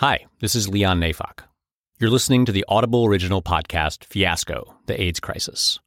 Hi, 0.00 0.26
this 0.38 0.54
is 0.54 0.68
Leon 0.68 1.00
Neyfakh. 1.00 1.40
You're 1.98 2.08
listening 2.08 2.44
to 2.44 2.52
the 2.52 2.64
Audible 2.68 3.04
original 3.04 3.42
podcast, 3.42 4.04
Fiasco 4.04 4.76
The 4.86 5.02
AIDS 5.02 5.18
Crisis. 5.18 5.80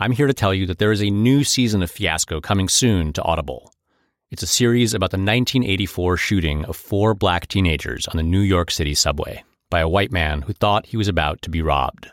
I'm 0.00 0.10
here 0.10 0.26
to 0.26 0.34
tell 0.34 0.52
you 0.52 0.66
that 0.66 0.78
there 0.78 0.90
is 0.90 1.00
a 1.00 1.08
new 1.08 1.44
season 1.44 1.80
of 1.80 1.88
Fiasco 1.88 2.40
coming 2.40 2.68
soon 2.68 3.12
to 3.12 3.22
Audible. 3.22 3.72
It's 4.32 4.42
a 4.42 4.48
series 4.48 4.92
about 4.92 5.12
the 5.12 5.18
1984 5.18 6.16
shooting 6.16 6.64
of 6.64 6.74
four 6.74 7.14
black 7.14 7.46
teenagers 7.46 8.08
on 8.08 8.16
the 8.16 8.24
New 8.24 8.40
York 8.40 8.72
City 8.72 8.92
subway 8.92 9.44
by 9.70 9.78
a 9.78 9.88
white 9.88 10.10
man 10.10 10.42
who 10.42 10.52
thought 10.52 10.86
he 10.86 10.96
was 10.96 11.06
about 11.06 11.40
to 11.42 11.48
be 11.48 11.62
robbed. 11.62 12.08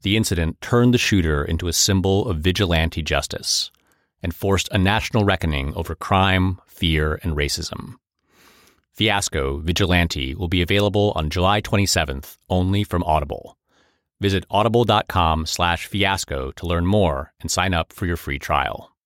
The 0.00 0.16
incident 0.16 0.62
turned 0.62 0.94
the 0.94 0.98
shooter 0.98 1.44
into 1.44 1.68
a 1.68 1.74
symbol 1.74 2.26
of 2.26 2.38
vigilante 2.38 3.02
justice 3.02 3.70
and 4.22 4.34
forced 4.34 4.70
a 4.72 4.78
national 4.78 5.26
reckoning 5.26 5.74
over 5.74 5.94
crime, 5.94 6.58
fear, 6.66 7.20
and 7.22 7.36
racism. 7.36 7.96
Fiasco 8.98 9.58
Vigilante 9.58 10.34
will 10.34 10.48
be 10.48 10.60
available 10.60 11.12
on 11.14 11.30
July 11.30 11.60
27th 11.60 12.36
only 12.50 12.82
from 12.82 13.04
Audible. 13.04 13.56
Visit 14.20 14.44
audible.com 14.50 15.46
slash 15.46 15.86
fiasco 15.86 16.50
to 16.56 16.66
learn 16.66 16.84
more 16.84 17.32
and 17.38 17.48
sign 17.48 17.74
up 17.74 17.92
for 17.92 18.06
your 18.06 18.16
free 18.16 18.40
trial. 18.40 18.96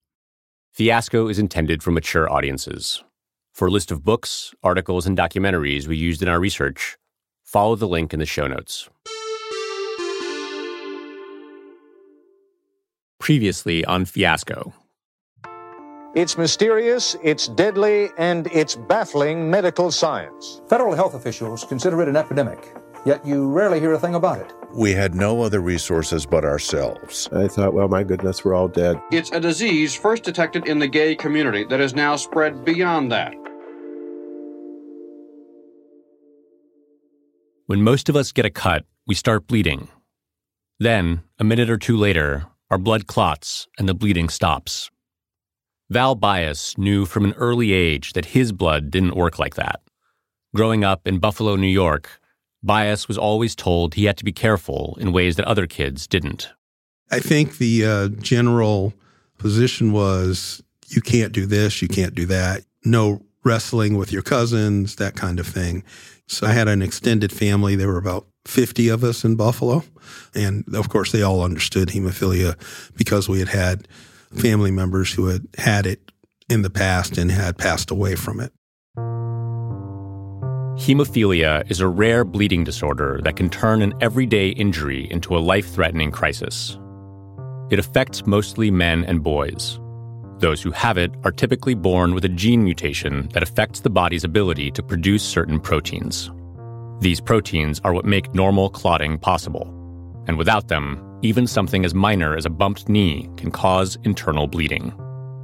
Fiasco 0.73 1.29
is 1.29 1.39
intended 1.39 1.83
for 1.83 1.91
mature 1.91 2.27
audiences. 2.33 3.05
For 3.53 3.69
a 3.69 3.71
list 3.71 3.91
of 3.91 4.03
books, 4.03 4.55
articles, 4.63 5.07
and 5.07 5.15
documentaries 5.15 5.87
we 5.87 5.99
used 5.99 6.23
in 6.23 6.29
our 6.29 6.41
research, 6.41 6.97
follow 7.45 7.77
the 7.77 7.87
link 7.87 8.15
in 8.15 8.19
the 8.19 8.25
show 8.25 8.47
notes. 8.47 8.89
Previously 13.21 13.85
on 13.85 14.07
Fiasco. 14.07 14.73
It's 16.15 16.37
mysterious, 16.37 17.17
it's 17.23 17.49
deadly, 17.49 18.11
and 18.19 18.47
it's 18.49 18.77
baffling 18.77 19.51
medical 19.51 19.91
science. 19.91 20.61
Federal 20.69 20.95
health 20.95 21.15
officials 21.15 21.65
consider 21.65 22.03
it 22.03 22.09
an 22.09 22.17
epidemic, 22.17 22.77
yet 23.07 23.25
you 23.25 23.49
rarely 23.49 23.81
hear 23.81 23.95
a 23.95 23.99
thing 23.99 24.15
about 24.15 24.39
it. 24.39 24.53
We 24.75 24.93
had 24.93 25.15
no 25.15 25.41
other 25.41 25.61
resources 25.61 26.27
but 26.27 26.45
ourselves. 26.45 27.31
I 27.33 27.49
thought, 27.49 27.73
well, 27.73 27.89
my 27.89 28.03
goodness, 28.03 28.45
we're 28.45 28.53
all 28.53 28.69
dead. 28.69 29.01
It's 29.11 29.31
a 29.33 29.41
disease 29.41 29.95
first 29.95 30.23
detected 30.23 30.69
in 30.69 30.79
the 30.79 30.87
gay 30.87 31.15
community 31.15 31.65
that 31.71 31.81
has 31.81 31.95
now 31.95 32.17
spread 32.17 32.63
beyond 32.63 33.11
that. 33.11 33.35
When 37.65 37.81
most 37.81 38.11
of 38.11 38.17
us 38.17 38.33
get 38.33 38.45
a 38.45 38.51
cut, 38.51 38.85
we 39.07 39.15
start 39.15 39.47
bleeding. 39.47 39.89
Then, 40.79 41.23
a 41.39 41.45
minute 41.45 41.71
or 41.71 41.79
two 41.79 41.97
later, 41.97 42.45
our 42.71 42.77
blood 42.77 43.07
clots 43.07 43.67
and 43.79 43.89
the 43.89 43.95
bleeding 43.95 44.29
stops. 44.29 44.91
Val 45.93 46.15
Bias 46.15 46.79
knew 46.79 47.05
from 47.05 47.27
an 47.27 47.35
early 47.35 47.73
age 47.75 48.15
that 48.15 48.25
his 48.25 48.51
blood 48.51 48.91
didn't 48.91 49.15
work 49.15 49.39
like 49.39 49.57
that. 49.57 49.83
Growing 50.57 50.85
up 50.85 51.07
in 51.07 51.19
Buffalo, 51.19 51.55
New 51.55 51.67
York, 51.67 52.19
Bias 52.63 53.09
was 53.09 53.19
always 53.19 53.55
told 53.55 53.93
he 53.93 54.07
had 54.07 54.17
to 54.17 54.25
be 54.25 54.33
careful 54.33 54.97
in 54.99 55.13
ways 55.13 55.37
that 55.37 55.45
other 55.45 55.67
kids 55.67 56.07
didn't. 56.07 56.49
I 57.11 57.21
think 57.21 57.59
the 57.59 57.85
uh, 57.85 58.09
general 58.23 58.95
position 59.37 59.93
was 59.93 60.63
you 60.89 61.03
can't 61.03 61.33
do 61.33 61.45
this, 61.45 61.83
you 61.83 61.89
can't 61.89 62.15
do 62.15 62.25
that, 62.25 62.65
no 62.87 63.21
wrestling 63.45 63.99
with 63.99 64.13
your 64.13 64.23
cousins, 64.23 64.97
that 64.97 65.15
kind 65.15 65.39
of 65.39 65.47
thing. 65.47 65.85
So 66.27 66.47
I 66.47 66.53
had 66.53 66.69
an 66.69 66.81
extended 66.81 67.33
family. 67.33 67.77
There 67.77 67.89
were 67.89 67.99
about 67.99 68.27
50 68.47 68.89
of 68.89 69.05
us 69.05 69.27
in 69.27 69.37
Buffalo. 69.37 69.85
And 70.35 70.65
of 70.75 70.89
course, 70.89 71.13
they 71.13 71.21
all 71.21 71.43
understood 71.43 71.89
hemophilia 71.89 72.57
because 72.97 73.29
we 73.29 73.41
had 73.41 73.49
had 73.49 73.89
family 74.35 74.71
members 74.71 75.13
who 75.13 75.27
had 75.27 75.47
had 75.59 75.87
it 75.87 76.13
in 76.49 76.63
the 76.63 76.71
past 76.71 77.19
and 77.19 77.31
had 77.31 77.59
passed 77.59 77.91
away 77.91 78.15
from 78.15 78.41
it. 78.41 78.53
Hemophilia 80.77 81.71
is 81.71 81.81
a 81.81 81.87
rare 81.87 82.25
bleeding 82.25 82.65
disorder 82.65 83.21
that 83.25 83.37
can 83.37 83.51
turn 83.51 83.83
an 83.83 83.93
everyday 84.01 84.49
injury 84.49 85.11
into 85.11 85.37
a 85.37 85.39
life 85.39 85.71
threatening 85.73 86.11
crisis. 86.11 86.79
It 87.71 87.79
affects 87.79 88.27
mostly 88.27 88.71
men 88.71 89.05
and 89.05 89.23
boys. 89.23 89.79
Those 90.39 90.63
who 90.63 90.73
have 90.73 90.99
it 90.99 91.13
are 91.25 91.31
typically 91.31 91.75
born 91.75 92.15
with 92.15 92.25
a 92.25 92.29
gene 92.29 92.65
mutation 92.65 93.29
that 93.29 93.43
affects 93.43 93.81
the 93.81 93.91
body's 93.91 94.25
ability 94.25 94.71
to 94.73 94.83
produce 94.83 95.23
certain 95.23 95.61
proteins. 95.61 96.31
These 97.01 97.21
proteins 97.21 97.81
are 97.85 97.93
what 97.93 98.05
make 98.05 98.35
normal 98.35 98.71
clotting 98.71 99.19
possible, 99.19 99.69
and 100.27 100.39
without 100.39 100.69
them, 100.69 101.01
even 101.23 101.47
something 101.47 101.85
as 101.85 101.95
minor 101.95 102.37
as 102.37 102.45
a 102.45 102.51
bumped 102.51 102.89
knee 102.89 103.31
can 103.37 103.51
cause 103.51 103.97
internal 104.05 104.47
bleeding. 104.47 104.93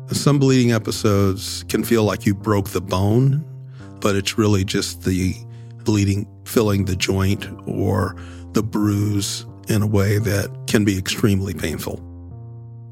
Some 0.09 0.39
bleeding 0.39 0.73
episodes 0.73 1.65
can 1.69 1.85
feel 1.85 2.05
like 2.05 2.27
you 2.27 2.35
broke 2.35 2.71
the 2.71 2.81
bone, 2.81 3.45
but 4.01 4.17
it's 4.17 4.39
really 4.39 4.65
just 4.65 5.05
the 5.05 5.35
bleeding 5.85 6.27
filling 6.45 6.85
the 6.85 6.97
joint 6.97 7.47
or 7.67 8.17
the 8.53 8.63
bruise 8.63 9.47
in 9.69 9.83
a 9.83 9.87
way 9.87 10.19
that 10.19 10.51
can 10.67 10.85
be 10.85 10.99
extremely 10.99 11.55
painful. 11.55 11.97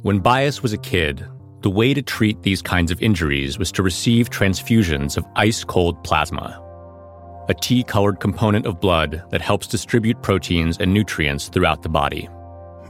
When 0.03 0.21
Bias 0.21 0.63
was 0.63 0.73
a 0.73 0.79
kid, 0.79 1.27
the 1.63 1.71
way 1.71 1.95
to 1.95 2.03
treat 2.03 2.43
these 2.43 2.63
kinds 2.63 2.91
of 2.91 3.03
injuries 3.03 3.59
was 3.59 3.73
to 3.73 3.83
receive 3.83 4.31
transfusions 4.31 5.17
of 5.17 5.25
ice 5.35 5.65
cold 5.65 6.03
plasma, 6.05 6.63
a 7.49 7.55
tea 7.55 7.83
colored 7.83 8.21
component 8.21 8.67
of 8.67 8.81
blood 8.81 9.25
that 9.31 9.41
helps 9.41 9.67
distribute 9.67 10.23
proteins 10.23 10.77
and 10.79 10.93
nutrients 10.93 11.49
throughout 11.49 11.83
the 11.83 11.89
body. 11.89 12.29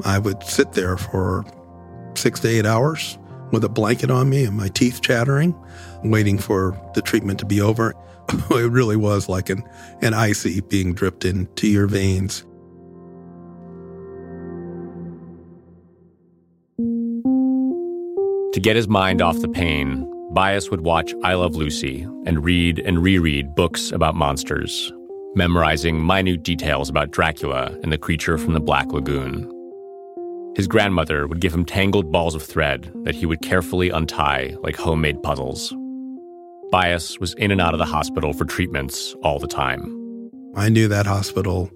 I 0.05 0.19
would 0.19 0.43
sit 0.43 0.73
there 0.73 0.97
for 0.97 1.45
six 2.15 2.41
to 2.41 2.49
eight 2.49 2.67
hours 2.67 3.19
with 3.53 3.65
a 3.65 3.69
blanket 3.69 4.11
on 4.11 4.29
me 4.29 4.45
and 4.45 4.57
my 4.57 4.69
teeth 4.69 5.01
chattering, 5.01 5.55
waiting 6.05 6.39
for 6.39 6.79
the 6.95 7.03
treatment 7.03 7.39
to 7.41 7.47
be 7.47 7.61
over. 7.61 7.95
it 8.51 8.71
really 8.71 8.97
was 8.97 9.29
like 9.29 9.51
an, 9.51 9.63
an 10.03 10.15
icy 10.15 10.61
being 10.61 10.95
dripped 10.95 11.25
into 11.25 11.69
your 11.69 11.87
veins. 11.87 12.45
To 18.53 18.61
get 18.61 18.75
his 18.75 18.89
mind 18.89 19.21
off 19.21 19.39
the 19.41 19.49
pain, 19.49 20.11
Bias 20.33 20.71
would 20.71 20.81
watch 20.81 21.15
I 21.23 21.35
Love 21.35 21.57
Lucy 21.57 22.03
and 22.25 22.43
read 22.43 22.79
and 22.81 23.03
reread 23.03 23.55
books 23.55 23.93
about 23.93 24.15
monsters, 24.15 24.93
memorizing 25.35 26.05
minute 26.05 26.43
details 26.43 26.89
about 26.89 27.11
Dracula 27.11 27.79
and 27.83 27.93
the 27.93 27.99
creature 27.99 28.39
from 28.39 28.55
the 28.55 28.61
Black 28.61 28.93
Lagoon. 28.93 29.56
His 30.57 30.67
grandmother 30.67 31.27
would 31.27 31.41
give 31.41 31.53
him 31.53 31.67
tangled 31.67 32.11
balls 32.11 32.35
of 32.35 32.43
thread 32.43 32.91
that 33.05 33.15
he 33.15 33.27
would 33.27 33.43
carefully 33.43 33.91
untie 33.91 34.57
like 34.63 34.75
homemade 34.75 35.23
puzzles. 35.23 35.75
Bias 36.71 37.21
was 37.21 37.35
in 37.35 37.51
and 37.51 37.61
out 37.61 37.75
of 37.75 37.79
the 37.79 37.85
hospital 37.85 38.33
for 38.33 38.47
treatments 38.47 39.15
all 39.23 39.39
the 39.39 39.47
time. 39.47 40.31
I 40.57 40.71
knew 40.71 40.89
that 40.89 41.05
hospital 41.05 41.71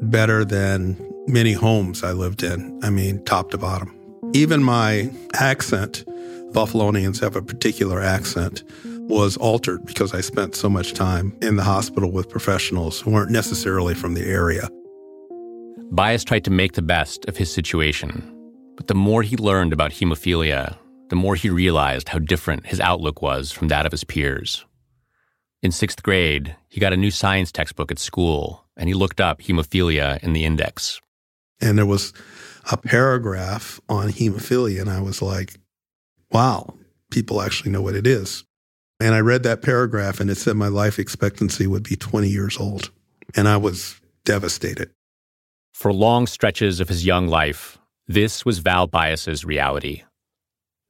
better 0.00 0.46
than 0.46 0.96
many 1.26 1.52
homes 1.52 2.02
I 2.02 2.12
lived 2.12 2.42
in. 2.42 2.80
I 2.82 2.88
mean, 2.88 3.22
top 3.24 3.50
to 3.50 3.58
bottom. 3.58 3.94
Even 4.32 4.62
my 4.62 5.10
accent, 5.34 6.06
Buffalonians 6.52 7.20
have 7.20 7.36
a 7.36 7.42
particular 7.42 8.00
accent, 8.00 8.64
was 9.10 9.36
altered 9.36 9.84
because 9.84 10.14
I 10.14 10.22
spent 10.22 10.54
so 10.54 10.70
much 10.70 10.94
time 10.94 11.36
in 11.42 11.56
the 11.56 11.64
hospital 11.64 12.10
with 12.10 12.30
professionals 12.30 12.98
who 12.98 13.10
weren't 13.10 13.30
necessarily 13.30 13.92
from 13.92 14.14
the 14.14 14.24
area. 14.24 14.70
Bias 15.92 16.22
tried 16.22 16.44
to 16.44 16.52
make 16.52 16.74
the 16.74 16.82
best 16.82 17.24
of 17.26 17.36
his 17.36 17.52
situation, 17.52 18.32
but 18.76 18.86
the 18.86 18.94
more 18.94 19.24
he 19.24 19.36
learned 19.36 19.72
about 19.72 19.90
hemophilia, 19.90 20.78
the 21.08 21.16
more 21.16 21.34
he 21.34 21.50
realized 21.50 22.08
how 22.08 22.20
different 22.20 22.66
his 22.66 22.78
outlook 22.78 23.20
was 23.20 23.50
from 23.50 23.66
that 23.68 23.86
of 23.86 23.90
his 23.90 24.04
peers. 24.04 24.64
In 25.62 25.72
sixth 25.72 26.00
grade, 26.04 26.54
he 26.68 26.78
got 26.78 26.92
a 26.92 26.96
new 26.96 27.10
science 27.10 27.50
textbook 27.50 27.90
at 27.90 27.98
school, 27.98 28.64
and 28.76 28.88
he 28.88 28.94
looked 28.94 29.20
up 29.20 29.42
hemophilia 29.42 30.22
in 30.22 30.32
the 30.32 30.44
index. 30.44 31.00
And 31.60 31.76
there 31.76 31.86
was 31.86 32.12
a 32.70 32.76
paragraph 32.76 33.80
on 33.88 34.10
hemophilia, 34.10 34.80
and 34.80 34.90
I 34.90 35.00
was 35.00 35.20
like, 35.20 35.54
wow, 36.30 36.72
people 37.10 37.42
actually 37.42 37.72
know 37.72 37.82
what 37.82 37.96
it 37.96 38.06
is. 38.06 38.44
And 39.00 39.12
I 39.12 39.18
read 39.18 39.42
that 39.42 39.60
paragraph, 39.60 40.20
and 40.20 40.30
it 40.30 40.36
said 40.36 40.54
my 40.54 40.68
life 40.68 41.00
expectancy 41.00 41.66
would 41.66 41.82
be 41.82 41.96
20 41.96 42.28
years 42.28 42.58
old. 42.58 42.92
And 43.34 43.48
I 43.48 43.56
was 43.56 44.00
devastated. 44.24 44.92
For 45.72 45.92
long 45.92 46.26
stretches 46.26 46.80
of 46.80 46.88
his 46.88 47.06
young 47.06 47.28
life, 47.28 47.78
this 48.06 48.44
was 48.44 48.58
Val 48.58 48.86
Bias's 48.86 49.44
reality. 49.44 50.02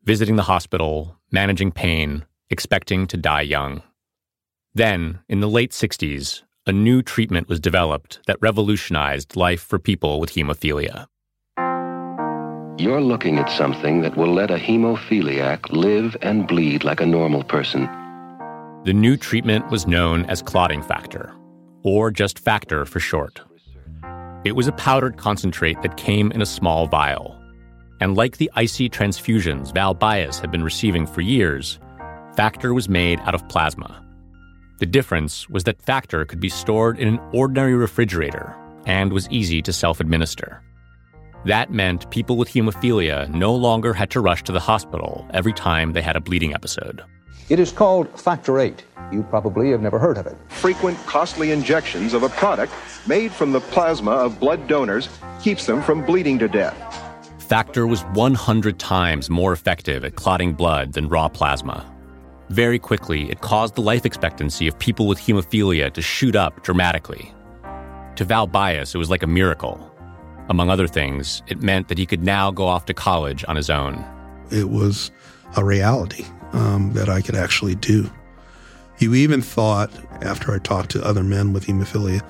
Visiting 0.02 0.36
the 0.36 0.42
hospital, 0.42 1.16
managing 1.30 1.70
pain, 1.70 2.24
expecting 2.48 3.06
to 3.06 3.16
die 3.16 3.42
young. 3.42 3.82
Then, 4.74 5.20
in 5.28 5.40
the 5.40 5.48
late 5.48 5.72
60s, 5.72 6.42
a 6.66 6.72
new 6.72 7.02
treatment 7.02 7.48
was 7.48 7.60
developed 7.60 8.20
that 8.26 8.38
revolutionized 8.40 9.36
life 9.36 9.60
for 9.60 9.78
people 9.78 10.20
with 10.20 10.32
hemophilia. 10.32 11.06
You're 12.78 13.00
looking 13.00 13.38
at 13.38 13.50
something 13.50 14.00
that 14.00 14.16
will 14.16 14.32
let 14.32 14.50
a 14.50 14.56
hemophiliac 14.56 15.70
live 15.70 16.16
and 16.22 16.48
bleed 16.48 16.82
like 16.82 17.00
a 17.00 17.06
normal 17.06 17.44
person. 17.44 17.84
The 18.84 18.94
new 18.94 19.16
treatment 19.16 19.70
was 19.70 19.86
known 19.86 20.24
as 20.26 20.40
clotting 20.40 20.82
factor, 20.82 21.34
or 21.82 22.10
just 22.10 22.38
factor 22.38 22.86
for 22.86 22.98
short. 22.98 23.40
It 24.44 24.56
was 24.56 24.68
a 24.68 24.72
powdered 24.72 25.16
concentrate 25.16 25.80
that 25.82 25.96
came 25.96 26.32
in 26.32 26.42
a 26.42 26.46
small 26.46 26.86
vial. 26.86 27.36
And 28.00 28.16
like 28.16 28.38
the 28.38 28.50
icy 28.54 28.88
transfusions 28.88 29.74
Val 29.74 29.92
Bias 29.94 30.38
had 30.38 30.50
been 30.50 30.64
receiving 30.64 31.06
for 31.06 31.20
years, 31.20 31.78
Factor 32.34 32.72
was 32.72 32.88
made 32.88 33.20
out 33.20 33.34
of 33.34 33.46
plasma. 33.48 34.02
The 34.78 34.86
difference 34.86 35.48
was 35.50 35.64
that 35.64 35.82
factor 35.82 36.24
could 36.24 36.40
be 36.40 36.48
stored 36.48 36.98
in 36.98 37.08
an 37.08 37.20
ordinary 37.34 37.74
refrigerator 37.74 38.56
and 38.86 39.12
was 39.12 39.28
easy 39.30 39.60
to 39.62 39.72
self 39.72 40.00
administer. 40.00 40.62
That 41.44 41.70
meant 41.70 42.10
people 42.10 42.36
with 42.36 42.48
hemophilia 42.48 43.28
no 43.28 43.54
longer 43.54 43.92
had 43.92 44.10
to 44.10 44.20
rush 44.20 44.42
to 44.44 44.52
the 44.52 44.60
hospital 44.60 45.26
every 45.34 45.52
time 45.52 45.92
they 45.92 46.02
had 46.02 46.16
a 46.16 46.20
bleeding 46.20 46.54
episode. 46.54 47.02
It 47.50 47.58
is 47.58 47.72
called 47.72 48.08
Factor 48.16 48.60
8. 48.60 48.84
You 49.10 49.24
probably 49.24 49.72
have 49.72 49.82
never 49.82 49.98
heard 49.98 50.18
of 50.18 50.26
it. 50.28 50.36
Frequent 50.50 50.96
costly 50.98 51.50
injections 51.50 52.14
of 52.14 52.22
a 52.22 52.28
product 52.28 52.72
made 53.08 53.32
from 53.32 53.50
the 53.50 53.58
plasma 53.58 54.12
of 54.12 54.38
blood 54.38 54.68
donors 54.68 55.08
keeps 55.42 55.66
them 55.66 55.82
from 55.82 56.06
bleeding 56.06 56.38
to 56.38 56.46
death. 56.46 56.76
Factor 57.40 57.88
was 57.88 58.02
100 58.12 58.78
times 58.78 59.28
more 59.28 59.52
effective 59.52 60.04
at 60.04 60.14
clotting 60.14 60.52
blood 60.52 60.92
than 60.92 61.08
raw 61.08 61.26
plasma. 61.26 61.84
Very 62.50 62.78
quickly, 62.78 63.28
it 63.32 63.40
caused 63.40 63.74
the 63.74 63.82
life 63.82 64.06
expectancy 64.06 64.68
of 64.68 64.78
people 64.78 65.08
with 65.08 65.18
hemophilia 65.18 65.92
to 65.92 66.00
shoot 66.00 66.36
up 66.36 66.62
dramatically. 66.62 67.34
To 68.14 68.24
Val 68.24 68.46
Bias, 68.46 68.94
it 68.94 68.98
was 68.98 69.10
like 69.10 69.24
a 69.24 69.26
miracle. 69.26 69.92
Among 70.50 70.70
other 70.70 70.86
things, 70.86 71.42
it 71.48 71.60
meant 71.60 71.88
that 71.88 71.98
he 71.98 72.06
could 72.06 72.22
now 72.22 72.52
go 72.52 72.68
off 72.68 72.86
to 72.86 72.94
college 72.94 73.44
on 73.48 73.56
his 73.56 73.70
own. 73.70 74.04
It 74.52 74.70
was 74.70 75.10
a 75.56 75.64
reality 75.64 76.26
um, 76.52 76.92
that 76.94 77.08
I 77.08 77.20
could 77.20 77.36
actually 77.36 77.74
do. 77.74 78.10
You 78.98 79.14
even 79.14 79.40
thought, 79.40 79.90
after 80.22 80.52
I 80.52 80.58
talked 80.58 80.90
to 80.90 81.04
other 81.04 81.24
men 81.24 81.52
with 81.52 81.66
hemophilia, 81.66 82.22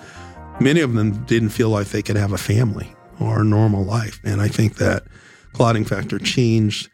many 0.60 0.80
of 0.80 0.94
them 0.94 1.24
didn't 1.24 1.48
feel 1.50 1.70
like 1.70 1.88
they 1.88 2.02
could 2.02 2.16
have 2.16 2.32
a 2.32 2.38
family 2.38 2.94
or 3.18 3.40
a 3.40 3.44
normal 3.44 3.84
life. 3.84 4.20
And 4.24 4.40
I 4.40 4.48
think 4.48 4.76
that 4.76 5.04
clotting 5.52 5.84
factor 5.84 6.18
changed 6.18 6.88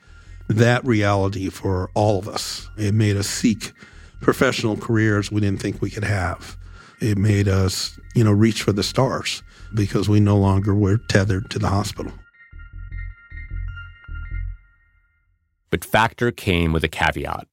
that 0.49 0.84
reality 0.84 1.50
for 1.50 1.90
all 1.94 2.19
of 2.19 2.28
us. 2.28 2.69
It 2.76 2.94
made 2.94 3.17
us 3.17 3.29
seek 3.29 3.72
professional 4.20 4.76
careers 4.76 5.31
we 5.31 5.40
didn't 5.40 5.61
think 5.61 5.82
we 5.82 5.90
could 5.90 6.05
have. 6.05 6.56
It 7.00 7.19
made 7.19 7.49
us, 7.49 7.99
you 8.14 8.25
know, 8.25 8.32
reach 8.32 8.62
for 8.62 8.72
the 8.72 8.82
stars 8.82 9.43
because 9.75 10.08
we 10.08 10.20
no 10.20 10.38
longer 10.38 10.75
were 10.75 10.96
tethered 10.96 11.50
to 11.50 11.58
the 11.58 11.69
hospital. 11.69 12.12
But 15.70 15.84
Factor 15.84 16.30
came 16.30 16.72
with 16.72 16.84
a 16.84 16.88
caveat. 16.88 17.46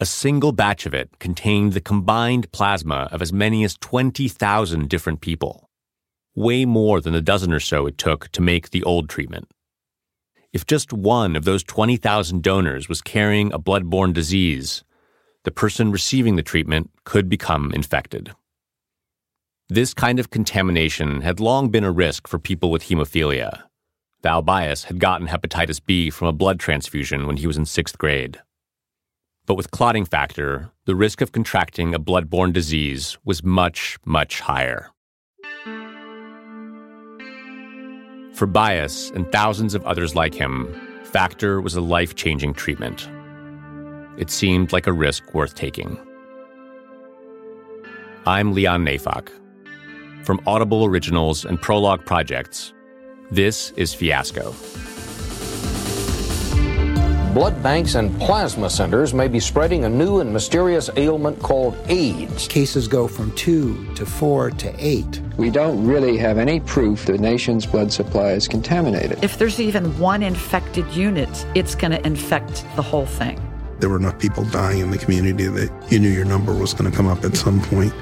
A 0.00 0.06
single 0.06 0.52
batch 0.52 0.86
of 0.86 0.94
it 0.94 1.18
contained 1.18 1.72
the 1.72 1.80
combined 1.80 2.50
plasma 2.52 3.08
of 3.12 3.20
as 3.20 3.32
many 3.32 3.64
as 3.64 3.76
20,000 3.76 4.88
different 4.88 5.20
people, 5.20 5.68
way 6.34 6.64
more 6.64 7.00
than 7.00 7.12
the 7.12 7.20
dozen 7.20 7.52
or 7.52 7.60
so 7.60 7.86
it 7.86 7.98
took 7.98 8.28
to 8.32 8.40
make 8.40 8.70
the 8.70 8.82
old 8.82 9.08
treatment. 9.08 9.50
If 10.52 10.66
just 10.66 10.92
one 10.92 11.36
of 11.36 11.44
those 11.44 11.62
20,000 11.62 12.42
donors 12.42 12.88
was 12.88 13.02
carrying 13.02 13.52
a 13.52 13.58
blood-borne 13.58 14.12
disease, 14.12 14.82
the 15.44 15.50
person 15.50 15.92
receiving 15.92 16.36
the 16.36 16.42
treatment 16.42 16.90
could 17.04 17.28
become 17.28 17.70
infected. 17.72 18.32
This 19.68 19.94
kind 19.94 20.18
of 20.18 20.30
contamination 20.30 21.20
had 21.20 21.38
long 21.38 21.68
been 21.68 21.84
a 21.84 21.92
risk 21.92 22.26
for 22.26 22.38
people 22.38 22.70
with 22.70 22.84
hemophilia. 22.84 23.62
Val 24.22 24.42
Bias 24.42 24.84
had 24.84 25.00
gotten 25.00 25.28
hepatitis 25.28 25.80
B 25.84 26.10
from 26.10 26.28
a 26.28 26.32
blood 26.32 26.60
transfusion 26.60 27.26
when 27.26 27.38
he 27.38 27.46
was 27.46 27.56
in 27.56 27.64
sixth 27.64 27.96
grade. 27.96 28.38
But 29.46 29.54
with 29.54 29.70
clotting 29.70 30.04
factor, 30.04 30.70
the 30.84 30.94
risk 30.94 31.22
of 31.22 31.32
contracting 31.32 31.94
a 31.94 31.98
blood-borne 31.98 32.52
disease 32.52 33.16
was 33.24 33.42
much, 33.42 33.98
much 34.04 34.40
higher. 34.40 34.90
For 38.34 38.46
Bias 38.46 39.10
and 39.10 39.30
thousands 39.32 39.74
of 39.74 39.84
others 39.84 40.14
like 40.14 40.34
him, 40.34 40.74
factor 41.04 41.60
was 41.60 41.74
a 41.74 41.80
life 41.80 42.14
changing 42.14 42.54
treatment. 42.54 43.08
It 44.18 44.30
seemed 44.30 44.72
like 44.72 44.86
a 44.86 44.92
risk 44.92 45.34
worth 45.34 45.54
taking. 45.54 45.98
I'm 48.26 48.52
Leon 48.52 48.84
Neyfakh. 48.84 49.30
From 50.24 50.40
Audible 50.46 50.84
Originals 50.84 51.46
and 51.46 51.60
Prologue 51.60 52.04
Projects, 52.04 52.74
this 53.30 53.70
is 53.76 53.94
Fiasco. 53.94 54.54
Blood 57.32 57.62
banks 57.62 57.94
and 57.94 58.20
plasma 58.20 58.68
centers 58.68 59.14
may 59.14 59.28
be 59.28 59.38
spreading 59.38 59.84
a 59.84 59.88
new 59.88 60.18
and 60.18 60.32
mysterious 60.32 60.90
ailment 60.96 61.38
called 61.38 61.76
AIDS. 61.88 62.48
Cases 62.48 62.88
go 62.88 63.06
from 63.06 63.30
two 63.36 63.86
to 63.94 64.04
four 64.04 64.50
to 64.50 64.74
eight. 64.84 65.22
We 65.36 65.48
don't 65.48 65.86
really 65.86 66.16
have 66.16 66.38
any 66.38 66.58
proof 66.58 67.06
the 67.06 67.16
nation's 67.18 67.66
blood 67.66 67.92
supply 67.92 68.32
is 68.32 68.48
contaminated. 68.48 69.22
If 69.22 69.38
there's 69.38 69.60
even 69.60 69.96
one 69.96 70.24
infected 70.24 70.88
unit, 70.88 71.46
it's 71.54 71.76
going 71.76 71.92
to 71.92 72.04
infect 72.04 72.64
the 72.74 72.82
whole 72.82 73.06
thing. 73.06 73.40
There 73.78 73.88
were 73.88 73.98
enough 73.98 74.18
people 74.18 74.44
dying 74.46 74.80
in 74.80 74.90
the 74.90 74.98
community 74.98 75.46
that 75.46 75.70
you 75.88 76.00
knew 76.00 76.10
your 76.10 76.24
number 76.24 76.52
was 76.52 76.74
going 76.74 76.90
to 76.90 76.96
come 76.96 77.06
up 77.06 77.24
at 77.24 77.36
some 77.36 77.62
point. 77.62 77.94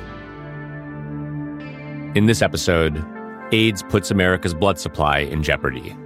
In 2.17 2.25
this 2.25 2.41
episode, 2.41 3.05
AIDS 3.51 3.83
puts 3.83 4.11
America's 4.11 4.53
blood 4.53 4.79
supply 4.79 5.21
in 5.21 5.43
jeopardy. 5.43 5.97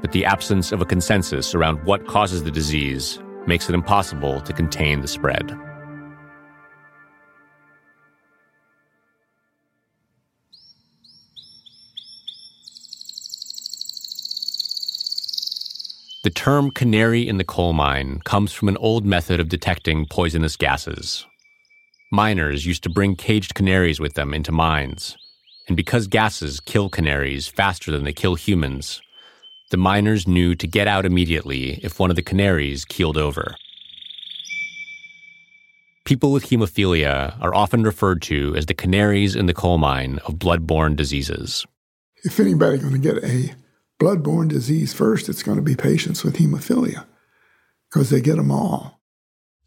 But 0.00 0.12
the 0.12 0.24
absence 0.24 0.70
of 0.70 0.80
a 0.80 0.84
consensus 0.84 1.52
around 1.54 1.84
what 1.84 2.06
causes 2.06 2.44
the 2.44 2.52
disease 2.52 3.18
makes 3.48 3.68
it 3.68 3.74
impossible 3.74 4.40
to 4.42 4.52
contain 4.52 5.00
the 5.00 5.08
spread. 5.08 5.58
The 16.22 16.30
term 16.30 16.70
canary 16.70 17.26
in 17.26 17.38
the 17.38 17.44
coal 17.44 17.72
mine 17.72 18.20
comes 18.24 18.52
from 18.52 18.68
an 18.68 18.76
old 18.76 19.04
method 19.04 19.40
of 19.40 19.48
detecting 19.48 20.06
poisonous 20.06 20.56
gases. 20.56 21.26
Miners 22.12 22.66
used 22.66 22.84
to 22.84 22.90
bring 22.90 23.16
caged 23.16 23.54
canaries 23.54 23.98
with 23.98 24.14
them 24.14 24.32
into 24.32 24.52
mines, 24.52 25.16
and 25.68 25.76
because 25.76 26.06
gases 26.06 26.60
kill 26.60 26.88
canaries 26.88 27.46
faster 27.46 27.92
than 27.92 28.04
they 28.04 28.12
kill 28.12 28.34
humans, 28.34 29.00
the 29.70 29.76
miners 29.76 30.26
knew 30.26 30.54
to 30.54 30.66
get 30.66 30.88
out 30.88 31.04
immediately 31.04 31.74
if 31.82 32.00
one 32.00 32.10
of 32.10 32.16
the 32.16 32.22
canaries 32.22 32.86
keeled 32.86 33.18
over. 33.18 33.54
People 36.06 36.32
with 36.32 36.46
hemophilia 36.46 37.38
are 37.38 37.54
often 37.54 37.82
referred 37.82 38.22
to 38.22 38.56
as 38.56 38.64
the 38.64 38.72
canaries 38.72 39.36
in 39.36 39.44
the 39.44 39.52
coal 39.52 39.76
mine 39.76 40.20
of 40.24 40.38
blood-borne 40.38 40.96
diseases. 40.96 41.66
If 42.24 42.40
anybody's 42.40 42.80
going 42.80 42.94
to 42.94 42.98
get 42.98 43.22
a 43.22 43.54
blood-borne 43.98 44.48
disease 44.48 44.94
first, 44.94 45.28
it's 45.28 45.42
going 45.42 45.58
to 45.58 45.62
be 45.62 45.76
patients 45.76 46.24
with 46.24 46.36
hemophilia 46.36 47.04
because 47.90 48.08
they 48.08 48.22
get 48.22 48.36
them 48.36 48.50
all. 48.50 49.02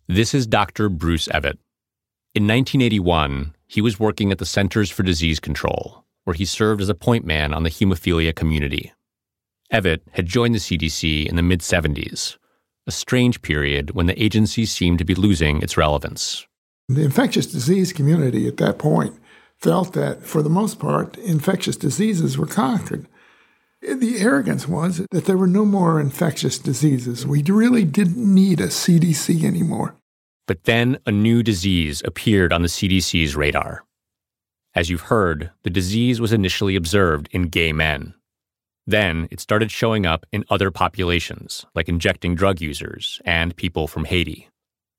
This 0.07 0.33
is 0.33 0.47
Dr. 0.47 0.89
Bruce 0.89 1.27
Evatt. 1.27 1.59
In 2.33 2.47
1981, 2.47 3.53
he 3.71 3.79
was 3.79 3.97
working 3.97 4.33
at 4.33 4.37
the 4.37 4.45
Centers 4.45 4.91
for 4.91 5.01
Disease 5.01 5.39
Control, 5.39 6.03
where 6.25 6.33
he 6.33 6.43
served 6.43 6.81
as 6.81 6.89
a 6.89 6.93
point 6.93 7.23
man 7.23 7.53
on 7.53 7.63
the 7.63 7.69
hemophilia 7.69 8.35
community. 8.35 8.91
Evatt 9.71 10.01
had 10.11 10.25
joined 10.25 10.53
the 10.53 10.59
CDC 10.59 11.25
in 11.25 11.37
the 11.37 11.41
mid 11.41 11.61
70s, 11.61 12.35
a 12.85 12.91
strange 12.91 13.41
period 13.41 13.91
when 13.91 14.07
the 14.07 14.21
agency 14.21 14.65
seemed 14.65 14.97
to 14.99 15.05
be 15.05 15.15
losing 15.15 15.61
its 15.61 15.77
relevance. 15.77 16.45
The 16.89 17.03
infectious 17.03 17.45
disease 17.45 17.93
community 17.93 18.45
at 18.45 18.57
that 18.57 18.77
point 18.77 19.17
felt 19.55 19.93
that, 19.93 20.21
for 20.23 20.41
the 20.41 20.49
most 20.49 20.77
part, 20.77 21.17
infectious 21.19 21.77
diseases 21.77 22.37
were 22.37 22.47
conquered. 22.47 23.07
The 23.81 24.19
arrogance 24.19 24.67
was 24.67 25.05
that 25.11 25.25
there 25.25 25.37
were 25.37 25.47
no 25.47 25.63
more 25.63 26.01
infectious 26.01 26.59
diseases. 26.59 27.25
We 27.25 27.41
really 27.43 27.85
didn't 27.85 28.17
need 28.17 28.59
a 28.59 28.67
CDC 28.67 29.45
anymore. 29.45 29.95
But 30.51 30.65
then 30.65 30.97
a 31.05 31.13
new 31.13 31.43
disease 31.43 32.01
appeared 32.03 32.51
on 32.51 32.61
the 32.61 32.67
CDC's 32.67 33.37
radar. 33.37 33.85
As 34.75 34.89
you've 34.89 35.07
heard, 35.07 35.51
the 35.63 35.69
disease 35.69 36.19
was 36.19 36.33
initially 36.33 36.75
observed 36.75 37.29
in 37.31 37.43
gay 37.43 37.71
men. 37.71 38.15
Then 38.85 39.29
it 39.31 39.39
started 39.39 39.71
showing 39.71 40.05
up 40.05 40.25
in 40.33 40.43
other 40.49 40.69
populations, 40.69 41.65
like 41.73 41.87
injecting 41.87 42.35
drug 42.35 42.59
users 42.59 43.21
and 43.23 43.55
people 43.55 43.87
from 43.87 44.03
Haiti. 44.03 44.49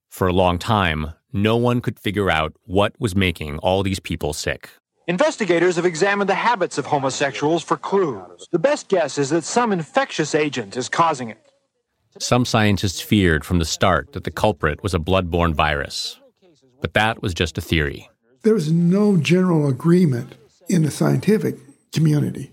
For 0.09 0.27
a 0.27 0.33
long 0.33 0.59
time, 0.59 1.13
no 1.35 1.59
one 1.59 1.83
could 1.83 2.01
figure 2.01 2.31
out 2.31 2.57
what 2.65 2.99
was 2.99 3.15
making 3.15 3.59
all 3.59 3.83
these 3.83 4.01
people 4.01 4.33
sick. 4.33 4.71
Investigators 5.07 5.77
have 5.77 5.85
examined 5.85 6.31
the 6.31 6.35
habits 6.35 6.79
of 6.79 6.87
homosexuals 6.87 7.63
for 7.63 7.77
clues. 7.77 8.49
The 8.53 8.59
best 8.59 8.89
guess 8.89 9.19
is 9.19 9.29
that 9.29 9.45
some 9.45 9.71
infectious 9.71 10.35
agent 10.35 10.79
is 10.79 10.89
causing 10.89 11.29
it. 11.29 11.52
Some 12.19 12.45
scientists 12.45 13.01
feared 13.01 13.45
from 13.45 13.59
the 13.59 13.65
start 13.65 14.13
that 14.13 14.25
the 14.25 14.31
culprit 14.31 14.83
was 14.83 14.95
a 14.95 14.99
blood-borne 14.99 15.55
virus. 15.55 16.21
But 16.81 16.95
that 16.95 17.23
was 17.23 17.33
just 17.35 17.57
a 17.59 17.63
theory. 17.63 18.11
There 18.43 18.55
was 18.55 18.73
no 18.73 19.17
general 19.17 19.69
agreement 19.69 20.35
in 20.69 20.83
the 20.83 20.91
scientific 20.91 21.57
community 21.93 22.51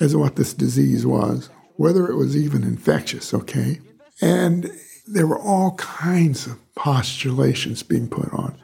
as 0.00 0.12
to 0.12 0.18
what 0.18 0.36
this 0.36 0.54
disease 0.54 1.04
was, 1.04 1.50
whether 1.76 2.08
it 2.08 2.16
was 2.16 2.36
even 2.36 2.62
infectious, 2.62 3.34
okay? 3.34 3.80
And 4.20 4.70
there 5.06 5.26
were 5.26 5.38
all 5.38 5.74
kinds 5.76 6.46
of 6.46 6.58
postulations 6.74 7.82
being 7.82 8.08
put 8.08 8.32
on. 8.32 8.56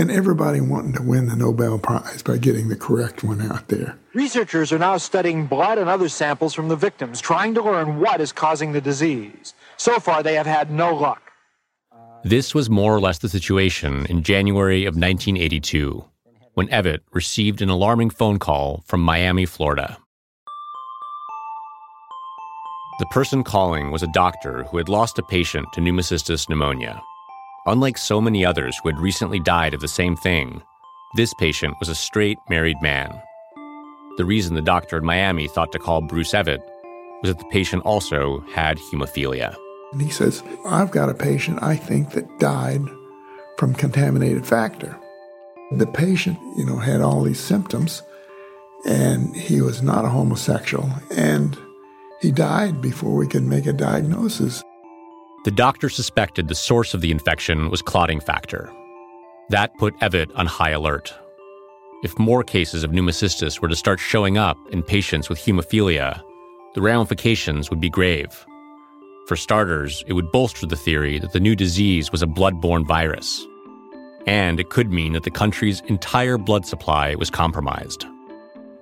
And 0.00 0.10
everybody 0.10 0.62
wanting 0.62 0.94
to 0.94 1.02
win 1.02 1.26
the 1.26 1.36
Nobel 1.36 1.78
Prize 1.78 2.22
by 2.22 2.38
getting 2.38 2.70
the 2.70 2.74
correct 2.74 3.22
one 3.22 3.42
out 3.42 3.68
there. 3.68 3.98
Researchers 4.14 4.72
are 4.72 4.78
now 4.78 4.96
studying 4.96 5.44
blood 5.44 5.76
and 5.76 5.90
other 5.90 6.08
samples 6.08 6.54
from 6.54 6.68
the 6.68 6.74
victims, 6.74 7.20
trying 7.20 7.52
to 7.52 7.62
learn 7.62 8.00
what 8.00 8.18
is 8.18 8.32
causing 8.32 8.72
the 8.72 8.80
disease. 8.80 9.52
So 9.76 10.00
far, 10.00 10.22
they 10.22 10.36
have 10.36 10.46
had 10.46 10.70
no 10.70 10.94
luck. 10.94 11.20
This 12.24 12.54
was 12.54 12.70
more 12.70 12.96
or 12.96 12.98
less 12.98 13.18
the 13.18 13.28
situation 13.28 14.06
in 14.06 14.22
January 14.22 14.86
of 14.86 14.94
1982 14.94 16.02
when 16.54 16.68
Evatt 16.68 17.00
received 17.12 17.60
an 17.60 17.68
alarming 17.68 18.08
phone 18.08 18.38
call 18.38 18.82
from 18.86 19.02
Miami, 19.02 19.44
Florida. 19.44 19.98
The 23.00 23.06
person 23.10 23.44
calling 23.44 23.90
was 23.90 24.02
a 24.02 24.12
doctor 24.14 24.64
who 24.64 24.78
had 24.78 24.88
lost 24.88 25.18
a 25.18 25.22
patient 25.22 25.66
to 25.74 25.82
pneumocystis 25.82 26.48
pneumonia. 26.48 27.02
Unlike 27.66 27.98
so 27.98 28.20
many 28.20 28.44
others 28.44 28.78
who 28.78 28.88
had 28.88 28.98
recently 28.98 29.38
died 29.38 29.74
of 29.74 29.80
the 29.80 29.88
same 29.88 30.16
thing, 30.16 30.62
this 31.14 31.34
patient 31.34 31.76
was 31.78 31.90
a 31.90 31.94
straight 31.94 32.38
married 32.48 32.80
man. 32.80 33.20
The 34.16 34.24
reason 34.24 34.54
the 34.54 34.62
doctor 34.62 34.96
in 34.96 35.04
Miami 35.04 35.46
thought 35.46 35.70
to 35.72 35.78
call 35.78 36.00
Bruce 36.00 36.32
Evatt 36.32 36.62
was 37.22 37.34
that 37.34 37.38
the 37.38 37.50
patient 37.50 37.84
also 37.84 38.40
had 38.52 38.78
hemophilia. 38.78 39.54
And 39.92 40.00
he 40.00 40.08
says, 40.08 40.42
I've 40.64 40.90
got 40.90 41.10
a 41.10 41.14
patient 41.14 41.62
I 41.62 41.76
think 41.76 42.12
that 42.12 42.38
died 42.38 42.82
from 43.58 43.74
contaminated 43.74 44.46
factor. 44.46 44.98
The 45.72 45.86
patient, 45.86 46.38
you 46.56 46.64
know, 46.64 46.76
had 46.76 47.02
all 47.02 47.22
these 47.22 47.40
symptoms 47.40 48.02
and 48.86 49.36
he 49.36 49.60
was 49.60 49.82
not 49.82 50.06
a 50.06 50.08
homosexual 50.08 50.88
and 51.14 51.58
he 52.22 52.30
died 52.30 52.80
before 52.80 53.14
we 53.14 53.26
could 53.26 53.42
make 53.42 53.66
a 53.66 53.72
diagnosis. 53.74 54.62
The 55.44 55.50
doctor 55.50 55.88
suspected 55.88 56.48
the 56.48 56.54
source 56.54 56.92
of 56.92 57.00
the 57.00 57.10
infection 57.10 57.70
was 57.70 57.80
clotting 57.80 58.20
factor. 58.20 58.70
That 59.48 59.74
put 59.78 59.98
Evatt 60.00 60.30
on 60.34 60.44
high 60.44 60.70
alert. 60.70 61.14
If 62.02 62.18
more 62.18 62.44
cases 62.44 62.84
of 62.84 62.90
pneumocystis 62.90 63.60
were 63.60 63.68
to 63.68 63.74
start 63.74 64.00
showing 64.00 64.36
up 64.36 64.58
in 64.70 64.82
patients 64.82 65.30
with 65.30 65.38
hemophilia, 65.38 66.22
the 66.74 66.82
ramifications 66.82 67.70
would 67.70 67.80
be 67.80 67.88
grave. 67.88 68.44
For 69.28 69.36
starters, 69.36 70.04
it 70.06 70.12
would 70.12 70.30
bolster 70.30 70.66
the 70.66 70.76
theory 70.76 71.18
that 71.18 71.32
the 71.32 71.40
new 71.40 71.56
disease 71.56 72.12
was 72.12 72.20
a 72.20 72.26
blood-borne 72.26 72.84
virus. 72.84 73.46
And 74.26 74.60
it 74.60 74.68
could 74.68 74.92
mean 74.92 75.14
that 75.14 75.22
the 75.22 75.30
country's 75.30 75.80
entire 75.88 76.36
blood 76.36 76.66
supply 76.66 77.14
was 77.14 77.30
compromised. 77.30 78.04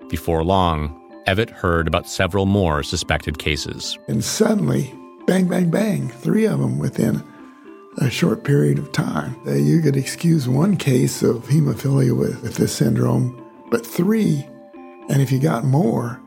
Before 0.09 0.43
long, 0.43 1.01
Evatt 1.29 1.51
heard 1.51 1.87
about 1.87 2.09
several 2.09 2.47
more 2.47 2.83
suspected 2.83 3.39
cases. 3.39 3.97
And 4.09 4.25
suddenly, 4.25 4.93
bang, 5.29 5.47
bang, 5.47 5.71
bang, 5.71 6.09
three 6.09 6.47
of 6.47 6.59
them 6.59 6.79
within 6.79 7.23
a 7.99 8.09
short 8.09 8.45
period 8.45 8.79
of 8.79 8.91
time. 8.93 9.37
Uh, 9.47 9.53
you 9.53 9.83
could 9.83 9.95
excuse 9.95 10.49
one 10.49 10.75
case 10.75 11.23
of 11.23 11.45
hemophilia 11.45 12.17
with, 12.17 12.41
with 12.43 12.57
this 12.57 12.75
syndrome, 12.75 13.39
but 13.71 13.87
three, 13.87 14.49
and 15.11 15.21
if 15.21 15.31
you 15.31 15.39
got 15.39 15.65
more, 15.65 16.19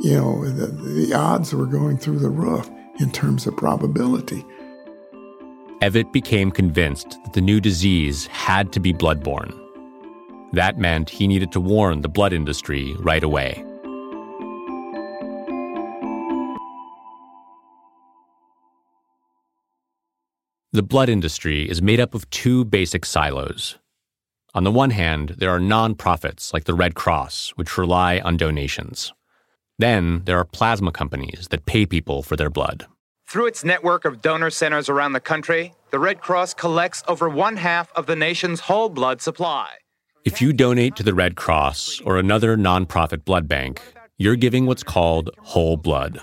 you 0.00 0.12
know, 0.12 0.44
the, 0.44 0.66
the 0.66 1.14
odds 1.14 1.54
were 1.54 1.66
going 1.66 1.96
through 1.96 2.18
the 2.18 2.28
roof 2.28 2.68
in 2.98 3.12
terms 3.12 3.46
of 3.46 3.56
probability. 3.56 4.44
Evatt 5.80 6.12
became 6.12 6.50
convinced 6.50 7.10
that 7.22 7.34
the 7.34 7.40
new 7.40 7.60
disease 7.60 8.26
had 8.26 8.72
to 8.72 8.80
be 8.80 8.92
bloodborne. 8.92 9.56
That 10.52 10.78
meant 10.78 11.10
he 11.10 11.28
needed 11.28 11.52
to 11.52 11.60
warn 11.60 12.00
the 12.00 12.08
blood 12.08 12.32
industry 12.32 12.96
right 12.98 13.22
away. 13.22 13.64
The 20.70 20.82
blood 20.82 21.08
industry 21.08 21.66
is 21.66 21.80
made 21.80 21.98
up 21.98 22.14
of 22.14 22.28
two 22.28 22.62
basic 22.62 23.06
silos. 23.06 23.78
On 24.54 24.64
the 24.64 24.70
one 24.70 24.90
hand, 24.90 25.36
there 25.38 25.48
are 25.48 25.58
nonprofits 25.58 26.52
like 26.52 26.64
the 26.64 26.74
Red 26.74 26.94
Cross, 26.94 27.54
which 27.56 27.78
rely 27.78 28.18
on 28.18 28.36
donations. 28.36 29.14
Then 29.78 30.24
there 30.26 30.36
are 30.36 30.44
plasma 30.44 30.92
companies 30.92 31.48
that 31.48 31.64
pay 31.64 31.86
people 31.86 32.22
for 32.22 32.36
their 32.36 32.50
blood. 32.50 32.84
Through 33.26 33.46
its 33.46 33.64
network 33.64 34.04
of 34.04 34.20
donor 34.20 34.50
centers 34.50 34.90
around 34.90 35.14
the 35.14 35.20
country, 35.20 35.72
the 35.90 35.98
Red 35.98 36.20
Cross 36.20 36.52
collects 36.54 37.02
over 37.08 37.30
one 37.30 37.56
half 37.56 37.90
of 37.94 38.04
the 38.04 38.16
nation's 38.16 38.60
whole 38.60 38.90
blood 38.90 39.22
supply. 39.22 39.70
If 40.26 40.42
you 40.42 40.52
donate 40.52 40.96
to 40.96 41.02
the 41.02 41.14
Red 41.14 41.34
Cross 41.34 42.02
or 42.02 42.18
another 42.18 42.58
nonprofit 42.58 43.24
blood 43.24 43.48
bank, 43.48 43.80
you're 44.18 44.36
giving 44.36 44.66
what's 44.66 44.82
called 44.82 45.30
whole 45.38 45.78
blood. 45.78 46.20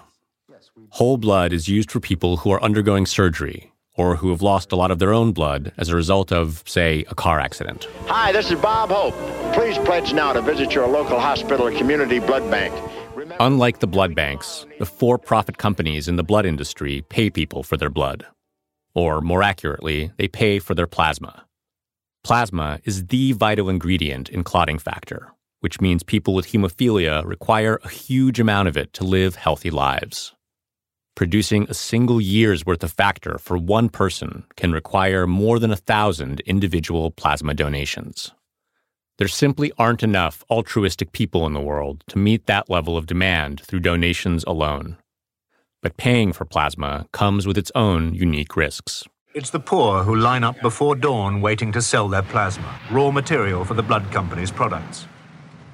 Whole 0.90 1.18
blood 1.18 1.52
is 1.52 1.68
used 1.68 1.90
for 1.90 2.00
people 2.00 2.38
who 2.38 2.52
are 2.52 2.62
undergoing 2.62 3.08
surgery 3.08 3.72
or 3.98 4.16
who 4.16 4.30
have 4.30 4.42
lost 4.42 4.72
a 4.72 4.76
lot 4.76 4.92
of 4.92 5.00
their 5.00 5.14
own 5.14 5.32
blood 5.32 5.72
as 5.78 5.90
a 5.90 5.96
result 5.96 6.32
of, 6.32 6.64
say, 6.66 7.06
a 7.10 7.16
car 7.16 7.40
accident. 7.40 7.88
Hi, 8.08 8.32
this 8.32 8.52
is 8.52 8.60
Bob 8.60 8.90
Hope. 8.90 9.14
Please 9.54 9.78
pledge 9.80 10.14
now 10.14 10.34
to 10.34 10.42
visit 10.42 10.74
your 10.74 10.88
local 10.88 11.20
hospital 11.20 11.68
or 11.68 11.72
community 11.72 12.20
blood 12.20 12.50
bank. 12.52 12.74
Unlike 13.40 13.80
the 13.80 13.88
blood 13.88 14.16
banks, 14.16 14.66
the 14.80 14.86
for 14.86 15.18
profit 15.18 15.58
companies 15.58 16.08
in 16.08 16.16
the 16.16 16.24
blood 16.24 16.46
industry 16.46 17.02
pay 17.10 17.30
people 17.30 17.64
for 17.64 17.78
their 17.78 17.90
blood. 17.90 18.26
Or, 18.94 19.22
more 19.22 19.44
accurately, 19.44 20.12
they 20.18 20.28
pay 20.28 20.60
for 20.60 20.76
their 20.76 20.88
plasma. 20.88 21.46
Plasma 22.24 22.80
is 22.84 23.08
the 23.08 23.32
vital 23.34 23.70
ingredient 23.70 24.30
in 24.30 24.44
clotting 24.44 24.80
factor, 24.80 25.34
which 25.60 25.82
means 25.82 26.04
people 26.04 26.34
with 26.34 26.48
hemophilia 26.48 27.26
require 27.26 27.80
a 27.84 27.90
huge 27.90 28.40
amount 28.40 28.68
of 28.68 28.78
it 28.78 28.94
to 28.94 29.04
live 29.04 29.36
healthy 29.36 29.70
lives. 29.72 30.35
Producing 31.16 31.66
a 31.70 31.74
single 31.74 32.20
year's 32.20 32.66
worth 32.66 32.84
of 32.84 32.92
factor 32.92 33.38
for 33.38 33.58
one 33.58 33.88
person 33.88 34.44
can 34.58 34.74
require 34.74 35.26
more 35.26 35.60
than 35.60 35.72
a 35.72 35.78
thousand 35.78 36.42
individual 36.42 37.10
plasma 37.10 37.54
donations. 37.54 38.34
There 39.18 39.30
simply 39.30 39.72
aren't 39.78 40.04
enough 40.04 40.44
altruistic 40.50 41.14
people 41.14 41.46
in 41.46 41.54
the 41.54 41.62
world 41.62 42.04
to 42.10 42.18
meet 42.18 42.48
that 42.48 42.70
level 42.70 42.98
of 42.98 43.06
demand 43.06 43.62
through 43.62 43.80
donations 43.80 44.44
alone. 44.46 44.98
But 45.82 45.96
paying 45.96 46.34
for 46.34 46.44
plasma 46.44 47.08
comes 47.14 47.48
with 47.48 47.58
its 47.58 47.72
own 47.76 48.14
unique 48.14 48.58
risks. 48.58 49.06
It's 49.34 49.52
the 49.52 49.60
poor 49.62 50.04
who 50.04 50.18
line 50.18 50.44
up 50.44 50.60
before 50.62 50.98
dawn 50.98 51.40
waiting 51.40 51.72
to 51.72 51.82
sell 51.82 52.10
their 52.10 52.24
plasma, 52.24 52.78
raw 52.92 53.10
material 53.10 53.64
for 53.64 53.74
the 53.74 53.84
blood 53.84 54.12
company's 54.12 54.52
products. 54.52 55.08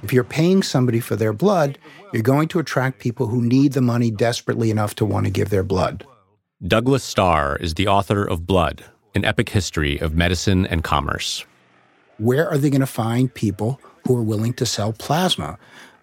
If 0.04 0.12
you're 0.12 0.24
paying 0.24 0.64
somebody 0.64 1.00
for 1.00 1.16
their 1.16 1.34
blood, 1.34 1.78
you're 2.12 2.24
going 2.24 2.48
to 2.50 2.60
attract 2.60 3.00
people 3.00 3.28
who 3.28 3.42
need 3.42 3.74
the 3.74 3.82
money 3.82 4.10
desperately 4.10 4.72
enough 4.72 4.96
to 4.96 5.06
want 5.06 5.26
to 5.26 5.32
give 5.32 5.50
their 5.50 5.64
blood. 5.64 6.06
Douglas 6.68 7.04
Starr 7.04 7.56
is 7.58 7.76
the 7.76 7.88
author 7.88 8.24
of 8.24 8.46
Blood, 8.46 8.84
an 9.16 9.26
epic 9.26 9.50
history 9.50 10.00
of 10.00 10.16
medicine 10.16 10.66
and 10.68 10.84
commerce. 10.84 11.46
Where 12.18 12.48
are 12.50 12.58
they 12.58 12.70
going 12.70 12.82
to 12.82 12.88
find 12.88 13.34
people 13.34 13.80
who 14.08 14.18
are 14.18 14.24
willing 14.24 14.54
to 14.54 14.66
sell 14.66 14.94
plasma? 14.94 15.58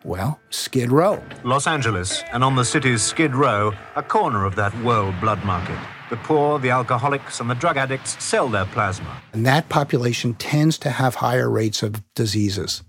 Well, 0.04 0.40
Skid 0.50 0.90
Row. 0.92 1.22
Los 1.44 1.66
Angeles, 1.66 2.22
and 2.32 2.44
on 2.44 2.56
the 2.56 2.64
city's 2.64 3.02
Skid 3.02 3.34
Row, 3.34 3.72
a 3.96 4.02
corner 4.02 4.44
of 4.44 4.54
that 4.56 4.76
world 4.82 5.14
blood 5.20 5.44
market. 5.44 5.78
The 6.10 6.16
poor, 6.16 6.58
the 6.58 6.70
alcoholics, 6.70 7.40
and 7.40 7.50
the 7.50 7.54
drug 7.54 7.76
addicts 7.76 8.22
sell 8.22 8.48
their 8.48 8.64
plasma. 8.66 9.20
And 9.32 9.44
that 9.44 9.68
population 9.68 10.34
tends 10.34 10.78
to 10.78 10.90
have 10.90 11.16
higher 11.16 11.50
rates 11.50 11.82
of 11.82 12.02
diseases. 12.14 12.82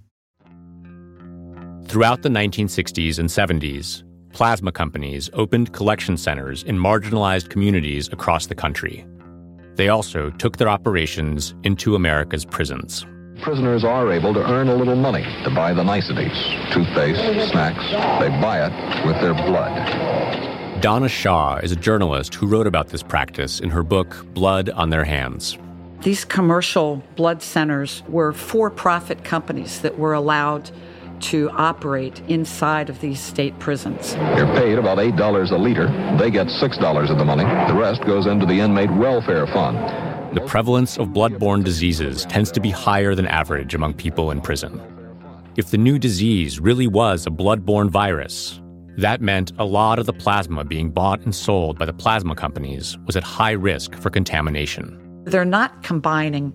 Throughout 1.90 2.22
the 2.22 2.30
1960s 2.30 3.18
and 3.18 3.28
70s, 3.28 4.04
plasma 4.32 4.72
companies 4.72 5.28
opened 5.34 5.74
collection 5.74 6.18
centers 6.18 6.62
in 6.62 6.78
marginalized 6.78 7.50
communities 7.50 8.08
across 8.10 8.46
the 8.46 8.54
country. 8.54 9.08
They 9.74 9.90
also 9.90 10.30
took 10.30 10.58
their 10.58 10.70
operations 10.70 11.56
into 11.64 11.96
America's 11.96 12.46
prisons. 12.46 13.08
Prisoners 13.42 13.84
are 13.84 14.12
able 14.12 14.36
to 14.36 14.52
earn 14.52 14.68
a 14.68 14.76
little 14.76 14.96
money 14.96 15.24
to 15.44 15.50
buy 15.50 15.74
the 15.74 15.84
niceties 15.84 16.32
toothpaste, 16.72 17.50
snacks. 17.50 17.84
They 18.22 18.30
buy 18.40 18.68
it 18.68 19.08
with 19.08 19.20
their 19.20 19.34
blood. 19.34 20.82
Donna 20.82 21.10
Shaw 21.10 21.56
is 21.56 21.72
a 21.72 21.76
journalist 21.76 22.36
who 22.36 22.46
wrote 22.46 22.68
about 22.68 22.90
this 22.90 23.02
practice 23.02 23.60
in 23.60 23.72
her 23.72 23.82
book, 23.82 24.28
Blood 24.36 24.70
on 24.70 24.92
Their 24.92 25.06
Hands. 25.06 25.58
These 26.04 26.24
commercial 26.24 27.02
blood 27.16 27.42
centers 27.42 28.04
were 28.08 28.32
for 28.32 28.70
profit 28.70 29.24
companies 29.24 29.82
that 29.82 29.98
were 29.98 30.14
allowed 30.14 30.70
to 31.22 31.50
operate 31.52 32.22
inside 32.28 32.90
of 32.90 33.00
these 33.02 33.20
state 33.20 33.58
prisons. 33.60 34.14
They're 34.14 34.54
paid 34.56 34.78
about 34.78 34.98
$8 34.98 35.52
a 35.52 35.58
liter. 35.58 35.88
They 36.18 36.32
get 36.32 36.48
$6 36.48 37.10
of 37.10 37.18
the 37.18 37.26
money. 37.26 37.44
The 37.44 37.80
rest 37.80 38.04
goes 38.04 38.28
into 38.28 38.46
the 38.46 38.60
inmate 38.60 38.92
welfare 38.92 39.48
fund. 39.48 39.78
The 40.36 40.42
prevalence 40.42 40.98
of 40.98 41.12
blood-borne 41.12 41.64
diseases 41.64 42.26
tends 42.26 42.52
to 42.52 42.60
be 42.60 42.70
higher 42.70 43.16
than 43.16 43.26
average 43.26 43.74
among 43.74 43.96
people 43.96 44.32
in 44.32 44.42
prison. 44.42 44.82
If 45.56 45.72
the 45.72 45.78
new 45.78 45.98
disease 45.98 46.60
really 46.60 46.88
was 46.88 47.26
a 47.26 47.32
blood-borne 47.32 47.90
virus, 47.90 48.62
that 48.98 49.22
meant 49.22 49.52
a 49.58 49.66
lot 49.66 49.98
of 49.98 50.06
the 50.06 50.14
plasma 50.14 50.64
being 50.64 50.92
bought 50.92 51.22
and 51.22 51.34
sold 51.34 51.80
by 51.80 51.86
the 51.86 51.94
plasma 51.94 52.36
companies 52.36 52.98
was 53.06 53.16
at 53.16 53.24
high 53.24 53.52
risk 53.52 53.96
for 53.96 54.10
contamination. 54.10 55.24
They're 55.24 55.46
not 55.46 55.84
combining 55.84 56.54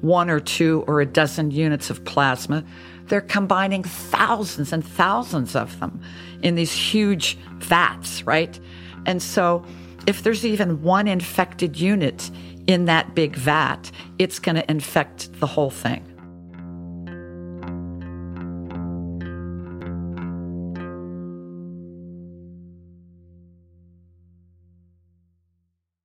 one 0.00 0.28
or 0.28 0.40
two 0.40 0.84
or 0.86 1.00
a 1.00 1.06
dozen 1.06 1.50
units 1.50 1.88
of 1.88 2.04
plasma. 2.04 2.62
They're 3.06 3.20
combining 3.20 3.82
thousands 3.82 4.72
and 4.72 4.84
thousands 4.84 5.54
of 5.54 5.78
them 5.80 6.00
in 6.42 6.54
these 6.54 6.72
huge 6.72 7.36
vats, 7.58 8.22
right? 8.24 8.58
And 9.06 9.22
so 9.22 9.64
if 10.06 10.22
there's 10.22 10.44
even 10.44 10.82
one 10.82 11.08
infected 11.08 11.78
unit 11.78 12.30
in 12.66 12.86
that 12.86 13.14
big 13.14 13.36
vat, 13.36 13.90
it's 14.18 14.38
going 14.38 14.56
to 14.56 14.70
infect 14.70 15.32
the 15.40 15.46
whole 15.46 15.70
thing. 15.70 16.10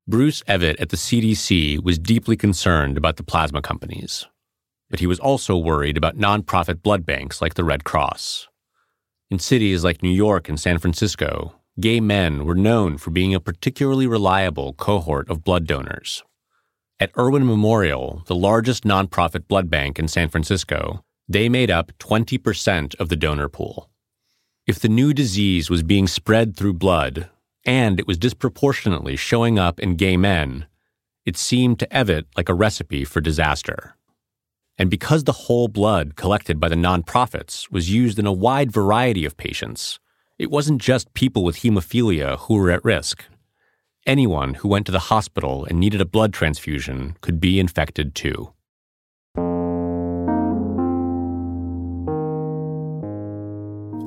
Bruce 0.08 0.41
Evatt 0.48 0.82
at 0.82 0.89
the 0.89 0.98
CDC 0.98 1.84
was 1.84 2.00
deeply 2.00 2.36
concerned 2.36 2.98
about 2.98 3.18
the 3.18 3.24
plasma 3.24 3.62
companies, 3.62 4.25
but 4.89 5.00
he 5.00 5.08
was 5.08 5.19
also 5.19 5.58
worried 5.58 5.98
about 5.98 6.17
nonprofit 6.17 6.81
blood 6.81 7.05
banks 7.05 7.41
like 7.41 7.53
the 7.53 7.63
Red 7.63 7.84
Cross. 7.84 8.48
In 9.29 9.39
cities 9.39 9.84
like 9.84 10.01
New 10.01 10.10
York 10.10 10.50
and 10.50 10.60
San 10.60 10.79
Francisco, 10.79 11.55
gay 11.79 12.00
men 12.00 12.46
were 12.46 12.55
known 12.55 12.98
for 12.98 13.12
being 13.12 13.36
a 13.36 13.39
particularly 13.39 14.08
reliable 14.08 14.74
cohort 14.74 15.29
of 15.29 15.43
blood 15.43 15.67
donors. 15.67 16.24
At 17.00 17.12
Irwin 17.17 17.46
Memorial, 17.46 18.24
the 18.25 18.36
largest 18.36 18.84
nonprofit 18.84 19.48
blood 19.48 19.69
bank 19.69 20.00
in 20.00 20.08
San 20.08 20.29
Francisco, 20.29 21.05
they 21.27 21.48
made 21.48 21.69
up 21.69 21.91
20% 22.00 22.96
of 22.96 23.10
the 23.10 23.15
donor 23.15 23.48
pool. 23.48 23.89
If 24.65 24.79
the 24.79 24.89
new 24.89 25.13
disease 25.13 25.69
was 25.69 25.84
being 25.84 26.08
spread 26.08 26.58
through 26.58 26.74
blood, 26.74 27.29
and 27.65 28.00
it 28.00 28.08
was 28.08 28.17
disproportionately 28.17 29.15
showing 29.15 29.60
up 29.60 29.79
in 29.79 29.96
gay 29.96 30.17
men, 30.17 30.65
it 31.25 31.38
seemed 31.38 31.79
to 31.79 31.88
Evatt 31.88 32.25
like 32.36 32.50
a 32.50 32.53
recipe 32.53 33.05
for 33.05 33.22
disaster. 33.22 33.96
And 34.80 34.90
because 34.90 35.26
the 35.26 35.34
whole 35.34 35.68
blood 35.68 36.16
collected 36.16 36.58
by 36.58 36.70
the 36.70 36.76
nonprofits 36.76 37.70
was 37.70 37.94
used 37.94 38.18
in 38.18 38.26
a 38.26 38.32
wide 38.32 38.72
variety 38.72 39.26
of 39.26 39.36
patients, 39.36 40.00
it 40.38 40.50
wasn't 40.50 40.82
just 40.82 41.14
people 41.14 41.44
with 41.44 41.58
hemophilia 41.58 42.40
who 42.40 42.54
were 42.54 42.72
at 42.72 42.86
risk. 42.86 43.26
Anyone 44.08 44.54
who 44.54 44.70
went 44.70 44.86
to 44.86 44.94
the 44.94 45.08
hospital 45.12 45.66
and 45.66 45.82
needed 45.82 46.00
a 46.00 46.06
blood 46.06 46.34
transfusion 46.34 47.18
could 47.20 47.42
be 47.42 47.60
infected 47.60 48.16
too. 48.16 48.54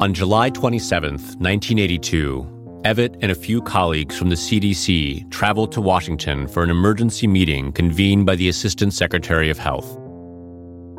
On 0.00 0.14
July 0.14 0.48
27, 0.48 1.12
1982, 1.12 2.80
Evatt 2.84 3.16
and 3.20 3.30
a 3.30 3.36
few 3.36 3.60
colleagues 3.60 4.18
from 4.18 4.30
the 4.30 4.34
CDC 4.34 5.30
traveled 5.30 5.70
to 5.72 5.82
Washington 5.82 6.48
for 6.48 6.64
an 6.64 6.70
emergency 6.70 7.26
meeting 7.26 7.72
convened 7.72 8.24
by 8.24 8.34
the 8.34 8.48
Assistant 8.48 8.94
Secretary 8.94 9.50
of 9.50 9.58
Health. 9.58 10.01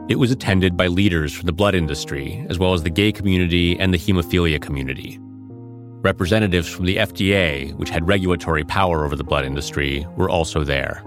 It 0.10 0.20
was 0.20 0.32
attended 0.32 0.76
by 0.76 0.88
leaders 0.88 1.34
from 1.34 1.46
the 1.46 1.54
blood 1.54 1.74
industry, 1.74 2.46
as 2.50 2.60
well 2.60 2.74
as 2.74 2.84
the 2.84 2.90
gay 2.90 3.14
community 3.14 3.80
and 3.80 3.94
the 3.94 3.98
hemophilia 3.98 4.62
community. 4.62 5.18
Representatives 6.02 6.68
from 6.68 6.86
the 6.86 6.98
FDA, 6.98 7.74
which 7.76 7.90
had 7.90 8.06
regulatory 8.06 8.66
power 8.66 9.06
over 9.06 9.16
the 9.16 9.24
blood 9.24 9.46
industry, 9.46 10.06
were 10.18 10.30
also 10.30 10.66
there. 10.66 11.02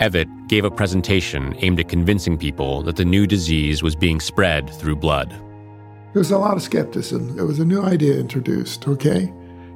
Evatt 0.00 0.48
gave 0.48 0.64
a 0.64 0.70
presentation 0.70 1.54
aimed 1.58 1.78
at 1.78 1.88
convincing 1.88 2.36
people 2.36 2.82
that 2.82 2.96
the 2.96 3.04
new 3.04 3.24
disease 3.24 3.84
was 3.84 3.94
being 3.94 4.18
spread 4.18 4.68
through 4.68 4.96
blood. 4.96 5.30
There 5.30 6.20
was 6.20 6.32
a 6.32 6.38
lot 6.38 6.56
of 6.56 6.64
skepticism. 6.64 7.36
There 7.36 7.46
was 7.46 7.60
a 7.60 7.64
new 7.64 7.82
idea 7.82 8.18
introduced, 8.18 8.88
okay? 8.88 9.32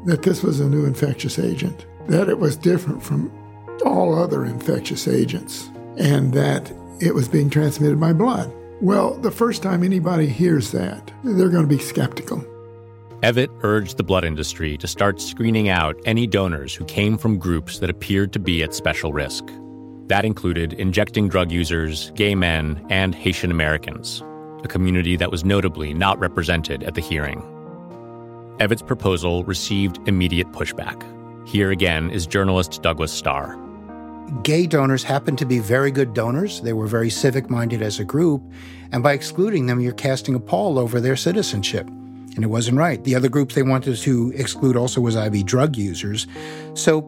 That 0.07 0.23
this 0.23 0.43
was 0.43 0.59
a 0.59 0.69
new 0.69 0.85
infectious 0.85 1.39
agent, 1.39 1.87
that 2.09 2.29
it 2.29 2.41
was 2.41 2.57
different 2.57 3.05
from 3.05 3.31
all 3.85 4.21
other 4.21 4.45
infectious 4.45 5.07
agents, 5.07 5.71
and 5.97 6.33
that 6.35 6.73
it 7.01 7.15
was 7.15 7.29
being 7.29 7.51
transmitted 7.51 7.99
by 7.99 8.13
blood. 8.13 8.53
Well, 8.81 9.15
the 9.15 9.31
first 9.31 9.63
time 9.63 9.83
anybody 9.83 10.27
hears 10.27 10.71
that, 10.73 11.13
they're 11.25 11.51
going 11.51 11.69
to 11.69 11.77
be 11.77 11.79
skeptical. 11.79 12.45
Evatt 13.23 13.51
urged 13.63 13.99
the 13.99 14.03
blood 14.03 14.25
industry 14.25 14.79
to 14.79 14.87
start 14.87 15.21
screening 15.21 15.69
out 15.69 15.97
any 16.07 16.27
donors 16.27 16.75
who 16.75 16.85
came 16.87 17.19
from 17.19 17.39
groups 17.39 17.79
that 17.81 17.91
appeared 17.91 18.33
to 18.33 18.39
be 18.39 18.63
at 18.63 18.75
special 18.75 19.13
risk. 19.13 19.45
That 20.07 20.25
included 20.25 20.73
injecting 20.75 21.29
drug 21.29 21.53
users, 21.53 22.11
gay 22.13 22.35
men, 22.35 22.85
and 22.89 23.15
Haitian 23.15 23.51
Americans, 23.51 24.23
a 24.65 24.69
community 24.69 25.17
that 25.17 25.31
was 25.31 25.45
notably 25.45 25.93
not 25.93 26.19
represented 26.19 26.83
at 26.83 26.95
the 26.95 27.03
hearing. 27.03 27.43
Evatt's 28.59 28.83
proposal 28.83 29.45
received 29.45 29.99
immediate 30.09 30.51
pushback. 30.53 31.07
Here 31.47 31.71
again 31.71 32.11
is 32.11 32.27
journalist 32.27 32.81
Douglas 32.83 33.13
Starr 33.13 33.59
gay 34.43 34.67
donors 34.67 35.03
happen 35.03 35.37
to 35.37 35.45
be 35.45 35.59
very 35.59 35.91
good 35.91 36.15
donors. 36.15 36.61
They 36.61 36.73
were 36.73 36.87
very 36.87 37.11
civic 37.11 37.51
minded 37.51 37.83
as 37.83 37.99
a 37.99 38.05
group. 38.05 38.43
And 38.93 39.03
by 39.03 39.13
excluding 39.13 39.67
them, 39.67 39.81
you're 39.81 39.93
casting 39.93 40.35
a 40.35 40.41
pall 40.41 40.79
over 40.79 41.01
their 41.01 41.17
citizenship. 41.17 41.87
And 41.87 42.45
it 42.45 42.49
wasn't 42.49 42.79
right. 42.79 43.03
The 43.03 43.15
other 43.15 43.29
group 43.29 43.53
they 43.53 43.63
wanted 43.63 43.97
to 43.97 44.33
exclude 44.37 44.77
also 44.77 45.01
was 45.01 45.17
IV 45.17 45.45
drug 45.47 45.77
users. 45.77 46.27
So 46.75 47.03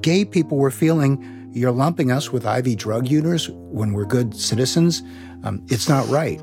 gay 0.00 0.24
people 0.24 0.56
were 0.56 0.70
feeling 0.70 1.50
you're 1.52 1.72
lumping 1.72 2.10
us 2.10 2.30
with 2.30 2.46
IV 2.46 2.76
drug 2.76 3.08
users 3.08 3.50
when 3.50 3.92
we're 3.92 4.04
good 4.04 4.34
citizens. 4.34 5.02
Um, 5.42 5.64
it's 5.68 5.88
not 5.88 6.08
right. 6.08 6.40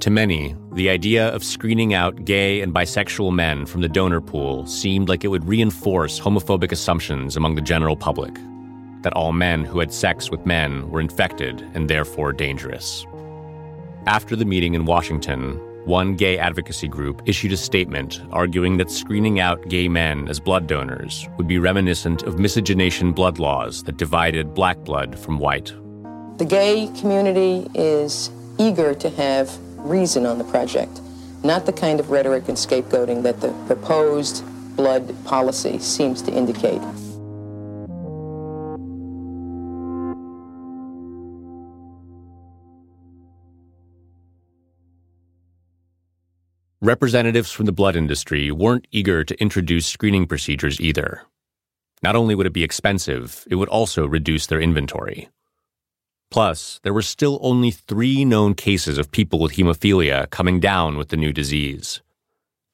To 0.00 0.10
many, 0.10 0.56
the 0.72 0.88
idea 0.88 1.28
of 1.28 1.44
screening 1.44 1.92
out 1.92 2.24
gay 2.24 2.62
and 2.62 2.74
bisexual 2.74 3.34
men 3.34 3.66
from 3.66 3.82
the 3.82 3.88
donor 3.88 4.22
pool 4.22 4.64
seemed 4.66 5.10
like 5.10 5.24
it 5.24 5.28
would 5.28 5.44
reinforce 5.44 6.18
homophobic 6.18 6.72
assumptions 6.72 7.36
among 7.36 7.54
the 7.54 7.60
general 7.60 7.96
public 7.96 8.34
that 9.02 9.14
all 9.14 9.32
men 9.32 9.64
who 9.64 9.78
had 9.78 9.92
sex 9.92 10.30
with 10.30 10.46
men 10.46 10.88
were 10.90 11.00
infected 11.00 11.60
and 11.74 11.88
therefore 11.88 12.32
dangerous. 12.32 13.06
After 14.06 14.36
the 14.36 14.44
meeting 14.44 14.74
in 14.74 14.84
Washington, 14.86 15.60
one 15.84 16.14
gay 16.14 16.38
advocacy 16.38 16.88
group 16.88 17.22
issued 17.24 17.52
a 17.52 17.56
statement 17.56 18.20
arguing 18.30 18.76
that 18.76 18.90
screening 18.90 19.40
out 19.40 19.68
gay 19.68 19.88
men 19.88 20.28
as 20.28 20.38
blood 20.38 20.66
donors 20.66 21.26
would 21.36 21.48
be 21.48 21.58
reminiscent 21.58 22.22
of 22.24 22.38
miscegenation 22.38 23.12
blood 23.12 23.38
laws 23.38 23.82
that 23.84 23.96
divided 23.96 24.54
black 24.54 24.78
blood 24.84 25.18
from 25.18 25.38
white. 25.38 25.72
The 26.38 26.44
gay 26.44 26.90
community 27.00 27.70
is 27.74 28.30
eager 28.58 28.94
to 28.94 29.10
have 29.10 29.56
reason 29.78 30.26
on 30.26 30.38
the 30.38 30.44
project, 30.44 31.00
not 31.42 31.66
the 31.66 31.72
kind 31.72 31.98
of 31.98 32.10
rhetoric 32.10 32.48
and 32.48 32.56
scapegoating 32.56 33.22
that 33.22 33.40
the 33.40 33.52
proposed 33.66 34.44
blood 34.76 35.14
policy 35.24 35.78
seems 35.78 36.22
to 36.22 36.32
indicate. 36.32 36.80
Representatives 46.82 47.52
from 47.52 47.66
the 47.66 47.72
blood 47.72 47.94
industry 47.94 48.50
weren't 48.50 48.86
eager 48.90 49.22
to 49.22 49.38
introduce 49.38 49.86
screening 49.86 50.26
procedures 50.26 50.80
either. 50.80 51.20
Not 52.02 52.16
only 52.16 52.34
would 52.34 52.46
it 52.46 52.54
be 52.54 52.64
expensive, 52.64 53.44
it 53.50 53.56
would 53.56 53.68
also 53.68 54.06
reduce 54.06 54.46
their 54.46 54.62
inventory. 54.62 55.28
Plus, 56.30 56.80
there 56.82 56.94
were 56.94 57.02
still 57.02 57.38
only 57.42 57.70
three 57.70 58.24
known 58.24 58.54
cases 58.54 58.96
of 58.96 59.12
people 59.12 59.40
with 59.40 59.56
hemophilia 59.56 60.30
coming 60.30 60.58
down 60.58 60.96
with 60.96 61.10
the 61.10 61.18
new 61.18 61.34
disease. 61.34 62.00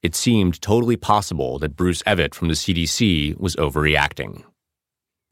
It 0.05 0.15
seemed 0.15 0.63
totally 0.63 0.97
possible 0.97 1.59
that 1.59 1.75
Bruce 1.75 2.05
Evatt 2.05 2.33
from 2.33 2.47
the 2.47 2.55
CDC 2.55 3.37
was 3.41 3.57
overreacting. 3.57 4.45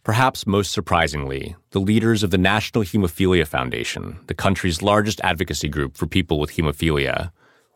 Perhaps 0.02 0.48
most 0.48 0.72
surprisingly, 0.72 1.54
the 1.70 1.78
leaders 1.78 2.24
of 2.24 2.32
the 2.32 2.38
National 2.38 2.82
Hemophilia 2.82 3.46
Foundation, 3.46 4.18
the 4.26 4.34
country's 4.34 4.82
largest 4.82 5.20
advocacy 5.20 5.68
group 5.68 5.96
for 5.96 6.08
people 6.08 6.40
with 6.40 6.56
hemophilia, 6.56 7.30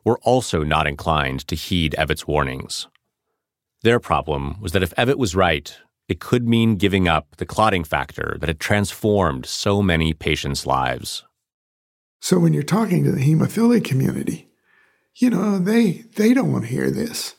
were 0.05 0.19
also 0.23 0.65
not 0.65 0.87
inclined 0.87 1.47
to 1.49 1.57
heed 1.57 1.95
Evatt's 1.99 2.27
warnings. 2.27 2.89
Their 3.83 4.01
problem 4.01 4.61
was 4.61 4.73
that 4.73 4.83
if 4.83 4.95
Evatt 4.97 5.19
was 5.19 5.37
right, 5.37 5.77
it 6.09 6.21
could 6.21 6.49
mean 6.49 6.77
giving 6.77 7.07
up 7.07 7.37
the 7.37 7.47
clotting 7.47 7.85
factor 7.85 8.37
that 8.41 8.49
had 8.49 8.61
transformed 8.61 9.47
so 9.47 9.83
many 9.83 10.15
patients' 10.15 10.67
lives. 10.67 11.25
So 12.21 12.39
when 12.39 12.53
you're 12.53 12.63
talking 12.63 13.05
to 13.05 13.13
the 13.13 13.21
hemophilia 13.21 13.85
community, 13.85 14.49
you 15.15 15.31
know, 15.31 15.59
they 15.59 16.05
they 16.17 16.33
don't 16.33 16.53
want 16.53 16.65
to 16.65 16.71
hear 16.71 16.91
this. 16.91 17.37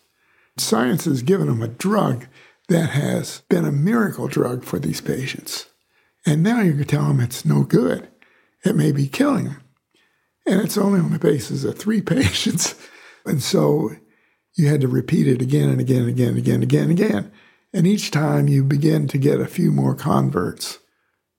Science 0.57 1.05
has 1.05 1.23
given 1.23 1.47
them 1.47 1.61
a 1.61 1.67
drug 1.67 2.27
that 2.67 2.89
has 2.91 3.41
been 3.49 3.65
a 3.65 3.71
miracle 3.71 4.27
drug 4.27 4.63
for 4.63 4.79
these 4.79 5.01
patients. 5.01 5.67
And 6.25 6.43
now 6.43 6.61
you're 6.61 6.73
going 6.73 6.85
to 6.85 6.85
tell 6.85 7.07
them 7.07 7.19
it's 7.19 7.45
no 7.45 7.63
good. 7.63 8.09
It 8.63 8.75
may 8.75 8.91
be 8.91 9.07
killing 9.07 9.45
them. 9.45 9.63
And 10.45 10.61
it's 10.61 10.77
only 10.77 10.99
on 10.99 11.11
the 11.11 11.19
basis 11.19 11.63
of 11.63 11.77
three 11.77 12.01
patients. 12.15 12.75
And 13.25 13.41
so 13.41 13.91
you 14.55 14.67
had 14.67 14.81
to 14.81 14.87
repeat 14.87 15.27
it 15.27 15.41
again 15.41 15.69
and 15.69 15.79
again 15.79 16.01
and 16.01 16.09
again 16.09 16.29
and 16.29 16.37
again 16.37 16.55
and 16.55 16.63
again 16.63 16.83
and 16.83 16.91
again. 16.91 17.31
And 17.73 17.85
each 17.85 18.11
time 18.11 18.47
you 18.47 18.63
begin 18.63 19.07
to 19.07 19.17
get 19.17 19.39
a 19.39 19.45
few 19.45 19.71
more 19.71 19.95
converts. 19.95 20.79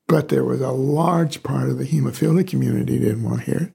But 0.07 0.29
there 0.29 0.45
was 0.45 0.61
a 0.61 0.71
large 0.71 1.43
part 1.43 1.69
of 1.69 1.79
the 1.79 1.85
hemophilia 1.85 2.47
community 2.47 2.99
didn't 2.99 3.23
want 3.23 3.41
to 3.41 3.47
hear 3.47 3.57
it. 3.57 3.73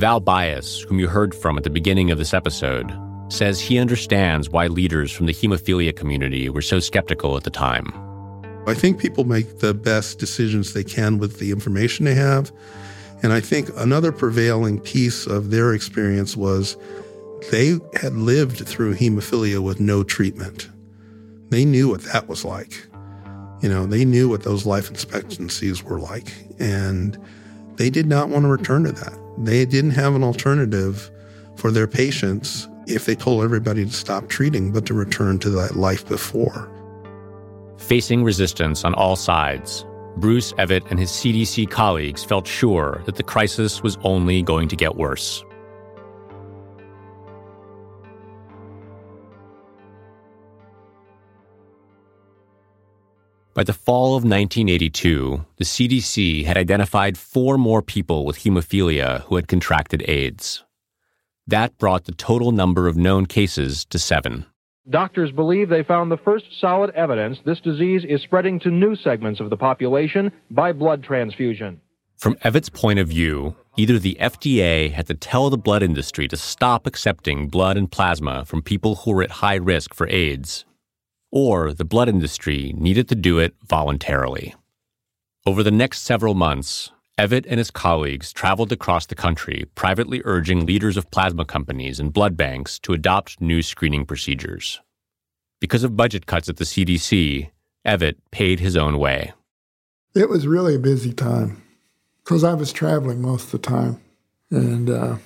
Val 0.00 0.20
Bias, 0.20 0.80
whom 0.80 0.98
you 0.98 1.08
heard 1.08 1.34
from 1.34 1.58
at 1.58 1.64
the 1.64 1.70
beginning 1.70 2.10
of 2.10 2.18
this 2.18 2.32
episode, 2.32 2.90
says 3.28 3.60
he 3.60 3.78
understands 3.78 4.48
why 4.48 4.66
leaders 4.66 5.12
from 5.12 5.26
the 5.26 5.34
hemophilia 5.34 5.94
community 5.94 6.48
were 6.48 6.62
so 6.62 6.80
skeptical 6.80 7.36
at 7.36 7.44
the 7.44 7.50
time. 7.50 8.09
I 8.66 8.74
think 8.74 8.98
people 8.98 9.24
make 9.24 9.58
the 9.58 9.74
best 9.74 10.18
decisions 10.18 10.72
they 10.72 10.84
can 10.84 11.18
with 11.18 11.38
the 11.38 11.50
information 11.50 12.04
they 12.04 12.14
have. 12.14 12.52
And 13.22 13.32
I 13.32 13.40
think 13.40 13.68
another 13.76 14.12
prevailing 14.12 14.80
piece 14.80 15.26
of 15.26 15.50
their 15.50 15.74
experience 15.74 16.36
was 16.36 16.76
they 17.50 17.78
had 18.00 18.14
lived 18.14 18.66
through 18.66 18.94
hemophilia 18.94 19.60
with 19.60 19.80
no 19.80 20.02
treatment. 20.02 20.68
They 21.48 21.64
knew 21.64 21.88
what 21.88 22.02
that 22.04 22.28
was 22.28 22.44
like. 22.44 22.86
You 23.60 23.68
know, 23.68 23.86
they 23.86 24.04
knew 24.04 24.28
what 24.28 24.42
those 24.42 24.64
life 24.64 24.90
expectancies 24.90 25.82
were 25.82 25.98
like. 25.98 26.32
And 26.58 27.18
they 27.76 27.90
did 27.90 28.06
not 28.06 28.28
want 28.28 28.44
to 28.44 28.48
return 28.48 28.84
to 28.84 28.92
that. 28.92 29.18
They 29.38 29.64
didn't 29.64 29.92
have 29.92 30.14
an 30.14 30.22
alternative 30.22 31.10
for 31.56 31.70
their 31.70 31.86
patients 31.86 32.68
if 32.86 33.06
they 33.06 33.14
told 33.14 33.44
everybody 33.44 33.84
to 33.84 33.92
stop 33.92 34.28
treating 34.28 34.72
but 34.72 34.86
to 34.86 34.94
return 34.94 35.38
to 35.40 35.50
that 35.50 35.76
life 35.76 36.06
before. 36.08 36.70
Facing 37.80 38.22
resistance 38.22 38.84
on 38.84 38.94
all 38.94 39.16
sides, 39.16 39.84
Bruce 40.16 40.52
Evatt 40.52 40.88
and 40.90 40.98
his 40.98 41.10
CDC 41.10 41.68
colleagues 41.70 42.22
felt 42.22 42.46
sure 42.46 43.02
that 43.06 43.16
the 43.16 43.22
crisis 43.22 43.82
was 43.82 43.98
only 44.04 44.42
going 44.42 44.68
to 44.68 44.76
get 44.76 44.94
worse. 44.94 45.42
By 53.54 53.64
the 53.64 53.72
fall 53.72 54.10
of 54.10 54.22
1982, 54.22 55.44
the 55.56 55.64
CDC 55.64 56.44
had 56.44 56.56
identified 56.56 57.18
four 57.18 57.58
more 57.58 57.82
people 57.82 58.24
with 58.24 58.38
hemophilia 58.38 59.22
who 59.24 59.36
had 59.36 59.48
contracted 59.48 60.04
AIDS. 60.08 60.62
That 61.46 61.76
brought 61.78 62.04
the 62.04 62.12
total 62.12 62.52
number 62.52 62.86
of 62.86 62.96
known 62.96 63.26
cases 63.26 63.84
to 63.86 63.98
seven. 63.98 64.46
Doctors 64.88 65.30
believe 65.30 65.68
they 65.68 65.82
found 65.82 66.10
the 66.10 66.16
first 66.16 66.46
solid 66.58 66.90
evidence 66.90 67.38
this 67.44 67.60
disease 67.60 68.02
is 68.08 68.22
spreading 68.22 68.58
to 68.60 68.70
new 68.70 68.96
segments 68.96 69.38
of 69.38 69.50
the 69.50 69.56
population 69.56 70.32
by 70.50 70.72
blood 70.72 71.02
transfusion. 71.02 71.80
From 72.16 72.36
Evatt's 72.42 72.70
point 72.70 72.98
of 72.98 73.08
view, 73.08 73.56
either 73.76 73.98
the 73.98 74.16
FDA 74.20 74.90
had 74.90 75.06
to 75.08 75.14
tell 75.14 75.50
the 75.50 75.58
blood 75.58 75.82
industry 75.82 76.26
to 76.28 76.36
stop 76.36 76.86
accepting 76.86 77.48
blood 77.48 77.76
and 77.76 77.90
plasma 77.90 78.44
from 78.46 78.62
people 78.62 78.96
who 78.96 79.12
were 79.12 79.22
at 79.22 79.30
high 79.30 79.56
risk 79.56 79.94
for 79.94 80.08
AIDS, 80.08 80.64
or 81.30 81.74
the 81.74 81.84
blood 81.84 82.08
industry 82.08 82.74
needed 82.76 83.06
to 83.08 83.14
do 83.14 83.38
it 83.38 83.54
voluntarily. 83.66 84.54
Over 85.46 85.62
the 85.62 85.70
next 85.70 86.02
several 86.02 86.34
months, 86.34 86.90
Evatt 87.20 87.44
and 87.50 87.58
his 87.58 87.70
colleagues 87.70 88.32
traveled 88.32 88.72
across 88.72 89.04
the 89.04 89.14
country, 89.14 89.66
privately 89.74 90.22
urging 90.24 90.64
leaders 90.64 90.96
of 90.96 91.10
plasma 91.10 91.44
companies 91.44 92.00
and 92.00 92.14
blood 92.14 92.34
banks 92.34 92.78
to 92.78 92.94
adopt 92.94 93.42
new 93.42 93.60
screening 93.62 94.06
procedures. 94.06 94.80
Because 95.60 95.84
of 95.84 95.98
budget 95.98 96.24
cuts 96.24 96.48
at 96.48 96.56
the 96.56 96.64
CDC, 96.64 97.50
Evatt 97.86 98.14
paid 98.30 98.60
his 98.60 98.74
own 98.74 98.98
way. 98.98 99.34
It 100.14 100.30
was 100.30 100.46
really 100.46 100.74
a 100.76 100.78
busy 100.78 101.12
time 101.12 101.62
because 102.24 102.42
I 102.42 102.54
was 102.54 102.72
traveling 102.72 103.20
most 103.20 103.44
of 103.44 103.50
the 103.52 103.58
time, 103.58 104.00
and 104.50 104.88
uh, 104.88 105.16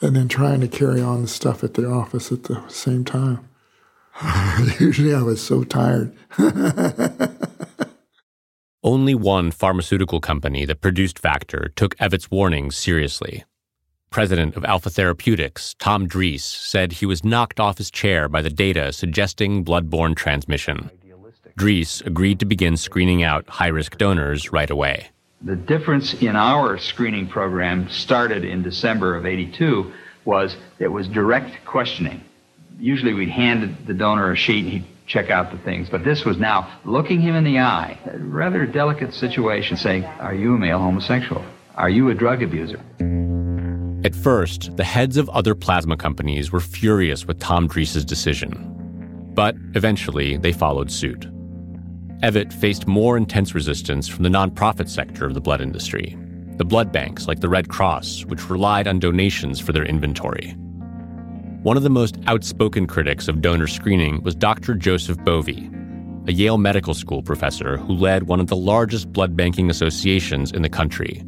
and 0.00 0.14
then 0.14 0.28
trying 0.28 0.60
to 0.60 0.68
carry 0.68 1.02
on 1.02 1.22
the 1.22 1.28
stuff 1.28 1.64
at 1.64 1.74
the 1.74 1.90
office 1.90 2.30
at 2.30 2.44
the 2.44 2.62
same 2.68 3.04
time. 3.04 3.48
Usually, 4.78 5.12
I 5.12 5.22
was 5.22 5.42
so 5.42 5.64
tired. 5.64 6.14
Only 8.84 9.14
one 9.14 9.50
pharmaceutical 9.50 10.20
company 10.20 10.66
that 10.66 10.82
produced 10.82 11.18
Factor 11.18 11.72
took 11.74 11.96
Evatt's 11.98 12.30
warnings 12.30 12.76
seriously. 12.76 13.42
President 14.10 14.56
of 14.56 14.64
Alpha 14.66 14.90
Therapeutics, 14.90 15.74
Tom 15.78 16.06
Drees, 16.06 16.42
said 16.42 16.92
he 16.92 17.06
was 17.06 17.24
knocked 17.24 17.58
off 17.58 17.78
his 17.78 17.90
chair 17.90 18.28
by 18.28 18.42
the 18.42 18.50
data 18.50 18.92
suggesting 18.92 19.64
blood-borne 19.64 20.14
transmission. 20.14 20.90
Drees 21.58 22.04
agreed 22.04 22.38
to 22.40 22.44
begin 22.44 22.76
screening 22.76 23.22
out 23.22 23.48
high 23.48 23.68
risk 23.68 23.96
donors 23.96 24.52
right 24.52 24.68
away. 24.68 25.08
The 25.40 25.56
difference 25.56 26.12
in 26.20 26.36
our 26.36 26.76
screening 26.76 27.26
program 27.26 27.88
started 27.88 28.44
in 28.44 28.62
December 28.62 29.16
of 29.16 29.24
82 29.24 29.90
was 30.26 30.56
it 30.78 30.88
was 30.88 31.08
direct 31.08 31.64
questioning. 31.64 32.22
Usually 32.78 33.14
we'd 33.14 33.30
hand 33.30 33.78
the 33.86 33.94
donor 33.94 34.30
a 34.32 34.36
sheet 34.36 34.64
and 34.64 34.72
he'd 34.74 34.93
check 35.06 35.30
out 35.30 35.50
the 35.50 35.58
things. 35.58 35.88
But 35.90 36.04
this 36.04 36.24
was 36.24 36.38
now 36.38 36.80
looking 36.84 37.20
him 37.20 37.34
in 37.34 37.44
the 37.44 37.58
eye, 37.58 37.98
a 38.06 38.18
rather 38.18 38.66
delicate 38.66 39.14
situation, 39.14 39.76
saying, 39.76 40.04
Are 40.04 40.34
you 40.34 40.54
a 40.54 40.58
male 40.58 40.78
homosexual? 40.78 41.44
Are 41.76 41.90
you 41.90 42.10
a 42.10 42.14
drug 42.14 42.42
abuser? 42.42 42.80
At 44.04 44.14
first, 44.14 44.76
the 44.76 44.84
heads 44.84 45.16
of 45.16 45.28
other 45.30 45.54
plasma 45.54 45.96
companies 45.96 46.52
were 46.52 46.60
furious 46.60 47.26
with 47.26 47.40
Tom 47.40 47.68
Drees' 47.68 48.04
decision. 48.04 48.70
But 49.34 49.56
eventually, 49.74 50.36
they 50.36 50.52
followed 50.52 50.90
suit. 50.90 51.26
Evatt 52.22 52.52
faced 52.52 52.86
more 52.86 53.16
intense 53.16 53.54
resistance 53.54 54.06
from 54.06 54.22
the 54.22 54.28
nonprofit 54.28 54.88
sector 54.88 55.26
of 55.26 55.34
the 55.34 55.40
blood 55.40 55.60
industry, 55.60 56.16
the 56.56 56.64
blood 56.64 56.92
banks 56.92 57.26
like 57.26 57.40
the 57.40 57.48
Red 57.48 57.68
Cross, 57.68 58.24
which 58.26 58.48
relied 58.48 58.86
on 58.86 58.98
donations 59.00 59.58
for 59.58 59.72
their 59.72 59.84
inventory. 59.84 60.56
One 61.64 61.78
of 61.78 61.82
the 61.82 61.88
most 61.88 62.18
outspoken 62.26 62.86
critics 62.86 63.26
of 63.26 63.40
donor 63.40 63.66
screening 63.66 64.22
was 64.22 64.34
Dr. 64.34 64.74
Joseph 64.74 65.16
Bove, 65.24 65.48
a 65.48 66.30
Yale 66.30 66.58
Medical 66.58 66.92
School 66.92 67.22
professor 67.22 67.78
who 67.78 67.94
led 67.94 68.24
one 68.24 68.38
of 68.38 68.48
the 68.48 68.54
largest 68.54 69.10
blood 69.14 69.34
banking 69.34 69.70
associations 69.70 70.52
in 70.52 70.60
the 70.60 70.68
country 70.68 71.24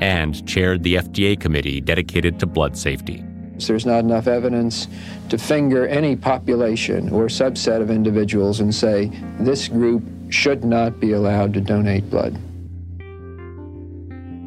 and 0.00 0.44
chaired 0.44 0.82
the 0.82 0.96
FDA 0.96 1.38
committee 1.38 1.80
dedicated 1.80 2.40
to 2.40 2.46
blood 2.46 2.76
safety. 2.76 3.24
There's 3.58 3.86
not 3.86 4.00
enough 4.00 4.26
evidence 4.26 4.88
to 5.28 5.38
finger 5.38 5.86
any 5.86 6.16
population 6.16 7.08
or 7.10 7.26
subset 7.26 7.80
of 7.80 7.88
individuals 7.88 8.58
and 8.58 8.74
say 8.74 9.12
this 9.38 9.68
group 9.68 10.02
should 10.30 10.64
not 10.64 10.98
be 10.98 11.12
allowed 11.12 11.54
to 11.54 11.60
donate 11.60 12.10
blood. 12.10 12.34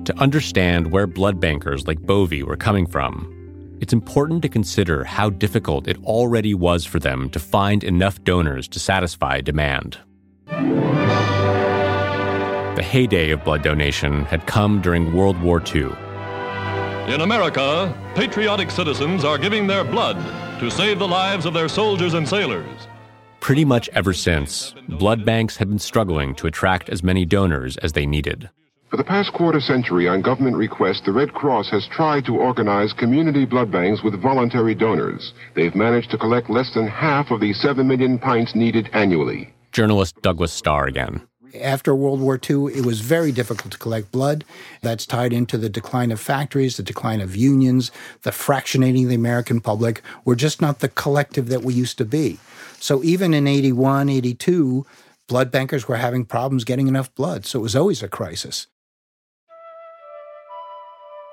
To 0.03 0.19
understand 0.19 0.91
where 0.91 1.07
blood 1.07 1.39
bankers 1.39 1.87
like 1.87 2.01
Bove 2.01 2.33
were 2.43 2.57
coming 2.57 2.85
from, 2.85 3.38
it's 3.81 3.93
important 3.93 4.41
to 4.41 4.49
consider 4.49 5.03
how 5.03 5.29
difficult 5.29 5.87
it 5.87 5.97
already 6.03 6.53
was 6.53 6.85
for 6.85 6.99
them 6.99 7.29
to 7.29 7.39
find 7.39 7.83
enough 7.83 8.23
donors 8.23 8.67
to 8.69 8.79
satisfy 8.79 9.41
demand. 9.41 9.97
The 12.75 12.83
heyday 12.83 13.31
of 13.31 13.43
blood 13.43 13.61
donation 13.63 14.25
had 14.25 14.45
come 14.47 14.81
during 14.81 15.13
World 15.13 15.41
War 15.41 15.61
II. 15.73 15.91
In 17.13 17.21
America, 17.21 17.93
patriotic 18.15 18.69
citizens 18.69 19.25
are 19.25 19.37
giving 19.37 19.67
their 19.67 19.83
blood 19.83 20.17
to 20.59 20.69
save 20.69 20.99
the 20.99 21.07
lives 21.07 21.45
of 21.45 21.53
their 21.53 21.67
soldiers 21.67 22.13
and 22.13 22.27
sailors. 22.27 22.87
Pretty 23.39 23.65
much 23.65 23.89
ever 23.93 24.13
since, 24.13 24.75
blood 24.87 25.25
banks 25.25 25.57
have 25.57 25.69
been 25.69 25.79
struggling 25.79 26.35
to 26.35 26.47
attract 26.47 26.89
as 26.89 27.01
many 27.01 27.25
donors 27.25 27.77
as 27.77 27.93
they 27.93 28.05
needed. 28.05 28.49
For 28.89 28.97
the 28.97 29.03
past 29.03 29.33
quarter 29.33 29.59
century, 29.59 30.07
on 30.07 30.23
government 30.23 30.57
request, 30.57 31.03
the 31.05 31.11
Red 31.11 31.35
Cross 31.35 31.69
has 31.69 31.87
tried 31.91 32.25
to 32.25 32.37
organize 32.37 32.91
community 32.91 33.45
blood 33.45 33.71
banks 33.71 34.01
with 34.01 34.19
voluntary 34.19 34.73
donors. 34.73 35.31
They've 35.55 35.75
managed 35.75 36.09
to 36.09 36.17
collect 36.17 36.49
less 36.49 36.73
than 36.73 36.87
half 36.87 37.29
of 37.29 37.39
the 37.39 37.53
7 37.53 37.87
million 37.87 38.17
pints 38.17 38.55
needed 38.55 38.89
annually. 38.91 39.53
Journalist 39.73 40.19
Douglas 40.23 40.51
Starr 40.51 40.87
again. 40.87 41.21
After 41.61 41.93
World 41.93 42.19
War 42.19 42.39
II, 42.49 42.75
it 42.75 42.83
was 42.83 43.01
very 43.01 43.31
difficult 43.31 43.71
to 43.73 43.77
collect 43.77 44.11
blood. 44.11 44.43
That's 44.81 45.05
tied 45.05 45.33
into 45.33 45.59
the 45.59 45.69
decline 45.69 46.11
of 46.11 46.19
factories, 46.19 46.77
the 46.77 46.83
decline 46.83 47.21
of 47.21 47.35
unions, 47.35 47.91
the 48.23 48.31
fractionating 48.31 49.03
of 49.03 49.09
the 49.09 49.15
American 49.15 49.61
public. 49.61 50.01
We're 50.25 50.33
just 50.33 50.61
not 50.61 50.79
the 50.79 50.89
collective 50.89 51.47
that 51.49 51.61
we 51.61 51.75
used 51.75 51.99
to 51.99 52.05
be. 52.05 52.39
So 52.79 53.03
even 53.03 53.35
in 53.35 53.45
81, 53.45 54.09
82, 54.09 54.87
blood 55.27 55.51
bankers 55.51 55.87
were 55.87 55.97
having 55.97 56.25
problems 56.25 56.63
getting 56.63 56.87
enough 56.87 57.13
blood. 57.13 57.45
So 57.45 57.59
it 57.59 57.61
was 57.61 57.75
always 57.75 58.01
a 58.01 58.07
crisis. 58.07 58.65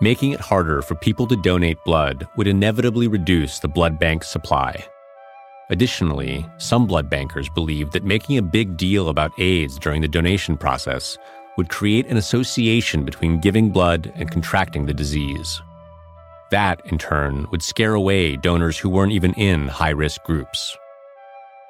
Making 0.00 0.32
it 0.32 0.40
harder 0.40 0.82
for 0.82 0.94
people 0.94 1.26
to 1.26 1.36
donate 1.36 1.82
blood 1.84 2.28
would 2.36 2.46
inevitably 2.46 3.08
reduce 3.08 3.60
the 3.60 3.68
blood 3.68 3.98
bank 3.98 4.24
supply. 4.24 4.84
Additionally, 5.70 6.46
some 6.58 6.86
blood 6.86 7.08
bankers 7.08 7.48
believed 7.48 7.94
that 7.94 8.04
making 8.04 8.36
a 8.36 8.42
big 8.42 8.76
deal 8.76 9.08
about 9.08 9.32
AIDS 9.38 9.78
during 9.78 10.02
the 10.02 10.08
donation 10.08 10.58
process 10.58 11.16
would 11.56 11.70
create 11.70 12.06
an 12.08 12.18
association 12.18 13.06
between 13.06 13.40
giving 13.40 13.70
blood 13.70 14.12
and 14.16 14.30
contracting 14.30 14.84
the 14.84 14.92
disease. 14.92 15.62
That, 16.50 16.82
in 16.84 16.98
turn, 16.98 17.46
would 17.50 17.62
scare 17.62 17.94
away 17.94 18.36
donors 18.36 18.76
who 18.76 18.90
weren't 18.90 19.12
even 19.12 19.32
in 19.32 19.66
high 19.66 19.90
risk 19.90 20.22
groups. 20.24 20.76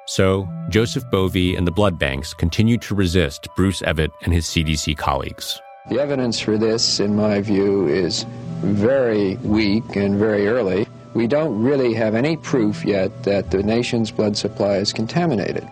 So, 0.05 0.49
Joseph 0.67 1.09
Bove 1.09 1.37
and 1.37 1.65
the 1.65 1.71
blood 1.71 1.97
banks 1.97 2.33
continued 2.33 2.81
to 2.83 2.95
resist 2.95 3.47
Bruce 3.55 3.81
Evatt 3.83 4.11
and 4.23 4.33
his 4.33 4.47
CDC 4.47 4.97
colleagues. 4.97 5.61
The 5.89 5.99
evidence 6.01 6.39
for 6.39 6.57
this, 6.57 6.99
in 6.99 7.15
my 7.15 7.41
view, 7.41 7.87
is 7.87 8.25
very 8.61 9.37
weak 9.37 9.95
and 9.95 10.17
very 10.17 10.47
early. 10.47 10.87
We 11.13 11.27
don't 11.27 11.61
really 11.63 11.93
have 11.93 12.13
any 12.13 12.35
proof 12.37 12.83
yet 12.83 13.23
that 13.23 13.51
the 13.51 13.63
nation's 13.63 14.11
blood 14.11 14.35
supply 14.35 14.75
is 14.75 14.91
contaminated. 14.91 15.67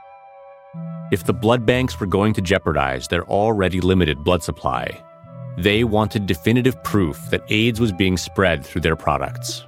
If 1.11 1.25
the 1.25 1.33
blood 1.33 1.65
banks 1.65 1.99
were 1.99 2.07
going 2.07 2.33
to 2.33 2.41
jeopardize 2.41 3.07
their 3.09 3.25
already 3.25 3.81
limited 3.81 4.23
blood 4.23 4.41
supply, 4.41 4.89
they 5.57 5.83
wanted 5.83 6.25
definitive 6.25 6.81
proof 6.83 7.19
that 7.29 7.43
AIDS 7.49 7.79
was 7.79 7.91
being 7.91 8.17
spread 8.17 8.65
through 8.65 8.81
their 8.81 8.95
products. 8.95 9.65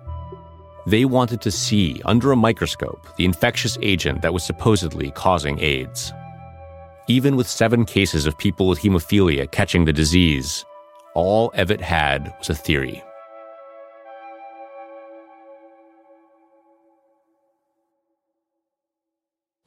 They 0.85 1.05
wanted 1.05 1.41
to 1.41 1.51
see, 1.51 2.01
under 2.05 2.31
a 2.31 2.37
microscope, 2.37 3.05
the 3.17 3.25
infectious 3.25 3.77
agent 3.81 4.21
that 4.21 4.33
was 4.33 4.43
supposedly 4.43 5.11
causing 5.11 5.59
AIDS. 5.59 6.13
Even 7.09 7.37
with 7.37 7.47
seven 7.47 7.85
cases 7.85 8.25
of 8.25 8.37
people 8.37 8.67
with 8.67 8.79
hemophilia 8.79 9.49
catching 9.49 9.85
the 9.85 9.93
disease, 9.93 10.65
all 11.15 11.51
Evatt 11.51 11.79
had 11.79 12.33
was 12.37 12.49
a 12.49 12.55
theory. 12.55 13.01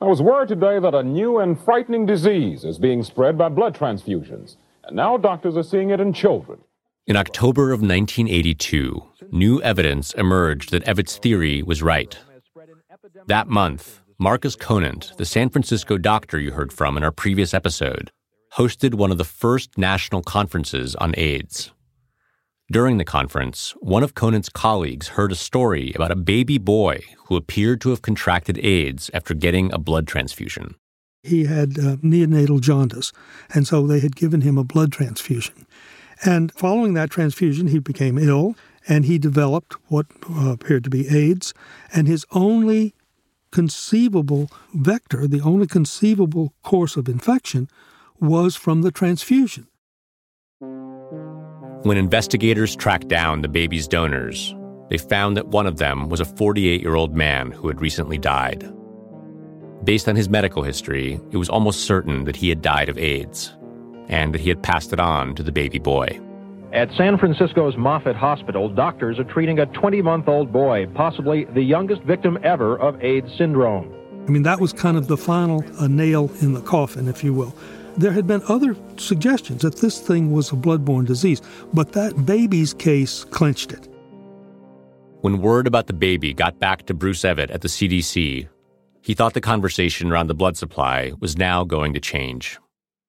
I 0.03 0.07
was 0.07 0.21
worried 0.21 0.49
today 0.49 0.79
that 0.81 0.95
a 0.95 1.03
new 1.03 1.39
and 1.39 1.59
frightening 1.59 2.05
disease 2.05 2.65
is 2.65 2.79
being 2.79 3.03
spread 3.03 3.39
by 3.39 3.49
blood 3.49 3.75
transfusions, 3.75 4.57
and 4.85 4.95
now 4.95 5.17
doctors 5.17 5.57
are 5.57 5.63
seeing 5.63 5.91
it 5.91 6.01
in 6.01 6.13
children. 6.13 6.61
In 7.07 7.17
October 7.17 7.73
of 7.73 7.81
1982, 7.81 9.03
new 9.31 9.63
evidence 9.63 10.13
emerged 10.13 10.73
that 10.73 10.85
Evatt's 10.85 11.17
theory 11.17 11.63
was 11.63 11.83
right. 11.83 12.19
That 13.27 13.49
month, 13.49 14.00
Marcus 14.23 14.55
Conant, 14.55 15.15
the 15.17 15.25
San 15.25 15.49
Francisco 15.49 15.97
doctor 15.97 16.39
you 16.39 16.53
heard 16.53 16.75
from 16.75 16.99
in 16.99 17.03
our 17.03 17.11
previous 17.11 17.55
episode, 17.55 18.11
hosted 18.53 18.93
one 18.93 19.11
of 19.11 19.17
the 19.17 19.25
first 19.25 19.79
national 19.79 20.21
conferences 20.21 20.95
on 20.97 21.15
AIDS. 21.17 21.71
During 22.71 22.99
the 22.99 23.05
conference, 23.07 23.75
one 23.81 24.03
of 24.03 24.15
Conant's 24.15 24.51
colleagues 24.51 25.09
heard 25.09 25.33
a 25.33 25.35
story 25.35 25.95
about 25.95 26.11
a 26.11 26.17
baby 26.17 26.59
boy 26.59 27.01
who 27.29 27.37
appeared 27.37 27.81
to 27.81 27.89
have 27.89 28.03
contracted 28.03 28.59
AIDS 28.59 29.11
after 29.15 29.33
getting 29.33 29.73
a 29.73 29.79
blood 29.79 30.07
transfusion. 30.07 30.75
He 31.23 31.47
had 31.47 31.79
uh, 31.79 31.97
neonatal 32.05 32.61
jaundice, 32.61 33.15
and 33.55 33.67
so 33.67 33.87
they 33.87 34.01
had 34.01 34.17
given 34.17 34.43
him 34.43 34.59
a 34.59 34.65
blood 34.65 34.93
transfusion. 34.93 35.67
And 36.23 36.53
following 36.53 36.93
that 36.93 37.09
transfusion, 37.09 37.69
he 37.69 37.79
became 37.79 38.19
ill 38.19 38.55
and 38.87 39.07
he 39.07 39.19
developed 39.19 39.77
what 39.91 40.05
uh, 40.29 40.51
appeared 40.51 40.85
to 40.85 40.91
be 40.91 41.09
AIDS. 41.09 41.55
And 41.95 42.07
his 42.07 42.27
only 42.33 42.95
conceivable 43.53 44.51
vector, 44.75 45.27
the 45.27 45.41
only 45.41 45.67
conceivable 45.67 46.55
course 46.63 46.97
of 46.97 47.09
infection, 47.09 47.69
was 48.21 48.57
from 48.57 48.83
the 48.83 48.91
transfusion. 48.91 49.67
When 51.83 51.97
investigators 51.97 52.77
tracked 52.77 53.09
down 53.09 53.41
the 53.41 53.49
baby's 53.49 53.89
donors, 53.89 54.55
they 54.91 54.99
found 54.99 55.37
that 55.37 55.49
one 55.49 55.67
of 55.67 55.79
them 55.79 56.09
was 56.09 56.21
a 56.21 56.25
48 56.25 56.83
year 56.83 56.95
old 56.95 57.15
man 57.15 57.51
who 57.53 57.69
had 57.69 57.81
recently 57.81 58.19
died. 58.19 58.71
Based 59.85 60.09
on 60.09 60.17
his 60.17 60.29
medical 60.29 60.63
history, 60.63 61.19
it 61.31 61.39
was 61.39 61.49
almost 61.49 61.87
certain 61.87 62.25
that 62.25 62.37
he 62.37 62.51
had 62.51 62.61
died 62.61 62.91
of 62.91 62.99
AIDS 62.99 63.57
and 64.09 64.35
that 64.35 64.41
he 64.43 64.51
had 64.51 64.63
passed 64.63 64.93
it 64.93 65.01
on 65.01 65.35
to 65.37 65.43
the 65.43 65.53
baby 65.53 65.79
boy. 65.79 66.21
At 66.73 66.89
San 66.93 67.19
Francisco's 67.19 67.77
Moffitt 67.77 68.15
Hospital, 68.15 68.69
doctors 68.69 69.19
are 69.19 69.25
treating 69.25 69.59
a 69.59 69.67
20 69.67 70.03
month 70.03 70.29
old 70.29 70.53
boy, 70.53 70.87
possibly 70.95 71.45
the 71.47 71.63
youngest 71.63 72.03
victim 72.03 72.39
ever 72.45 72.79
of 72.79 73.03
AIDS 73.03 73.29
syndrome. 73.37 73.93
I 74.29 74.31
mean, 74.31 74.45
that 74.45 74.61
was 74.61 74.73
kind 74.73 74.97
of 74.97 75.09
the 75.09 75.17
final 75.17 75.65
uh, 75.81 75.89
nail 75.89 76.31
in 76.41 76.53
the 76.53 76.61
coffin, 76.61 77.09
if 77.09 77.25
you 77.25 77.35
will. 77.35 77.53
There 77.97 78.13
had 78.13 78.29
been 78.29 78.41
other 78.47 78.77
suggestions 78.99 79.63
that 79.63 79.79
this 79.79 79.99
thing 79.99 80.31
was 80.31 80.53
a 80.53 80.55
bloodborne 80.55 81.07
disease, 81.07 81.43
but 81.73 81.93
that 81.95 82.25
baby's 82.25 82.73
case 82.73 83.25
clinched 83.25 83.73
it. 83.73 83.89
When 85.23 85.43
word 85.43 85.67
about 85.67 85.89
the 85.89 85.93
baby 85.93 86.33
got 86.33 86.61
back 86.61 86.87
to 86.87 86.95
Bruce 86.95 87.23
Evatt 87.23 87.53
at 87.53 87.63
the 87.63 87.69
CDC, 87.69 88.49
he 89.03 89.15
thought 89.15 89.35
the 89.35 89.41
conversation 89.41 90.13
around 90.13 90.29
the 90.29 90.35
blood 90.35 90.57
supply 90.57 91.15
was 91.19 91.37
now 91.37 91.65
going 91.65 91.95
to 91.95 92.01
change. 92.01 92.61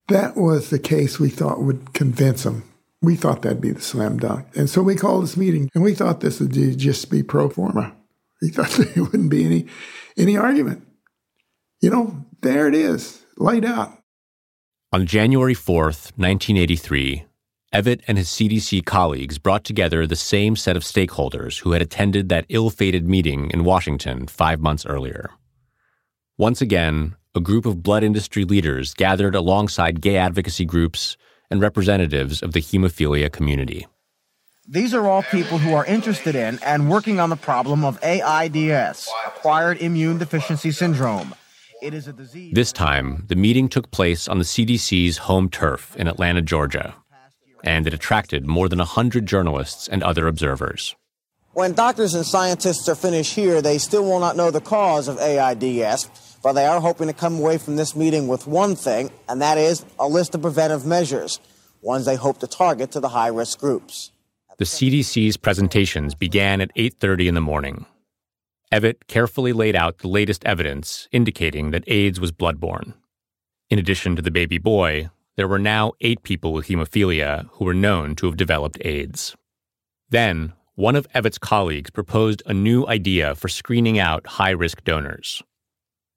That 0.07 0.35
was 0.35 0.71
the 0.71 0.79
case 0.79 1.19
we 1.19 1.29
thought 1.29 1.61
would 1.61 1.93
convince 1.93 2.43
him. 2.43 2.63
We 3.01 3.15
thought 3.15 3.41
that'd 3.41 3.61
be 3.61 3.71
the 3.71 3.81
slam 3.81 4.17
dunk. 4.17 4.47
And 4.55 4.69
so 4.69 4.81
we 4.83 4.95
called 4.95 5.23
this 5.23 5.37
meeting 5.37 5.69
and 5.73 5.83
we 5.83 5.95
thought 5.95 6.19
this 6.19 6.39
would 6.39 6.53
just 6.77 7.09
be 7.09 7.23
pro 7.23 7.49
forma. 7.49 7.95
We 8.41 8.49
thought 8.51 8.69
there 8.71 9.03
wouldn't 9.03 9.29
be 9.29 9.45
any 9.45 9.65
any 10.17 10.37
argument. 10.37 10.87
You 11.81 11.89
know, 11.89 12.25
there 12.41 12.67
it 12.67 12.75
is, 12.75 13.23
laid 13.37 13.65
out. 13.65 13.97
On 14.93 15.05
January 15.05 15.55
4th, 15.55 16.11
1983, 16.17 17.23
Evatt 17.73 18.01
and 18.07 18.17
his 18.17 18.27
CDC 18.27 18.85
colleagues 18.85 19.37
brought 19.39 19.63
together 19.63 20.05
the 20.05 20.15
same 20.15 20.55
set 20.55 20.75
of 20.75 20.83
stakeholders 20.83 21.61
who 21.61 21.71
had 21.71 21.81
attended 21.81 22.27
that 22.27 22.45
ill 22.49 22.69
fated 22.69 23.07
meeting 23.07 23.49
in 23.51 23.63
Washington 23.63 24.27
five 24.27 24.59
months 24.59 24.85
earlier. 24.85 25.31
Once 26.37 26.61
again, 26.61 27.15
a 27.33 27.39
group 27.39 27.65
of 27.65 27.81
blood 27.81 28.03
industry 28.03 28.43
leaders 28.43 28.93
gathered 28.93 29.35
alongside 29.35 30.01
gay 30.01 30.17
advocacy 30.17 30.65
groups 30.65 31.15
and 31.51 31.61
representatives 31.61 32.41
of 32.41 32.53
the 32.53 32.61
hemophilia 32.61 33.31
community. 33.31 33.85
These 34.67 34.93
are 34.93 35.07
all 35.07 35.23
people 35.23 35.57
who 35.57 35.73
are 35.73 35.85
interested 35.85 36.33
in 36.33 36.57
and 36.63 36.89
working 36.89 37.19
on 37.19 37.29
the 37.29 37.35
problem 37.35 37.83
of 37.83 38.01
AIDS, 38.03 39.09
acquired 39.27 39.77
immune 39.79 40.17
deficiency 40.17 40.71
syndrome. 40.71 41.35
It 41.81 41.93
is 41.93 42.07
a 42.07 42.13
disease. 42.13 42.53
This 42.53 42.71
time, 42.71 43.25
the 43.27 43.35
meeting 43.35 43.67
took 43.67 43.91
place 43.91 44.27
on 44.27 44.37
the 44.37 44.45
CDC's 44.45 45.17
home 45.17 45.49
turf 45.49 45.95
in 45.97 46.07
Atlanta, 46.07 46.41
Georgia, 46.41 46.95
and 47.63 47.85
it 47.85 47.93
attracted 47.93 48.47
more 48.47 48.69
than 48.69 48.79
100 48.79 49.25
journalists 49.25 49.87
and 49.87 50.01
other 50.03 50.27
observers. 50.27 50.95
When 51.53 51.73
doctors 51.73 52.13
and 52.13 52.25
scientists 52.25 52.87
are 52.87 52.95
finished 52.95 53.33
here, 53.33 53.61
they 53.61 53.77
still 53.77 54.03
will 54.03 54.19
not 54.19 54.37
know 54.37 54.51
the 54.51 54.61
cause 54.61 55.09
of 55.09 55.19
AIDS, 55.19 56.30
but 56.43 56.53
they 56.53 56.65
are 56.65 56.81
hoping 56.81 57.07
to 57.07 57.13
come 57.13 57.39
away 57.39 57.57
from 57.57 57.75
this 57.75 57.95
meeting 57.95 58.27
with 58.27 58.47
one 58.47 58.75
thing, 58.75 59.11
and 59.29 59.41
that 59.41 59.57
is 59.57 59.85
a 59.99 60.07
list 60.07 60.35
of 60.35 60.41
preventive 60.41 60.85
measures, 60.85 61.39
ones 61.81 62.05
they 62.05 62.15
hope 62.15 62.39
to 62.39 62.47
target 62.47 62.91
to 62.91 62.99
the 62.99 63.09
high-risk 63.09 63.59
groups. 63.59 64.11
The 64.57 64.65
CDC's 64.65 65.37
presentations 65.37 66.13
began 66.13 66.61
at 66.61 66.71
8:30 66.75 67.27
in 67.27 67.35
the 67.35 67.41
morning. 67.41 67.85
Evatt 68.71 69.07
carefully 69.07 69.53
laid 69.53 69.75
out 69.75 69.97
the 69.97 70.07
latest 70.07 70.45
evidence 70.45 71.07
indicating 71.11 71.71
that 71.71 71.83
AIDS 71.87 72.19
was 72.19 72.31
bloodborne. 72.31 72.93
In 73.69 73.79
addition 73.79 74.15
to 74.15 74.21
the 74.21 74.31
baby 74.31 74.57
boy, 74.57 75.09
there 75.35 75.47
were 75.47 75.59
now 75.59 75.93
eight 76.01 76.23
people 76.23 76.53
with 76.53 76.67
hemophilia 76.67 77.49
who 77.53 77.65
were 77.65 77.73
known 77.73 78.15
to 78.15 78.27
have 78.27 78.37
developed 78.37 78.77
AIDS. 78.85 79.35
Then, 80.09 80.53
one 80.75 80.95
of 80.95 81.07
Evatt's 81.13 81.37
colleagues 81.37 81.89
proposed 81.89 82.43
a 82.45 82.53
new 82.53 82.85
idea 82.87 83.35
for 83.35 83.47
screening 83.47 83.97
out 83.99 84.25
high 84.27 84.51
risk 84.51 84.83
donors. 84.83 85.41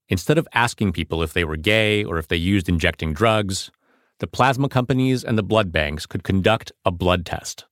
Instead 0.09 0.38
of 0.38 0.49
asking 0.53 0.93
people 0.93 1.23
if 1.23 1.33
they 1.33 1.45
were 1.45 1.57
gay 1.57 2.05
or 2.05 2.19
if 2.19 2.29
they 2.29 2.37
used 2.37 2.69
injecting 2.69 3.12
drugs, 3.12 3.71
the 4.19 4.27
plasma 4.27 4.69
companies 4.69 5.25
and 5.25 5.38
the 5.38 5.43
blood 5.43 5.73
banks 5.73 6.07
could 6.07 6.23
conduct 6.23 6.73
a 6.85 6.90
blood 6.90 7.25
test. 7.25 7.64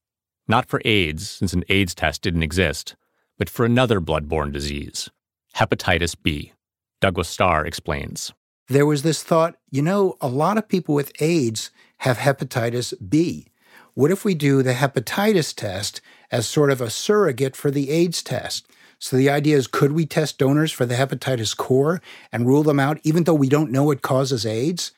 Not 0.49 0.69
for 0.69 0.81
AIDS, 0.85 1.29
since 1.29 1.53
an 1.53 1.65
AIDS 1.69 1.95
test 1.95 2.23
didn't 2.23 2.43
exist, 2.43 2.97
but 3.39 3.49
for 3.49 3.65
another 3.65 4.01
bloodborne 4.01 4.53
disease, 4.53 5.11
hepatitis 5.57 6.17
B. 6.21 6.53
Douglas 7.01 7.29
Starr 7.29 7.67
explains. 7.67 8.33
There 8.69 8.87
was 8.87 9.03
this 9.03 9.23
thought 9.23 9.57
you 9.71 9.83
know, 9.83 10.17
a 10.21 10.29
lot 10.29 10.59
of 10.59 10.69
people 10.69 10.95
with 10.95 11.13
AIDS 11.21 11.71
have 11.99 12.19
hepatitis 12.19 12.95
B. 13.09 13.49
What 13.95 14.11
if 14.11 14.25
we 14.25 14.35
do 14.35 14.63
the 14.63 14.73
hepatitis 14.73 15.55
test 15.55 16.01
as 16.31 16.47
sort 16.47 16.71
of 16.71 16.81
a 16.81 16.91
surrogate 16.91 17.55
for 17.55 17.71
the 17.71 17.91
AIDS 17.91 18.23
test? 18.23 18.67
So 19.03 19.17
the 19.17 19.31
idea 19.31 19.57
is 19.57 19.67
could 19.67 19.91
we 19.91 20.07
test 20.07 20.39
donors 20.39 20.71
for 20.71 20.87
the 20.87 20.95
hepatitis 20.95 21.57
core 21.57 22.01
and 22.31 22.47
rule 22.47 22.63
them 22.63 22.79
out 22.79 23.01
even 23.03 23.25
though 23.25 23.35
we 23.35 23.49
don't 23.49 23.73
know 23.73 23.91
it 23.91 24.01
causes 24.01 24.47
AIDS? 24.47 24.93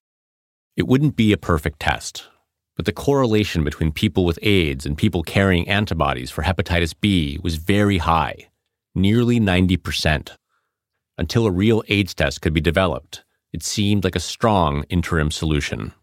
It 0.77 0.87
wouldn't 0.87 1.17
be 1.17 1.33
a 1.33 1.38
perfect 1.38 1.81
test, 1.81 2.25
but 2.77 2.85
the 2.85 2.93
correlation 2.93 3.64
between 3.64 3.93
people 3.93 4.27
with 4.27 4.38
AIDS 4.43 4.85
and 4.85 4.99
people 4.99 5.23
carrying 5.23 5.67
antibodies 5.71 6.31
for 6.31 6.43
hepatitis 6.43 6.93
B 7.01 7.38
was 7.43 7.57
very 7.57 7.97
high, 7.97 8.51
nearly 8.95 9.40
90%. 9.40 10.37
Until 11.17 11.47
a 11.47 11.51
real 11.51 11.83
AIDS 11.88 12.12
test 12.12 12.43
could 12.43 12.53
be 12.53 12.61
developed, 12.61 13.25
it 13.55 13.62
seemed 13.62 14.05
like 14.05 14.17
a 14.17 14.21
strong 14.21 14.85
interim 14.90 15.31
solution. 15.31 15.95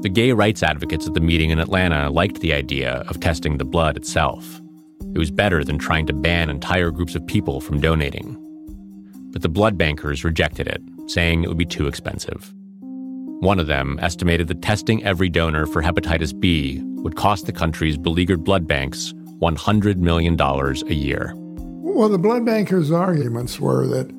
The 0.00 0.10
gay 0.10 0.32
rights 0.32 0.62
advocates 0.62 1.06
at 1.06 1.12
the 1.12 1.20
meeting 1.20 1.50
in 1.50 1.58
Atlanta 1.58 2.08
liked 2.08 2.40
the 2.40 2.54
idea 2.54 3.04
of 3.08 3.20
testing 3.20 3.58
the 3.58 3.66
blood 3.66 3.98
itself. 3.98 4.61
It 5.14 5.18
was 5.18 5.30
better 5.30 5.62
than 5.62 5.78
trying 5.78 6.06
to 6.06 6.12
ban 6.12 6.50
entire 6.50 6.90
groups 6.90 7.14
of 7.14 7.26
people 7.26 7.60
from 7.60 7.80
donating. 7.80 8.38
But 9.32 9.42
the 9.42 9.48
blood 9.48 9.76
bankers 9.76 10.24
rejected 10.24 10.66
it, 10.66 10.82
saying 11.06 11.42
it 11.42 11.48
would 11.48 11.58
be 11.58 11.64
too 11.64 11.86
expensive. 11.86 12.52
One 13.40 13.58
of 13.58 13.66
them 13.66 13.98
estimated 14.00 14.48
that 14.48 14.62
testing 14.62 15.02
every 15.04 15.28
donor 15.28 15.66
for 15.66 15.82
hepatitis 15.82 16.38
B 16.38 16.80
would 16.84 17.16
cost 17.16 17.46
the 17.46 17.52
country's 17.52 17.96
beleaguered 17.96 18.44
blood 18.44 18.66
banks 18.66 19.12
$100 19.40 19.96
million 19.96 20.40
a 20.40 20.94
year. 20.94 21.32
Well, 21.36 22.08
the 22.08 22.18
blood 22.18 22.44
bankers' 22.46 22.90
arguments 22.90 23.58
were 23.58 23.86
that 23.88 24.10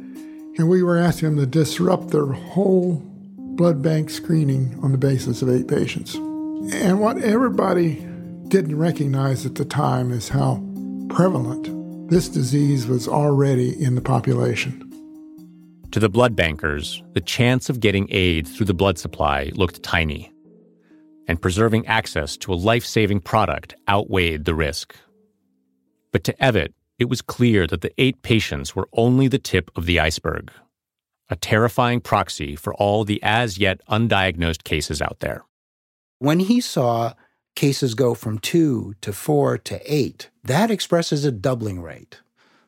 and 0.57 0.69
we 0.69 0.83
were 0.83 0.99
asking 0.99 1.35
them 1.35 1.37
to 1.39 1.45
disrupt 1.45 2.09
their 2.09 2.27
whole 2.27 3.01
blood 3.37 3.81
bank 3.81 4.09
screening 4.09 4.77
on 4.83 4.91
the 4.91 4.97
basis 4.97 5.41
of 5.41 5.49
eight 5.49 5.67
patients. 5.67 6.15
And 6.15 6.99
what 6.99 7.17
everybody 7.17 8.05
didn't 8.47 8.77
recognize 8.77 9.45
at 9.45 9.55
the 9.55 9.65
time 9.65 10.11
is 10.11 10.29
how 10.29 10.55
prevalent 11.13 11.69
this 12.09 12.27
disease 12.27 12.87
was 12.87 13.07
already 13.07 13.81
in 13.81 13.95
the 13.95 14.01
population. 14.01 14.89
To 15.91 15.99
the 15.99 16.09
blood 16.09 16.35
bankers, 16.35 17.01
the 17.13 17.21
chance 17.21 17.69
of 17.69 17.79
getting 17.79 18.07
AIDS 18.11 18.55
through 18.55 18.65
the 18.65 18.73
blood 18.73 18.97
supply 18.97 19.51
looked 19.53 19.83
tiny, 19.83 20.31
and 21.27 21.41
preserving 21.41 21.87
access 21.87 22.35
to 22.37 22.53
a 22.53 22.55
life 22.55 22.85
saving 22.85 23.21
product 23.21 23.75
outweighed 23.87 24.45
the 24.45 24.55
risk. 24.55 24.95
But 26.11 26.23
to 26.25 26.33
Evatt, 26.33 26.73
it 26.99 27.09
was 27.09 27.21
clear 27.21 27.67
that 27.67 27.81
the 27.81 27.93
eight 27.97 28.21
patients 28.23 28.75
were 28.75 28.89
only 28.93 29.27
the 29.27 29.39
tip 29.39 29.71
of 29.75 29.85
the 29.85 29.99
iceberg, 29.99 30.51
a 31.29 31.35
terrifying 31.35 32.01
proxy 32.01 32.55
for 32.55 32.73
all 32.73 33.05
the 33.05 33.21
as 33.23 33.57
yet 33.57 33.81
undiagnosed 33.87 34.63
cases 34.63 35.01
out 35.01 35.19
there. 35.19 35.45
When 36.19 36.39
he 36.39 36.59
saw 36.59 37.13
cases 37.55 37.93
go 37.93 38.13
from 38.13 38.39
two 38.39 38.95
to 39.01 39.13
four 39.13 39.57
to 39.57 39.79
eight, 39.85 40.29
that 40.43 40.71
expresses 40.71 41.25
a 41.25 41.31
doubling 41.31 41.81
rate. 41.81 42.19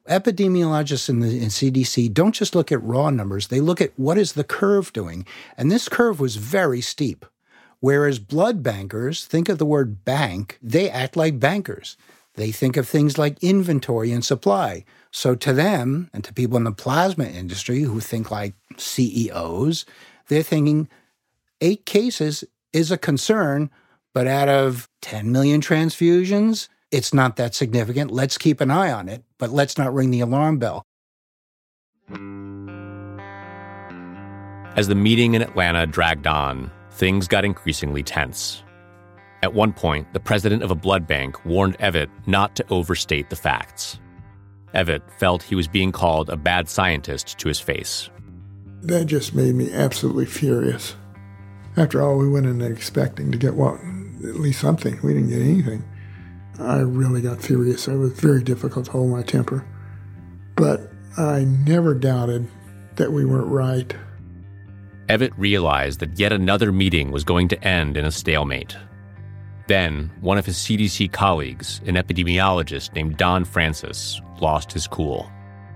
Epidemiologists 0.08 1.10
in 1.10 1.19
the 1.19 1.38
in 1.38 1.50
CDC 1.50 2.13
don't 2.13 2.36
just 2.36 2.54
look 2.54 2.71
at 2.71 2.84
raw 2.84 3.10
numbers, 3.10 3.48
they 3.48 3.60
look 3.60 3.82
at 3.82 3.91
what 3.98 4.17
is 4.17 4.34
the 4.34 4.43
curve 4.43 4.93
doing. 4.93 5.26
And 5.58 5.71
this 5.71 5.89
curve 5.89 6.19
was 6.19 6.36
very 6.36 6.82
steep. 6.82 7.26
Whereas 7.80 8.19
blood 8.19 8.63
bankers, 8.63 9.26
think 9.26 9.50
of 9.50 9.58
the 9.58 9.65
word 9.65 10.06
bank, 10.06 10.58
they 10.62 10.89
act 10.89 11.15
like 11.15 11.39
bankers. 11.39 11.98
They 12.36 12.52
think 12.52 12.78
of 12.78 12.88
things 12.88 13.17
like 13.17 13.41
inventory 13.43 14.12
and 14.12 14.24
supply. 14.24 14.86
So 15.12 15.36
to 15.36 15.54
them, 15.54 16.10
and 16.13 16.24
to 16.24 16.34
people 16.34 16.58
in 16.58 16.65
the 16.65 16.71
plasma 16.71 17.26
industry 17.26 17.82
who 17.82 18.00
think 18.00 18.30
like 18.30 18.54
CEOs, 18.78 19.86
they're 20.28 20.43
thinking 20.43 20.89
eight 21.62 21.86
cases 21.86 22.43
is 22.74 22.91
a 22.91 22.98
concern, 22.98 23.69
but 24.15 24.28
out 24.28 24.47
of 24.47 24.88
10 25.01 25.32
million 25.34 25.60
transfusions, 25.60 26.69
it's 26.89 27.13
not 27.13 27.36
that 27.36 27.54
significant. 27.54 28.12
Let's 28.12 28.38
keep 28.38 28.62
an 28.62 28.71
eye 28.71 28.89
on 28.89 29.10
it, 29.10 29.25
but 29.38 29.51
let's 29.51 29.78
not 29.78 29.93
ring 29.93 30.10
the 30.10 30.21
alarm 30.21 30.58
bell. 30.58 30.84
As 34.78 34.88
the 34.88 34.95
meeting 34.95 35.34
in 35.34 35.41
Atlanta 35.41 35.86
dragged 35.86 36.28
on, 36.28 36.71
things 36.91 37.28
got 37.28 37.43
increasingly 37.43 38.04
tense. 38.04 38.63
At 39.43 39.54
one 39.54 39.73
point, 39.73 40.12
the 40.13 40.19
president 40.21 40.63
of 40.63 40.71
a 40.71 40.75
blood 40.75 41.06
bank 41.06 41.45
warned 41.45 41.78
Evatt 41.80 42.10
not 42.25 42.56
to 42.56 42.65
overstate 42.69 43.30
the 43.30 43.36
facts. 43.36 43.99
Evatt 44.73 45.01
felt 45.12 45.43
he 45.43 45.56
was 45.56 45.67
being 45.67 45.91
called 45.91 46.30
a 46.30 46.38
bad 46.38 46.69
scientist 46.69 47.38
to 47.39 47.49
his 47.49 47.60
face. 47.60 48.10
That 48.82 49.08
just 49.08 49.36
made 49.36 49.56
me 49.56 49.73
absolutely 49.73 50.25
furious. 50.25 50.95
After 51.75 52.01
all, 52.01 52.17
we 52.17 52.30
went 52.30 52.45
in 52.45 52.62
expecting 52.62 53.34
to 53.34 53.38
get 53.38 53.56
what? 53.56 53.78
At 54.28 54.36
least 54.36 54.60
something. 54.60 55.00
We 55.04 55.14
didn't 55.14 55.30
get 55.30 55.42
anything. 55.42 55.84
I 56.60 56.80
really 56.80 57.22
got 57.22 57.42
furious. 57.42 57.88
It 57.88 57.96
was 57.96 58.14
very 58.14 58.44
difficult 58.44 58.86
to 58.86 58.92
hold 58.92 59.12
my 59.12 59.24
temper. 59.24 59.66
But 60.56 60.92
I 61.18 61.44
never 61.44 61.94
doubted 61.94 62.48
that 62.96 63.12
we 63.12 63.26
weren't 63.26 63.48
right. 63.48 63.94
Evatt 65.08 65.34
realized 65.38 66.00
that 66.00 66.18
yet 66.18 66.34
another 66.34 66.72
meeting 66.72 67.12
was 67.12 67.24
going 67.24 67.48
to 67.50 67.64
end 67.68 67.98
in 67.98 68.06
a 68.06 68.12
stalemate. 68.12 68.76
Then, 69.68 70.12
one 70.22 70.38
of 70.38 70.46
his 70.46 70.58
CDC 70.58 71.12
colleagues, 71.12 71.82
an 71.86 71.96
epidemiologist 71.96 72.94
named 72.94 73.18
Don 73.18 73.46
Francis, 73.46 74.22
lost 74.40 74.72
his 74.72 74.88
cool. 74.88 75.30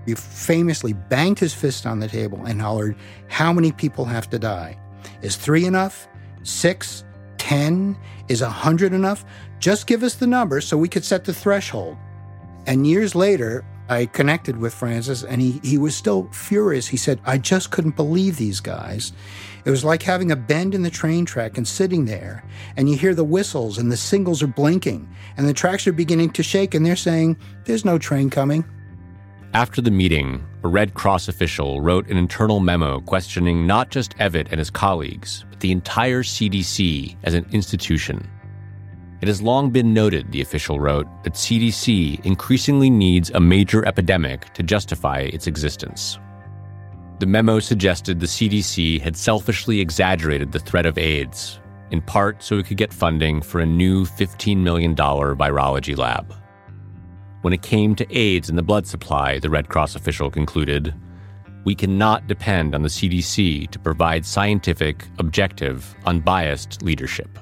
He 0.06 0.14
famously 0.14 0.92
banged 0.92 1.38
his 1.38 1.52
fist 1.52 1.86
on 1.86 2.00
the 2.00 2.08
table 2.08 2.44
and 2.46 2.60
hollered, 2.60 2.96
How 3.28 3.52
many 3.52 3.72
people 3.72 4.04
have 4.04 4.30
to 4.30 4.38
die? 4.38 4.78
Is 5.22 5.36
three 5.36 5.66
enough? 5.66 6.08
Six? 6.42 7.04
Ten? 7.36 7.96
Is 8.30 8.42
a 8.42 8.48
hundred 8.48 8.92
enough? 8.92 9.24
Just 9.58 9.88
give 9.88 10.04
us 10.04 10.14
the 10.14 10.26
number 10.26 10.60
so 10.60 10.78
we 10.78 10.88
could 10.88 11.04
set 11.04 11.24
the 11.24 11.34
threshold. 11.34 11.96
And 12.64 12.86
years 12.86 13.16
later, 13.16 13.64
I 13.88 14.06
connected 14.06 14.56
with 14.56 14.72
Francis 14.72 15.24
and 15.24 15.42
he, 15.42 15.60
he 15.64 15.78
was 15.78 15.96
still 15.96 16.28
furious. 16.30 16.86
He 16.86 16.96
said, 16.96 17.20
I 17.26 17.38
just 17.38 17.72
couldn't 17.72 17.96
believe 17.96 18.36
these 18.36 18.60
guys. 18.60 19.12
It 19.64 19.70
was 19.70 19.84
like 19.84 20.04
having 20.04 20.30
a 20.30 20.36
bend 20.36 20.76
in 20.76 20.84
the 20.84 20.90
train 20.90 21.24
track 21.24 21.58
and 21.58 21.66
sitting 21.66 22.04
there, 22.04 22.44
and 22.76 22.88
you 22.88 22.96
hear 22.96 23.16
the 23.16 23.24
whistles 23.24 23.78
and 23.78 23.90
the 23.90 23.96
signals 23.96 24.44
are 24.44 24.46
blinking, 24.46 25.08
and 25.36 25.48
the 25.48 25.52
tracks 25.52 25.88
are 25.88 25.92
beginning 25.92 26.30
to 26.30 26.42
shake, 26.44 26.74
and 26.74 26.86
they're 26.86 26.94
saying, 26.94 27.36
There's 27.64 27.84
no 27.84 27.98
train 27.98 28.30
coming. 28.30 28.64
After 29.52 29.82
the 29.82 29.90
meeting, 29.90 30.46
a 30.62 30.68
Red 30.68 30.92
Cross 30.92 31.28
official 31.28 31.80
wrote 31.80 32.08
an 32.08 32.18
internal 32.18 32.60
memo 32.60 33.00
questioning 33.00 33.66
not 33.66 33.90
just 33.90 34.16
Evatt 34.18 34.48
and 34.50 34.58
his 34.58 34.68
colleagues, 34.70 35.44
but 35.48 35.60
the 35.60 35.72
entire 35.72 36.22
CDC 36.22 37.16
as 37.24 37.34
an 37.34 37.46
institution. 37.50 38.28
It 39.22 39.28
has 39.28 39.40
long 39.40 39.70
been 39.70 39.94
noted, 39.94 40.30
the 40.32 40.42
official 40.42 40.78
wrote, 40.78 41.06
that 41.24 41.34
CDC 41.34 42.24
increasingly 42.24 42.90
needs 42.90 43.30
a 43.30 43.40
major 43.40 43.86
epidemic 43.86 44.52
to 44.54 44.62
justify 44.62 45.20
its 45.20 45.46
existence. 45.46 46.18
The 47.20 47.26
memo 47.26 47.58
suggested 47.58 48.18
the 48.18 48.26
CDC 48.26 49.00
had 49.00 49.16
selfishly 49.16 49.80
exaggerated 49.80 50.52
the 50.52 50.58
threat 50.58 50.86
of 50.86 50.96
AIDS, 50.96 51.60
in 51.90 52.00
part 52.02 52.42
so 52.42 52.58
it 52.58 52.66
could 52.66 52.78
get 52.78 52.92
funding 52.92 53.42
for 53.42 53.60
a 53.60 53.66
new 53.66 54.04
$15 54.04 54.56
million 54.56 54.94
virology 54.94 55.96
lab. 55.96 56.34
When 57.42 57.52
it 57.54 57.62
came 57.62 57.94
to 57.94 58.16
AIDS 58.16 58.50
in 58.50 58.56
the 58.56 58.62
blood 58.62 58.86
supply, 58.86 59.38
the 59.38 59.48
Red 59.48 59.68
Cross 59.68 59.94
official 59.94 60.30
concluded, 60.30 60.94
we 61.64 61.74
cannot 61.74 62.26
depend 62.26 62.74
on 62.74 62.82
the 62.82 62.88
CDC 62.88 63.70
to 63.70 63.78
provide 63.78 64.26
scientific, 64.26 65.04
objective, 65.18 65.94
unbiased 66.04 66.82
leadership. 66.82 67.38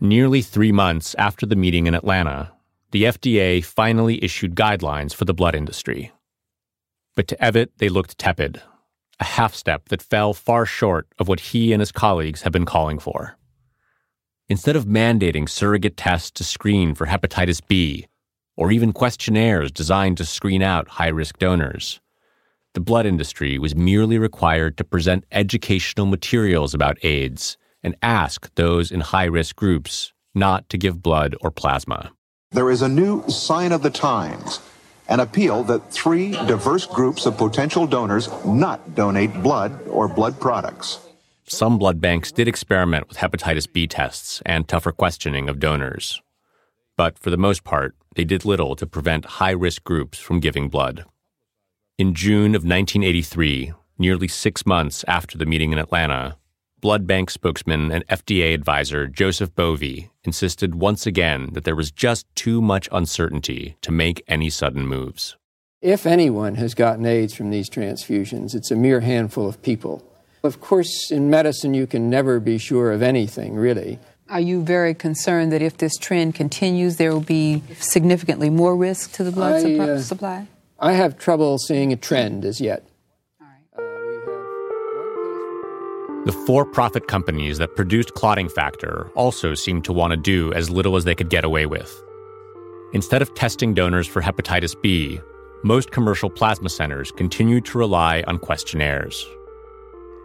Nearly 0.00 0.42
three 0.42 0.72
months 0.72 1.14
after 1.16 1.46
the 1.46 1.56
meeting 1.56 1.86
in 1.86 1.94
Atlanta, 1.94 2.52
the 2.90 3.04
FDA 3.04 3.64
finally 3.64 4.22
issued 4.22 4.54
guidelines 4.54 5.14
for 5.14 5.24
the 5.24 5.34
blood 5.34 5.54
industry. 5.54 6.12
But 7.14 7.28
to 7.28 7.36
Evatt, 7.36 7.68
they 7.78 7.88
looked 7.88 8.18
tepid, 8.18 8.60
a 9.20 9.24
half 9.24 9.54
step 9.54 9.88
that 9.88 10.02
fell 10.02 10.34
far 10.34 10.66
short 10.66 11.06
of 11.18 11.28
what 11.28 11.40
he 11.40 11.72
and 11.72 11.80
his 11.80 11.92
colleagues 11.92 12.42
had 12.42 12.52
been 12.52 12.64
calling 12.64 12.98
for. 12.98 13.36
Instead 14.48 14.76
of 14.76 14.84
mandating 14.84 15.48
surrogate 15.48 15.96
tests 15.96 16.30
to 16.30 16.44
screen 16.44 16.94
for 16.94 17.06
hepatitis 17.06 17.60
B, 17.66 18.06
or 18.56 18.70
even 18.70 18.92
questionnaires 18.92 19.72
designed 19.72 20.16
to 20.18 20.24
screen 20.24 20.62
out 20.62 20.88
high 20.88 21.08
risk 21.08 21.38
donors, 21.38 22.00
the 22.74 22.80
blood 22.80 23.06
industry 23.06 23.58
was 23.58 23.74
merely 23.74 24.18
required 24.18 24.76
to 24.76 24.84
present 24.84 25.24
educational 25.30 26.06
materials 26.06 26.74
about 26.74 27.02
AIDS 27.04 27.56
and 27.82 27.96
ask 28.02 28.52
those 28.54 28.90
in 28.90 29.00
high 29.00 29.24
risk 29.24 29.56
groups 29.56 30.12
not 30.34 30.68
to 30.70 30.78
give 30.78 31.02
blood 31.02 31.36
or 31.40 31.50
plasma. 31.50 32.12
There 32.50 32.70
is 32.70 32.82
a 32.82 32.88
new 32.88 33.28
sign 33.28 33.72
of 33.72 33.82
the 33.82 33.90
times 33.90 34.60
an 35.08 35.20
appeal 35.20 35.64
that 35.64 35.92
three 35.92 36.32
diverse 36.32 36.86
groups 36.86 37.26
of 37.26 37.36
potential 37.36 37.86
donors 37.86 38.30
not 38.46 38.94
donate 38.94 39.42
blood 39.42 39.86
or 39.88 40.08
blood 40.08 40.40
products. 40.40 41.00
Some 41.52 41.76
blood 41.76 42.00
banks 42.00 42.32
did 42.32 42.48
experiment 42.48 43.10
with 43.10 43.18
hepatitis 43.18 43.70
B 43.70 43.86
tests 43.86 44.40
and 44.46 44.66
tougher 44.66 44.90
questioning 44.90 45.50
of 45.50 45.58
donors. 45.58 46.22
But 46.96 47.18
for 47.18 47.28
the 47.28 47.36
most 47.36 47.62
part, 47.62 47.94
they 48.16 48.24
did 48.24 48.46
little 48.46 48.74
to 48.74 48.86
prevent 48.86 49.36
high 49.36 49.50
risk 49.50 49.84
groups 49.84 50.18
from 50.18 50.40
giving 50.40 50.70
blood. 50.70 51.04
In 51.98 52.14
June 52.14 52.54
of 52.54 52.64
1983, 52.64 53.74
nearly 53.98 54.28
six 54.28 54.64
months 54.64 55.04
after 55.06 55.36
the 55.36 55.44
meeting 55.44 55.74
in 55.74 55.78
Atlanta, 55.78 56.38
blood 56.80 57.06
bank 57.06 57.28
spokesman 57.28 57.92
and 57.92 58.06
FDA 58.06 58.54
advisor 58.54 59.06
Joseph 59.06 59.54
Bove 59.54 59.84
insisted 60.24 60.76
once 60.76 61.06
again 61.06 61.50
that 61.52 61.64
there 61.64 61.76
was 61.76 61.92
just 61.92 62.24
too 62.34 62.62
much 62.62 62.88
uncertainty 62.90 63.76
to 63.82 63.92
make 63.92 64.24
any 64.26 64.48
sudden 64.48 64.86
moves. 64.86 65.36
If 65.82 66.06
anyone 66.06 66.54
has 66.54 66.72
gotten 66.72 67.04
AIDS 67.04 67.34
from 67.34 67.50
these 67.50 67.68
transfusions, 67.68 68.54
it's 68.54 68.70
a 68.70 68.76
mere 68.76 69.00
handful 69.00 69.46
of 69.46 69.60
people. 69.60 70.02
Of 70.44 70.60
course, 70.60 71.10
in 71.10 71.30
medicine, 71.30 71.72
you 71.72 71.86
can 71.86 72.10
never 72.10 72.40
be 72.40 72.58
sure 72.58 72.90
of 72.90 73.02
anything, 73.02 73.54
really. 73.54 73.98
Are 74.28 74.40
you 74.40 74.62
very 74.62 74.94
concerned 74.94 75.52
that 75.52 75.62
if 75.62 75.76
this 75.76 75.96
trend 75.96 76.34
continues, 76.34 76.96
there 76.96 77.12
will 77.12 77.20
be 77.20 77.62
significantly 77.78 78.50
more 78.50 78.74
risk 78.74 79.12
to 79.12 79.24
the 79.24 79.30
blood 79.30 79.54
I, 79.54 79.62
supl- 79.62 79.88
uh, 79.88 80.00
supply? 80.00 80.46
I 80.80 80.92
have 80.92 81.18
trouble 81.18 81.58
seeing 81.58 81.92
a 81.92 81.96
trend 81.96 82.44
as 82.44 82.60
yet. 82.60 82.84
The 86.24 86.32
for 86.46 86.64
profit 86.64 87.08
companies 87.08 87.58
that 87.58 87.74
produced 87.74 88.14
clotting 88.14 88.48
factor 88.48 89.10
also 89.16 89.54
seemed 89.54 89.84
to 89.84 89.92
want 89.92 90.12
to 90.12 90.16
do 90.16 90.52
as 90.54 90.70
little 90.70 90.96
as 90.96 91.04
they 91.04 91.16
could 91.16 91.30
get 91.30 91.44
away 91.44 91.66
with. 91.66 91.92
Instead 92.92 93.22
of 93.22 93.34
testing 93.34 93.74
donors 93.74 94.06
for 94.06 94.22
hepatitis 94.22 94.80
B, 94.80 95.20
most 95.64 95.90
commercial 95.90 96.30
plasma 96.30 96.68
centers 96.68 97.10
continued 97.12 97.64
to 97.66 97.78
rely 97.78 98.22
on 98.26 98.38
questionnaires. 98.38 99.26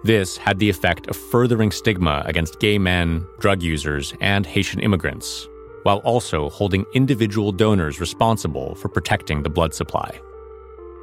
This 0.04 0.38
had 0.38 0.60
the 0.60 0.70
effect 0.70 1.08
of 1.08 1.18
furthering 1.18 1.72
stigma 1.72 2.24
against 2.26 2.60
gay 2.60 2.78
men, 2.78 3.26
drug 3.40 3.64
users, 3.64 4.14
and 4.22 4.46
Haitian 4.46 4.80
immigrants, 4.80 5.50
while 5.84 5.98
also 6.00 6.50
holding 6.50 6.86
individual 6.94 7.52
donors 7.52 8.00
responsible 8.00 8.76
for 8.76 8.90
protecting 8.90 9.42
the 9.42 9.50
blood 9.50 9.74
supply. 9.74 10.22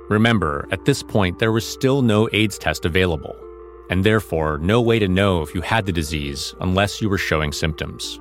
Remember, 0.08 0.68
at 0.70 0.84
this 0.84 1.02
point, 1.02 1.38
there 1.38 1.52
was 1.52 1.66
still 1.66 2.02
no 2.02 2.28
AIDS 2.32 2.58
test 2.58 2.84
available, 2.84 3.36
and 3.90 4.04
therefore 4.04 4.58
no 4.58 4.80
way 4.80 4.98
to 4.98 5.08
know 5.08 5.42
if 5.42 5.54
you 5.54 5.60
had 5.60 5.86
the 5.86 5.92
disease 5.92 6.54
unless 6.60 7.02
you 7.02 7.08
were 7.08 7.18
showing 7.18 7.52
symptoms. 7.52 8.20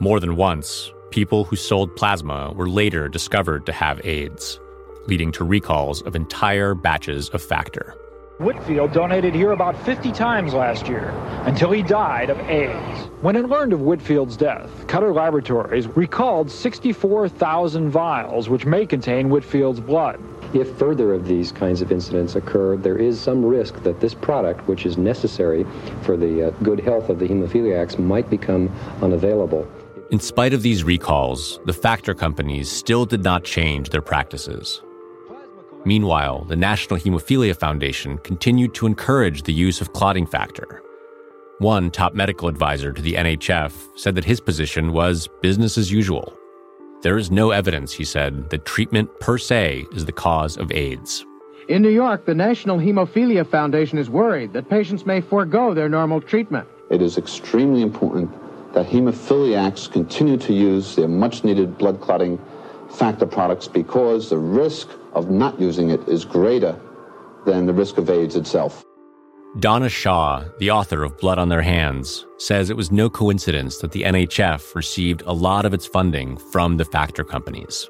More 0.00 0.20
than 0.20 0.36
once, 0.36 0.92
people 1.10 1.44
who 1.44 1.56
sold 1.56 1.94
plasma 1.96 2.52
were 2.54 2.68
later 2.68 3.08
discovered 3.08 3.66
to 3.66 3.72
have 3.72 4.04
AIDS, 4.06 4.58
leading 5.06 5.32
to 5.32 5.44
recalls 5.44 6.02
of 6.02 6.16
entire 6.16 6.74
batches 6.74 7.28
of 7.30 7.42
factor. 7.42 7.94
Whitfield 8.38 8.92
donated 8.92 9.34
here 9.34 9.52
about 9.52 9.82
50 9.86 10.12
times 10.12 10.52
last 10.52 10.88
year 10.88 11.08
until 11.46 11.72
he 11.72 11.82
died 11.82 12.28
of 12.28 12.38
AIDS. 12.40 13.08
When 13.22 13.34
it 13.34 13.48
learned 13.48 13.72
of 13.72 13.80
Whitfield's 13.80 14.36
death, 14.36 14.86
Cutter 14.88 15.10
Laboratories 15.10 15.86
recalled 15.96 16.50
64,000 16.50 17.88
vials 17.88 18.50
which 18.50 18.66
may 18.66 18.84
contain 18.84 19.30
Whitfield's 19.30 19.80
blood. 19.80 20.20
If 20.52 20.76
further 20.76 21.14
of 21.14 21.26
these 21.26 21.50
kinds 21.50 21.80
of 21.80 21.90
incidents 21.90 22.36
occur, 22.36 22.76
there 22.76 22.98
is 22.98 23.18
some 23.18 23.42
risk 23.42 23.82
that 23.84 24.00
this 24.00 24.12
product, 24.12 24.68
which 24.68 24.84
is 24.84 24.98
necessary 24.98 25.64
for 26.02 26.18
the 26.18 26.48
uh, 26.48 26.50
good 26.62 26.80
health 26.80 27.08
of 27.08 27.18
the 27.18 27.26
hemophiliacs, 27.26 27.98
might 27.98 28.28
become 28.28 28.70
unavailable. 29.00 29.66
In 30.10 30.20
spite 30.20 30.52
of 30.52 30.62
these 30.62 30.84
recalls, 30.84 31.58
the 31.64 31.72
factor 31.72 32.12
companies 32.12 32.70
still 32.70 33.06
did 33.06 33.24
not 33.24 33.44
change 33.44 33.88
their 33.88 34.02
practices. 34.02 34.82
Meanwhile, 35.86 36.46
the 36.48 36.56
National 36.56 36.98
Hemophilia 36.98 37.56
Foundation 37.56 38.18
continued 38.18 38.74
to 38.74 38.86
encourage 38.86 39.44
the 39.44 39.52
use 39.52 39.80
of 39.80 39.92
clotting 39.92 40.26
factor. 40.26 40.82
One 41.60 41.92
top 41.92 42.12
medical 42.12 42.48
advisor 42.48 42.92
to 42.92 43.00
the 43.00 43.14
NHF 43.14 43.96
said 43.96 44.16
that 44.16 44.24
his 44.24 44.40
position 44.40 44.92
was 44.92 45.28
business 45.42 45.78
as 45.78 45.92
usual. 45.92 46.36
There 47.02 47.16
is 47.16 47.30
no 47.30 47.52
evidence, 47.52 47.92
he 47.92 48.04
said, 48.04 48.50
that 48.50 48.64
treatment 48.64 49.08
per 49.20 49.38
se 49.38 49.86
is 49.92 50.04
the 50.04 50.12
cause 50.12 50.56
of 50.56 50.72
AIDS. 50.72 51.24
In 51.68 51.82
New 51.82 51.90
York, 51.90 52.26
the 52.26 52.34
National 52.34 52.78
Hemophilia 52.78 53.46
Foundation 53.46 53.96
is 53.96 54.10
worried 54.10 54.54
that 54.54 54.68
patients 54.68 55.06
may 55.06 55.20
forego 55.20 55.72
their 55.72 55.88
normal 55.88 56.20
treatment. 56.20 56.66
It 56.90 57.00
is 57.00 57.16
extremely 57.16 57.82
important 57.82 58.28
that 58.74 58.86
hemophiliacs 58.86 59.92
continue 59.92 60.36
to 60.38 60.52
use 60.52 60.96
their 60.96 61.06
much 61.06 61.44
needed 61.44 61.78
blood 61.78 62.00
clotting 62.00 62.40
factor 62.90 63.26
products 63.26 63.68
because 63.68 64.30
the 64.30 64.38
risk 64.38 64.88
of 65.12 65.30
not 65.30 65.60
using 65.60 65.90
it 65.90 66.06
is 66.08 66.24
greater 66.24 66.80
than 67.44 67.66
the 67.66 67.72
risk 67.72 67.98
of 67.98 68.10
AIDS 68.10 68.36
itself. 68.36 68.84
Donna 69.58 69.88
Shaw, 69.88 70.44
the 70.58 70.70
author 70.70 71.02
of 71.02 71.16
Blood 71.16 71.38
on 71.38 71.48
Their 71.48 71.62
Hands, 71.62 72.26
says 72.36 72.68
it 72.68 72.76
was 72.76 72.92
no 72.92 73.08
coincidence 73.08 73.78
that 73.78 73.92
the 73.92 74.02
NHF 74.02 74.74
received 74.74 75.22
a 75.24 75.32
lot 75.32 75.64
of 75.64 75.72
its 75.72 75.86
funding 75.86 76.36
from 76.36 76.76
the 76.76 76.84
factor 76.84 77.24
companies. 77.24 77.88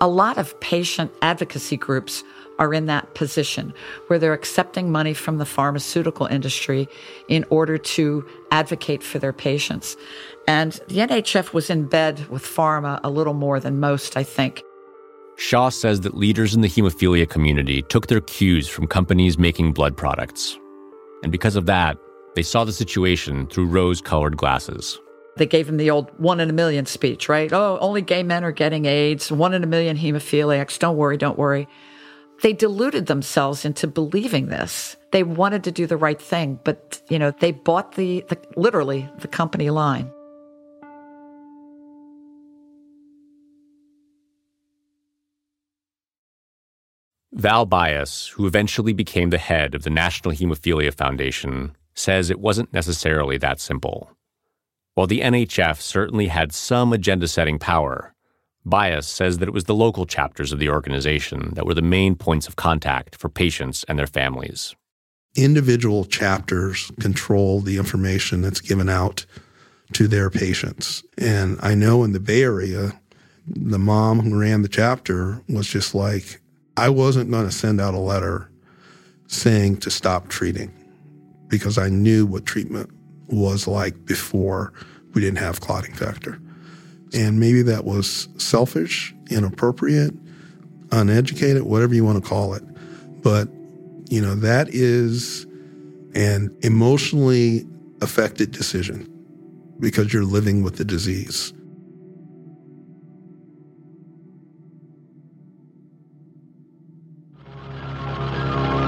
A 0.00 0.06
lot 0.06 0.38
of 0.38 0.58
patient 0.60 1.12
advocacy 1.22 1.76
groups 1.76 2.22
are 2.58 2.74
in 2.74 2.86
that 2.86 3.14
position 3.14 3.72
where 4.06 4.18
they're 4.18 4.32
accepting 4.32 4.90
money 4.90 5.14
from 5.14 5.38
the 5.38 5.46
pharmaceutical 5.46 6.26
industry 6.26 6.88
in 7.28 7.44
order 7.50 7.78
to 7.78 8.24
advocate 8.50 9.02
for 9.02 9.18
their 9.18 9.32
patients. 9.32 9.96
And 10.46 10.72
the 10.88 10.98
NHF 10.98 11.52
was 11.52 11.70
in 11.70 11.86
bed 11.86 12.28
with 12.28 12.42
pharma 12.42 13.00
a 13.04 13.10
little 13.10 13.34
more 13.34 13.60
than 13.60 13.80
most, 13.80 14.16
I 14.16 14.22
think. 14.22 14.62
Shaw 15.36 15.68
says 15.68 16.00
that 16.00 16.16
leaders 16.16 16.54
in 16.54 16.62
the 16.62 16.68
hemophilia 16.68 17.28
community 17.28 17.82
took 17.82 18.08
their 18.08 18.20
cues 18.20 18.66
from 18.68 18.86
companies 18.86 19.38
making 19.38 19.72
blood 19.72 19.96
products 19.96 20.58
and 21.22 21.32
because 21.32 21.56
of 21.56 21.66
that, 21.66 21.98
they 22.34 22.42
saw 22.42 22.64
the 22.64 22.72
situation 22.72 23.46
through 23.46 23.66
rose 23.66 24.00
colored 24.00 24.36
glasses. 24.36 24.98
They 25.36 25.46
gave 25.46 25.68
him 25.68 25.76
the 25.76 25.90
old 25.90 26.10
one 26.18 26.40
in 26.40 26.50
a 26.50 26.52
million 26.52 26.86
speech, 26.86 27.28
right? 27.28 27.52
Oh, 27.52 27.78
only 27.80 28.02
gay 28.02 28.22
men 28.22 28.44
are 28.44 28.52
getting 28.52 28.86
AIDS, 28.86 29.30
one 29.30 29.54
in 29.54 29.62
a 29.62 29.66
million 29.66 29.96
hemophiliacs. 29.96 30.78
Don't 30.78 30.96
worry, 30.96 31.16
don't 31.16 31.38
worry. 31.38 31.68
They 32.42 32.52
deluded 32.52 33.06
themselves 33.06 33.64
into 33.64 33.86
believing 33.88 34.46
this. 34.46 34.96
They 35.10 35.24
wanted 35.24 35.64
to 35.64 35.72
do 35.72 35.86
the 35.86 35.96
right 35.96 36.20
thing, 36.20 36.60
but, 36.62 37.02
you 37.08 37.18
know, 37.18 37.32
they 37.32 37.50
bought 37.50 37.96
the, 37.96 38.24
the 38.28 38.38
literally 38.56 39.08
the 39.18 39.28
company 39.28 39.70
line. 39.70 40.10
Val 47.32 47.66
Bias, 47.66 48.28
who 48.28 48.46
eventually 48.46 48.92
became 48.92 49.30
the 49.30 49.38
head 49.38 49.74
of 49.74 49.82
the 49.82 49.90
National 49.90 50.34
Hemophilia 50.34 50.92
Foundation, 50.92 51.76
says 51.94 52.30
it 52.30 52.40
wasn't 52.40 52.72
necessarily 52.72 53.36
that 53.38 53.60
simple. 53.60 54.10
While 54.94 55.06
the 55.06 55.20
NHF 55.20 55.80
certainly 55.80 56.28
had 56.28 56.52
some 56.52 56.92
agenda 56.92 57.28
setting 57.28 57.58
power, 57.58 58.14
Bias 58.68 59.06
says 59.06 59.38
that 59.38 59.48
it 59.48 59.54
was 59.54 59.64
the 59.64 59.74
local 59.74 60.06
chapters 60.06 60.52
of 60.52 60.58
the 60.58 60.68
organization 60.68 61.52
that 61.54 61.66
were 61.66 61.74
the 61.74 61.82
main 61.82 62.14
points 62.14 62.46
of 62.48 62.56
contact 62.56 63.16
for 63.16 63.28
patients 63.28 63.84
and 63.88 63.98
their 63.98 64.06
families. 64.06 64.74
Individual 65.36 66.04
chapters 66.04 66.90
control 67.00 67.60
the 67.60 67.76
information 67.76 68.42
that's 68.42 68.60
given 68.60 68.88
out 68.88 69.24
to 69.92 70.08
their 70.08 70.30
patients. 70.30 71.02
And 71.16 71.58
I 71.62 71.74
know 71.74 72.04
in 72.04 72.12
the 72.12 72.20
Bay 72.20 72.42
Area, 72.42 72.92
the 73.46 73.78
mom 73.78 74.20
who 74.20 74.38
ran 74.38 74.62
the 74.62 74.68
chapter 74.68 75.42
was 75.48 75.66
just 75.66 75.94
like, 75.94 76.40
I 76.76 76.90
wasn't 76.90 77.30
going 77.30 77.46
to 77.46 77.52
send 77.52 77.80
out 77.80 77.94
a 77.94 77.98
letter 77.98 78.50
saying 79.26 79.78
to 79.78 79.90
stop 79.90 80.28
treating 80.28 80.72
because 81.48 81.78
I 81.78 81.88
knew 81.88 82.26
what 82.26 82.46
treatment 82.46 82.90
was 83.28 83.66
like 83.66 84.04
before 84.04 84.72
we 85.14 85.20
didn't 85.20 85.38
have 85.38 85.60
clotting 85.60 85.94
factor. 85.94 86.40
And 87.12 87.40
maybe 87.40 87.62
that 87.62 87.84
was 87.84 88.28
selfish, 88.36 89.14
inappropriate, 89.30 90.14
uneducated, 90.92 91.62
whatever 91.62 91.94
you 91.94 92.04
want 92.04 92.22
to 92.22 92.28
call 92.28 92.54
it. 92.54 92.62
But, 93.22 93.48
you 94.08 94.20
know, 94.20 94.34
that 94.34 94.68
is 94.70 95.44
an 96.14 96.56
emotionally 96.62 97.66
affected 98.00 98.52
decision 98.52 99.12
because 99.80 100.12
you're 100.12 100.24
living 100.24 100.62
with 100.62 100.76
the 100.76 100.84
disease. 100.84 101.52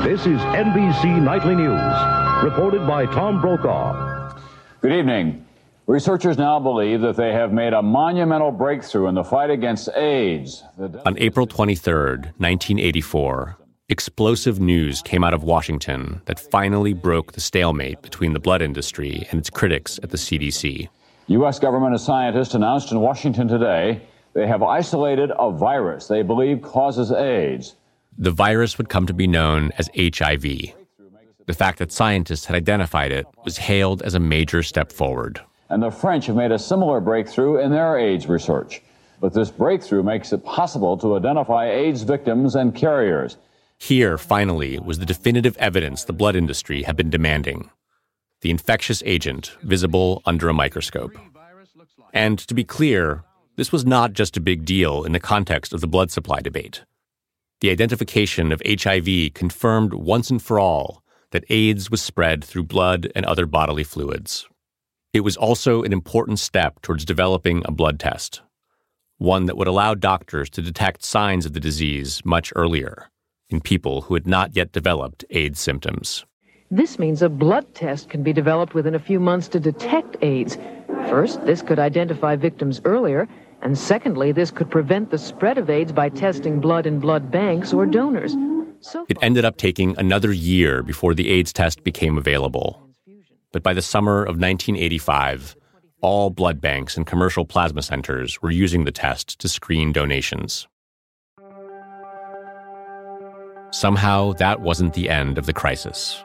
This 0.05 0.27
is 0.27 0.41
NBC 0.41 1.23
Nightly 1.23 1.55
News, 1.55 2.43
reported 2.43 2.87
by 2.87 3.07
Tom 3.07 3.41
Brokaw. 3.41 4.37
Good 4.81 4.93
evening. 4.93 5.47
Researchers 5.91 6.39
now 6.39 6.61
believe 6.61 7.01
that 7.01 7.17
they 7.17 7.33
have 7.33 7.53
made 7.53 7.73
a 7.73 7.83
monumental 7.83 8.53
breakthrough 8.53 9.09
in 9.09 9.17
the 9.17 9.25
fight 9.25 9.51
against 9.51 9.89
AIDS. 9.97 10.63
On 11.05 11.19
April 11.19 11.49
23, 11.49 11.93
1984, 11.93 13.59
explosive 13.89 14.61
news 14.61 15.03
came 15.03 15.25
out 15.25 15.35
of 15.35 15.43
Washington 15.43 16.23
that 16.27 16.39
finally 16.39 16.93
broke 16.93 17.33
the 17.33 17.41
stalemate 17.41 18.03
between 18.03 18.35
the 18.35 18.39
blood 18.39 18.63
industry 18.63 19.27
and 19.33 19.41
its 19.41 19.51
critics 19.51 19.99
at 20.05 20.11
the 20.11 20.17
CDC. 20.17 20.89
U.S. 21.27 21.59
government 21.59 22.01
scientists 22.01 22.55
announced 22.55 22.93
in 22.93 23.01
Washington 23.01 23.49
today 23.49 24.01
they 24.33 24.47
have 24.47 24.63
isolated 24.63 25.33
a 25.37 25.51
virus 25.51 26.07
they 26.07 26.23
believe 26.23 26.63
causes 26.63 27.11
AIDS 27.11 27.75
the 28.17 28.31
virus 28.31 28.79
would 28.79 28.89
come 28.89 29.07
to 29.07 29.15
be 29.15 29.27
known 29.27 29.73
as 29.77 29.91
HIV. 29.97 30.43
The 31.47 31.55
fact 31.55 31.79
that 31.79 31.91
scientists 31.91 32.45
had 32.45 32.55
identified 32.55 33.11
it 33.11 33.27
was 33.45 33.57
hailed 33.57 34.03
as 34.03 34.15
a 34.15 34.21
major 34.21 34.63
step 34.63 34.93
forward. 34.93 35.41
And 35.71 35.83
the 35.83 35.91
French 35.91 36.27
have 36.27 36.37
made 36.37 36.53
a 36.53 36.59
similar 36.59 37.01
breakthrough 37.01 37.59
in 37.59 37.71
their 37.71 37.97
AIDS 37.97 38.29
research. 38.29 38.83
But 39.21 39.33
this 39.33 39.51
breakthrough 39.51 40.03
makes 40.03 40.33
it 40.33 40.45
possible 40.45 40.97
to 40.99 41.17
identify 41.17 41.71
AIDS 41.71 42.03
victims 42.03 42.55
and 42.55 42.75
carriers. 42.75 43.37
Here, 43.79 44.19
finally, 44.19 44.79
was 44.79 44.99
the 44.99 45.07
definitive 45.07 45.57
evidence 45.57 46.05
the 46.05 46.13
blood 46.13 46.37
industry 46.37 46.83
had 46.83 46.97
been 46.97 47.11
demanding 47.11 47.71
the 48.43 48.51
infectious 48.51 49.03
agent 49.05 49.57
visible 49.63 50.23
under 50.25 50.49
a 50.49 50.55
microscope. 50.55 51.17
And 52.15 52.39
to 52.39 52.55
be 52.55 52.65
clear, 52.65 53.23
this 53.57 53.71
was 53.71 53.85
not 53.85 54.15
just 54.15 54.37
a 54.37 54.41
big 54.41 54.65
deal 54.65 55.05
in 55.05 55.13
the 55.13 55.21
context 55.21 55.75
of 55.75 55.83
the 55.83 55.87
blood 55.87 56.11
supply 56.11 56.41
debate 56.41 56.83
the 57.61 57.71
identification 57.71 58.53
of 58.53 58.63
HIV 58.67 59.35
confirmed 59.35 59.93
once 59.93 60.31
and 60.31 60.43
for 60.43 60.59
all 60.59 61.03
that 61.31 61.45
AIDS 61.51 61.91
was 61.91 62.01
spread 62.01 62.43
through 62.43 62.65
blood 62.65 63.13
and 63.15 63.25
other 63.27 63.47
bodily 63.47 63.85
fluids. 63.85 64.49
It 65.13 65.21
was 65.21 65.37
also 65.37 65.83
an 65.83 65.93
important 65.93 66.39
step 66.39 66.81
towards 66.83 67.05
developing 67.05 67.63
a 67.65 67.73
blood 67.73 67.99
test, 67.99 68.43
one 69.19 69.47
that 69.47 69.57
would 69.57 69.67
allow 69.67 69.95
doctors 69.95 70.49
to 70.51 70.63
detect 70.63 71.05
signs 71.05 71.45
of 71.45 71.53
the 71.53 71.59
disease 71.59 72.23
much 72.25 72.53
earlier 72.55 73.09
in 73.49 73.61
people 73.61 74.03
who 74.03 74.15
had 74.15 74.29
not 74.29 74.55
yet 74.55 74.71
developed 74.71 75.25
AIDS 75.31 75.59
symptoms. 75.59 76.25
This 76.71 77.01
means 77.01 77.23
a 77.23 77.29
blood 77.29 77.75
test 77.75 78.09
can 78.09 78.23
be 78.23 78.33
developed 78.33 78.75
within 78.75 78.95
a 78.95 79.01
few 79.01 79.19
months 79.19 79.49
to 79.49 79.59
detect 79.59 80.17
AIDS. 80.23 80.57
First, 81.09 81.45
this 81.45 81.61
could 81.61 81.81
identify 81.81 82.37
victims 82.37 82.81
earlier, 82.85 83.27
and 83.63 83.77
secondly, 83.77 84.31
this 84.31 84.53
could 84.53 84.71
prevent 84.71 85.11
the 85.11 85.19
spread 85.19 85.59
of 85.59 85.69
AIDS 85.69 85.91
by 85.91 86.09
testing 86.09 86.61
blood 86.61 86.87
in 86.87 87.01
blood 87.01 87.33
banks 87.33 87.73
or 87.73 87.85
donors. 87.85 88.37
So 88.79 89.07
it 89.09 89.19
ended 89.21 89.45
up 89.45 89.57
taking 89.57 89.99
another 89.99 90.33
year 90.33 90.85
before 90.85 91.15
the 91.15 91.29
AIDS 91.31 91.53
test 91.53 91.83
became 91.83 92.17
available. 92.17 92.90
But 93.53 93.63
by 93.63 93.75
the 93.75 93.83
summer 93.83 94.23
of 94.23 94.39
1985, 94.39 95.57
all 96.03 96.31
blood 96.31 96.61
banks 96.61 96.97
and 96.97 97.07
commercial 97.07 97.45
plasma 97.45 97.83
centers 97.83 98.41
were 98.41 98.51
using 98.51 98.85
the 98.85 98.93
test 98.93 99.39
to 99.41 99.49
screen 99.49 99.93
donations. 99.93 100.69
Somehow, 103.73 104.33
that 104.35 104.61
wasn't 104.61 104.95
the 104.95 105.09
end 105.09 105.39
of 105.39 105.47
the 105.47 105.53
crisis. 105.53 106.25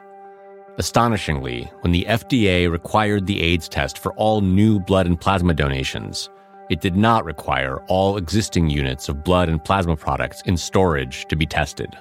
Astonishingly, 0.78 1.70
when 1.80 1.92
the 1.92 2.04
FDA 2.08 2.70
required 2.70 3.26
the 3.26 3.40
AIDS 3.40 3.68
test 3.68 3.98
for 3.98 4.12
all 4.14 4.40
new 4.40 4.78
blood 4.80 5.06
and 5.06 5.20
plasma 5.20 5.54
donations, 5.54 6.28
it 6.68 6.80
did 6.80 6.96
not 6.96 7.24
require 7.24 7.80
all 7.88 8.16
existing 8.16 8.68
units 8.68 9.08
of 9.08 9.24
blood 9.24 9.48
and 9.48 9.64
plasma 9.64 9.96
products 9.96 10.42
in 10.42 10.56
storage 10.56 11.26
to 11.26 11.36
be 11.36 11.46
tested. 11.46 11.96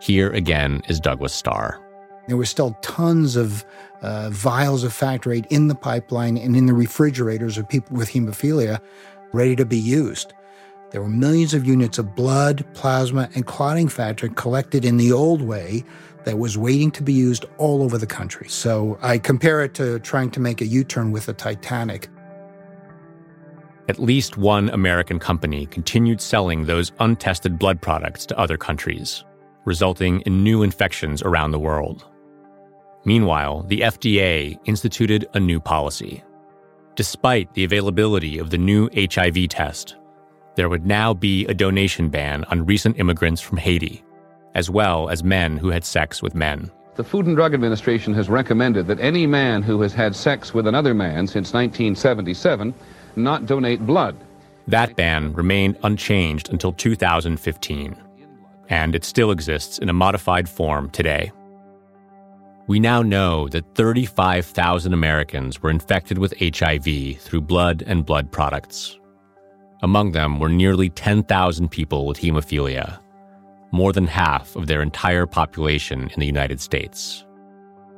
Here 0.00 0.30
again 0.32 0.82
is 0.88 1.00
Douglas 1.00 1.32
Starr. 1.32 1.80
There 2.28 2.36
were 2.36 2.44
still 2.44 2.76
tons 2.82 3.34
of 3.36 3.64
uh, 4.02 4.30
vials 4.30 4.84
of 4.84 4.92
Factor 4.92 5.30
VIII 5.30 5.44
in 5.50 5.68
the 5.68 5.74
pipeline 5.74 6.36
and 6.36 6.54
in 6.54 6.66
the 6.66 6.74
refrigerators 6.74 7.58
of 7.58 7.68
people 7.68 7.96
with 7.96 8.10
hemophilia 8.10 8.80
ready 9.32 9.56
to 9.56 9.64
be 9.64 9.78
used. 9.78 10.34
There 10.90 11.02
were 11.02 11.08
millions 11.08 11.52
of 11.52 11.66
units 11.66 11.98
of 11.98 12.14
blood, 12.14 12.64
plasma, 12.74 13.28
and 13.34 13.46
clotting 13.46 13.88
factor 13.88 14.28
collected 14.28 14.84
in 14.84 14.96
the 14.96 15.12
old 15.12 15.42
way 15.42 15.84
that 16.24 16.38
was 16.38 16.56
waiting 16.56 16.90
to 16.92 17.02
be 17.02 17.12
used 17.12 17.44
all 17.58 17.82
over 17.82 17.98
the 17.98 18.06
country. 18.06 18.48
So 18.48 18.98
I 19.02 19.18
compare 19.18 19.62
it 19.62 19.74
to 19.74 19.98
trying 20.00 20.30
to 20.32 20.40
make 20.40 20.60
a 20.60 20.66
U 20.66 20.84
turn 20.84 21.12
with 21.12 21.26
the 21.26 21.32
Titanic. 21.32 22.08
At 23.88 23.98
least 23.98 24.36
one 24.36 24.68
American 24.70 25.18
company 25.18 25.64
continued 25.66 26.20
selling 26.20 26.66
those 26.66 26.92
untested 27.00 27.58
blood 27.58 27.80
products 27.80 28.26
to 28.26 28.38
other 28.38 28.58
countries, 28.58 29.24
resulting 29.64 30.20
in 30.22 30.42
new 30.42 30.62
infections 30.62 31.22
around 31.22 31.52
the 31.52 31.58
world. 31.58 32.06
Meanwhile, 33.08 33.62
the 33.68 33.80
FDA 33.80 34.58
instituted 34.66 35.26
a 35.32 35.40
new 35.40 35.60
policy. 35.60 36.22
Despite 36.94 37.54
the 37.54 37.64
availability 37.64 38.38
of 38.38 38.50
the 38.50 38.58
new 38.58 38.90
HIV 38.94 39.48
test, 39.48 39.96
there 40.56 40.68
would 40.68 40.84
now 40.84 41.14
be 41.14 41.46
a 41.46 41.54
donation 41.54 42.10
ban 42.10 42.44
on 42.50 42.66
recent 42.66 42.98
immigrants 42.98 43.40
from 43.40 43.56
Haiti, 43.56 44.04
as 44.54 44.68
well 44.68 45.08
as 45.08 45.24
men 45.24 45.56
who 45.56 45.70
had 45.70 45.86
sex 45.86 46.20
with 46.20 46.34
men. 46.34 46.70
The 46.96 47.02
Food 47.02 47.24
and 47.24 47.34
Drug 47.34 47.54
Administration 47.54 48.12
has 48.12 48.28
recommended 48.28 48.86
that 48.88 49.00
any 49.00 49.26
man 49.26 49.62
who 49.62 49.80
has 49.80 49.94
had 49.94 50.14
sex 50.14 50.52
with 50.52 50.66
another 50.66 50.92
man 50.92 51.26
since 51.26 51.54
1977 51.54 52.74
not 53.16 53.46
donate 53.46 53.86
blood. 53.86 54.16
That 54.66 54.96
ban 54.96 55.32
remained 55.32 55.78
unchanged 55.82 56.50
until 56.50 56.74
2015, 56.74 57.96
and 58.68 58.94
it 58.94 59.06
still 59.06 59.30
exists 59.30 59.78
in 59.78 59.88
a 59.88 59.94
modified 59.94 60.46
form 60.46 60.90
today. 60.90 61.32
We 62.68 62.78
now 62.78 63.00
know 63.00 63.48
that 63.48 63.74
35,000 63.76 64.92
Americans 64.92 65.62
were 65.62 65.70
infected 65.70 66.18
with 66.18 66.34
HIV 66.38 67.18
through 67.18 67.40
blood 67.40 67.82
and 67.86 68.04
blood 68.04 68.30
products. 68.30 68.98
Among 69.82 70.12
them 70.12 70.38
were 70.38 70.50
nearly 70.50 70.90
10,000 70.90 71.70
people 71.70 72.06
with 72.06 72.18
hemophilia, 72.18 73.00
more 73.72 73.94
than 73.94 74.06
half 74.06 74.54
of 74.54 74.66
their 74.66 74.82
entire 74.82 75.24
population 75.24 76.10
in 76.10 76.20
the 76.20 76.26
United 76.26 76.60
States. 76.60 77.24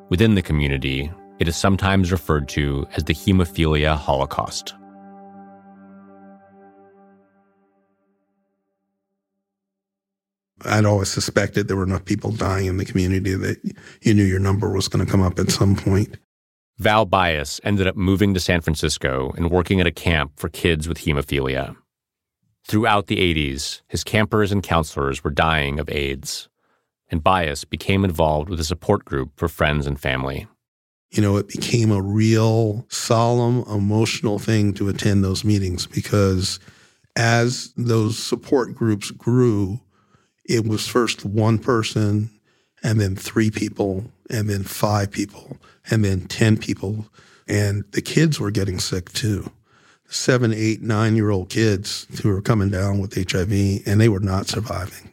Within 0.08 0.36
the 0.36 0.42
community, 0.42 1.10
it 1.40 1.48
is 1.48 1.56
sometimes 1.56 2.12
referred 2.12 2.48
to 2.50 2.86
as 2.94 3.02
the 3.02 3.14
Hemophilia 3.14 3.96
Holocaust. 3.96 4.74
I'd 10.64 10.84
always 10.84 11.08
suspected 11.08 11.68
there 11.68 11.76
were 11.76 11.84
enough 11.84 12.04
people 12.04 12.32
dying 12.32 12.66
in 12.66 12.76
the 12.76 12.84
community 12.84 13.34
that 13.34 13.58
you 14.02 14.14
knew 14.14 14.24
your 14.24 14.40
number 14.40 14.70
was 14.70 14.88
going 14.88 15.04
to 15.04 15.10
come 15.10 15.22
up 15.22 15.38
at 15.38 15.50
some 15.50 15.76
point. 15.76 16.16
Val 16.78 17.04
Bias 17.04 17.60
ended 17.62 17.86
up 17.86 17.96
moving 17.96 18.32
to 18.32 18.40
San 18.40 18.60
Francisco 18.60 19.32
and 19.36 19.50
working 19.50 19.80
at 19.80 19.86
a 19.86 19.92
camp 19.92 20.32
for 20.36 20.48
kids 20.48 20.88
with 20.88 20.98
hemophilia. 20.98 21.76
Throughout 22.66 23.06
the 23.06 23.16
80s, 23.16 23.82
his 23.88 24.04
campers 24.04 24.52
and 24.52 24.62
counselors 24.62 25.22
were 25.22 25.30
dying 25.30 25.78
of 25.78 25.90
AIDS, 25.90 26.48
and 27.10 27.22
Bias 27.22 27.64
became 27.64 28.04
involved 28.04 28.48
with 28.48 28.60
a 28.60 28.64
support 28.64 29.04
group 29.04 29.32
for 29.36 29.48
friends 29.48 29.86
and 29.86 30.00
family. 30.00 30.46
You 31.10 31.20
know, 31.20 31.36
it 31.36 31.48
became 31.48 31.90
a 31.90 32.00
real 32.00 32.86
solemn, 32.88 33.64
emotional 33.68 34.38
thing 34.38 34.72
to 34.74 34.88
attend 34.88 35.24
those 35.24 35.44
meetings 35.44 35.86
because 35.86 36.60
as 37.16 37.72
those 37.76 38.16
support 38.18 38.74
groups 38.74 39.10
grew, 39.10 39.80
it 40.50 40.66
was 40.66 40.88
first 40.88 41.24
one 41.24 41.58
person 41.58 42.28
and 42.82 43.00
then 43.00 43.14
three 43.14 43.50
people 43.50 44.04
and 44.28 44.50
then 44.50 44.64
five 44.64 45.10
people 45.10 45.56
and 45.90 46.04
then 46.04 46.26
10 46.26 46.56
people. 46.56 47.06
And 47.46 47.84
the 47.92 48.02
kids 48.02 48.40
were 48.40 48.50
getting 48.50 48.80
sick 48.80 49.12
too. 49.12 49.50
Seven, 50.08 50.52
eight, 50.52 50.82
nine 50.82 51.14
year 51.14 51.30
old 51.30 51.50
kids 51.50 52.06
who 52.20 52.30
were 52.30 52.42
coming 52.42 52.68
down 52.68 52.98
with 52.98 53.14
HIV 53.14 53.86
and 53.86 54.00
they 54.00 54.08
were 54.08 54.18
not 54.18 54.48
surviving. 54.48 55.10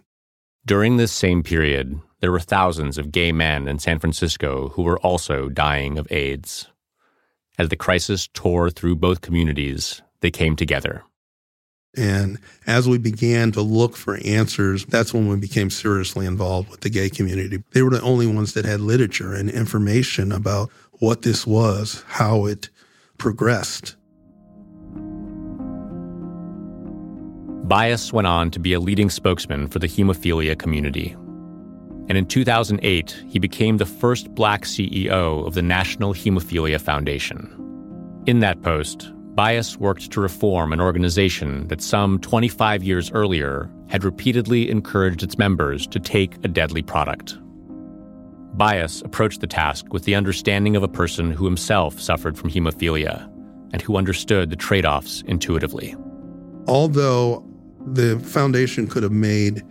During 0.66 0.98
this 0.98 1.12
same 1.12 1.44
period, 1.44 2.00
there 2.20 2.32
were 2.32 2.40
thousands 2.40 2.98
of 2.98 3.12
gay 3.12 3.32
men 3.32 3.68
in 3.68 3.78
San 3.78 4.00
Francisco 4.00 4.70
who 4.70 4.82
were 4.82 5.00
also 5.00 5.50
dying 5.50 6.00
of 6.00 6.12
AIDS. 6.12 6.68
As 7.60 7.70
the 7.70 7.76
crisis 7.76 8.28
tore 8.34 8.72
through 8.72 8.96
both 8.96 9.22
communities, 9.22 10.02
they 10.22 10.32
came 10.32 10.56
together. 10.56 11.04
And 11.98 12.38
as 12.68 12.88
we 12.88 13.00
began 13.00 13.52
to 13.54 13.62
look 13.62 13.98
for 13.98 14.20
answers, 14.24 14.86
that's 14.86 15.14
when 15.14 15.28
we 15.28 15.36
became 15.36 15.72
seriously 15.72 16.28
involved 16.28 16.70
with 16.70 16.82
the 16.82 16.90
gay 16.90 17.10
community. 17.10 17.64
They 17.72 17.82
were 17.82 17.90
the 17.90 18.02
only 18.02 18.28
ones 18.28 18.54
that 18.54 18.66
had 18.66 18.82
literature 18.82 19.34
and 19.34 19.50
information 19.50 20.32
about 20.32 20.70
what 21.00 21.24
this 21.24 21.48
was, 21.48 22.04
how 22.08 22.46
it 22.46 22.70
progressed. 23.18 23.96
Bias 27.68 28.14
went 28.14 28.28
on 28.28 28.52
to 28.52 28.60
be 28.60 28.74
a 28.74 28.80
leading 28.80 29.10
spokesman 29.10 29.68
for 29.68 29.80
the 29.80 29.88
hemophilia 29.88 30.58
community. 30.58 31.16
And 32.10 32.18
in 32.18 32.26
2008, 32.26 33.24
he 33.28 33.40
became 33.40 33.78
the 33.78 33.86
first 33.86 34.34
black 34.34 34.64
CEO 34.64 35.46
of 35.46 35.54
the 35.56 35.62
National 35.62 36.14
Hemophilia 36.14 36.80
Foundation. 36.80 37.54
In 38.26 38.40
that 38.40 38.62
post, 38.62 39.12
Bias 39.38 39.78
worked 39.78 40.10
to 40.14 40.20
reform 40.20 40.74
an 40.74 40.82
organization 40.82 41.68
that 41.68 41.80
some 41.80 42.18
25 42.18 42.82
years 42.82 43.12
earlier 43.12 43.70
had 43.88 44.04
repeatedly 44.04 44.68
encouraged 44.68 45.22
its 45.22 45.38
members 45.38 45.86
to 45.86 46.00
take 46.00 46.44
a 46.44 46.48
deadly 46.48 46.82
product. 46.82 47.38
Bias 48.58 49.02
approached 49.02 49.42
the 49.42 49.46
task 49.46 49.94
with 49.94 50.06
the 50.06 50.16
understanding 50.16 50.76
of 50.76 50.82
a 50.82 50.88
person 50.88 51.30
who 51.30 51.46
himself 51.46 52.00
suffered 52.00 52.36
from 52.36 52.50
hemophilia 52.50 53.32
and 53.74 53.80
who 53.84 53.96
understood 53.96 54.50
the 54.50 54.56
trade 54.56 54.88
offs 54.88 55.22
intuitively. 55.28 55.96
Although 56.68 57.46
the 57.86 58.18
foundation 58.22 58.88
could 58.88 59.04
have 59.04 59.12
made 59.12 59.62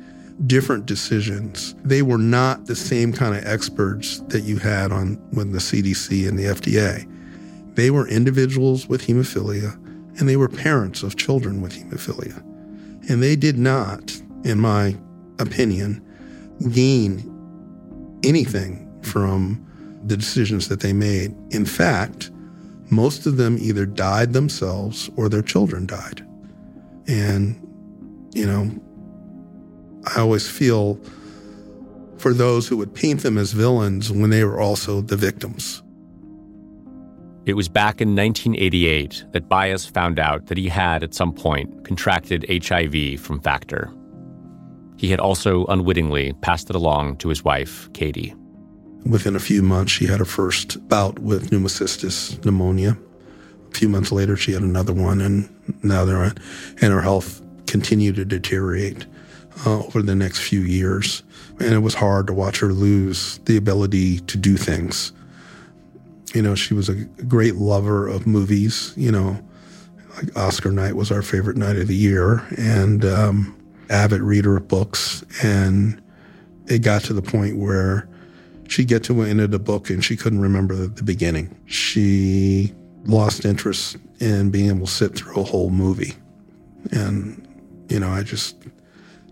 different 0.47 0.87
decisions, 0.87 1.75
they 1.83 2.03
were 2.03 2.19
not 2.19 2.67
the 2.67 2.77
same 2.77 3.13
kind 3.13 3.35
of 3.35 3.45
experts 3.45 4.21
that 4.29 4.45
you 4.45 4.59
had 4.59 4.93
on 4.93 5.21
with 5.33 5.51
the 5.51 5.59
CDC 5.59 6.29
and 6.29 6.39
the 6.39 6.45
FDA. 6.45 7.16
They 7.77 7.91
were 7.91 8.09
individuals 8.09 8.89
with 8.89 9.07
hemophilia, 9.07 9.75
and 10.19 10.29
they 10.29 10.37
were 10.37 10.49
parents 10.49 11.03
of 11.03 11.17
children 11.17 11.61
with 11.61 11.75
hemophilia. 11.75 12.43
And 13.09 13.23
they 13.23 13.37
did 13.37 13.59
not, 13.59 14.19
in 14.45 14.59
my 14.59 14.97
opinion, 15.39 16.03
gain 16.73 17.33
anything 18.25 18.83
from 19.03 19.63
the 20.05 20.17
decisions 20.17 20.69
that 20.69 20.81
they 20.81 20.93
made. 20.93 21.35
In 21.51 21.67
fact, 21.67 22.31
most 22.91 23.27
of 23.27 23.37
them 23.37 23.59
either 23.61 23.85
died 23.85 24.33
themselves 24.33 25.11
or 25.17 25.29
their 25.29 25.43
children 25.43 25.87
died. 25.87 26.27
And, 27.07 27.61
you 28.35 28.47
know, 28.47 28.71
I 30.15 30.21
always 30.21 30.49
feel 30.49 30.99
for 32.17 32.33
those 32.33 32.67
who 32.69 32.77
would 32.79 32.95
paint 32.95 33.23
them 33.23 33.37
as 33.37 33.53
villains 33.53 34.11
when 34.11 34.31
they 34.31 34.45
were 34.45 34.61
also 34.61 35.03
the 35.03 35.17
victims. 35.17 35.83
It 37.47 37.55
was 37.55 37.69
back 37.69 38.01
in 38.01 38.17
1988 38.17 39.27
that 39.31 39.49
Bias 39.49 39.87
found 39.87 40.19
out 40.19 40.47
that 40.47 40.59
he 40.59 40.69
had, 40.69 41.05
at 41.05 41.15
some 41.15 41.33
point, 41.33 41.85
contracted 41.85 42.45
HIV 42.51 43.21
from 43.21 43.39
Factor. 43.39 43.89
He 44.97 45.13
had 45.13 45.21
also 45.21 45.65
unwittingly 45.67 46.33
passed 46.41 46.71
it 46.71 46.75
along 46.75 47.19
to 47.19 47.29
his 47.29 47.45
wife, 47.45 47.89
Katie. 47.93 48.35
Within 49.09 49.37
a 49.37 49.41
few 49.41 49.63
months, 49.63 49.93
she 49.93 50.07
had 50.07 50.19
her 50.19 50.25
first 50.25 50.89
bout 50.89 51.21
with 51.21 51.51
pneumocystis 51.51 52.45
pneumonia. 52.45 52.99
A 53.71 53.75
few 53.77 53.89
months 53.89 54.11
later, 54.11 54.37
she 54.37 54.51
had 54.51 54.63
another 54.63 54.93
one, 54.93 55.21
and 55.21 55.49
now 55.85 56.05
they're 56.05 56.25
and 56.25 56.93
her 56.93 57.03
health 57.03 57.43
continued 57.69 58.17
to 58.17 58.25
deteriorate 58.25 59.07
uh, 59.65 59.85
over 59.85 60.03
the 60.03 60.17
next 60.17 60.41
few 60.41 60.63
years. 60.63 61.23
And 61.61 61.75
it 61.75 61.79
was 61.79 61.95
hard 61.95 62.27
to 62.27 62.33
watch 62.33 62.59
her 62.59 62.73
lose 62.73 63.39
the 63.45 63.57
ability 63.57 64.19
to 64.21 64.37
do 64.37 64.57
things. 64.57 65.13
You 66.37 66.43
know, 66.43 66.55
she 66.55 66.75
was 66.75 66.91
a 66.91 66.95
great 66.95 67.55
lover 67.55 68.07
of 68.07 68.27
movies. 68.27 68.93
You 68.95 69.11
know, 69.11 69.43
like 70.17 70.37
Oscar 70.37 70.71
night 70.71 70.95
was 70.95 71.11
our 71.11 71.23
favorite 71.23 71.57
night 71.57 71.77
of 71.77 71.89
the 71.89 71.97
year, 71.97 72.47
and 72.59 73.07
um, 73.07 73.57
avid 73.89 74.21
reader 74.21 74.59
of 74.59 74.69
books. 74.69 75.25
And 75.43 76.03
it 76.67 76.81
got 76.81 77.03
to 77.05 77.15
the 77.15 77.23
point 77.23 77.57
where 77.57 78.07
she'd 78.69 78.89
get 78.89 79.03
to 79.05 79.15
the 79.15 79.23
end 79.23 79.41
of 79.41 79.51
the 79.51 79.59
book 79.59 79.89
and 79.89 80.05
she 80.05 80.15
couldn't 80.15 80.41
remember 80.41 80.75
the, 80.75 80.89
the 80.89 81.03
beginning. 81.03 81.57
She 81.67 82.75
lost 83.05 83.45
interest 83.45 83.97
in 84.21 84.51
being 84.51 84.69
able 84.69 84.87
to 84.87 84.93
sit 84.93 85.15
through 85.15 85.41
a 85.41 85.45
whole 85.45 85.71
movie. 85.71 86.15
And, 86.91 87.47
you 87.89 88.01
know, 88.01 88.11
I 88.11 88.23
just, 88.23 88.57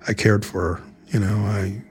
I 0.09 0.15
cared 0.15 0.45
for 0.45 0.77
her. 0.77 0.83
You 1.09 1.21
know, 1.21 1.37
I 1.37 1.83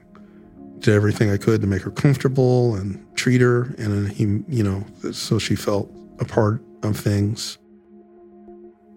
did 0.84 0.94
everything 0.94 1.30
I 1.30 1.38
could 1.38 1.62
to 1.62 1.66
make 1.66 1.82
her 1.82 1.90
comfortable 1.90 2.74
and 2.74 3.02
treat 3.16 3.40
her, 3.40 3.74
and 3.78 4.10
he, 4.10 4.24
you 4.48 4.62
know, 4.62 4.84
so 5.12 5.38
she 5.38 5.56
felt 5.56 5.90
a 6.20 6.24
part 6.26 6.62
of 6.82 6.96
things. 6.96 7.58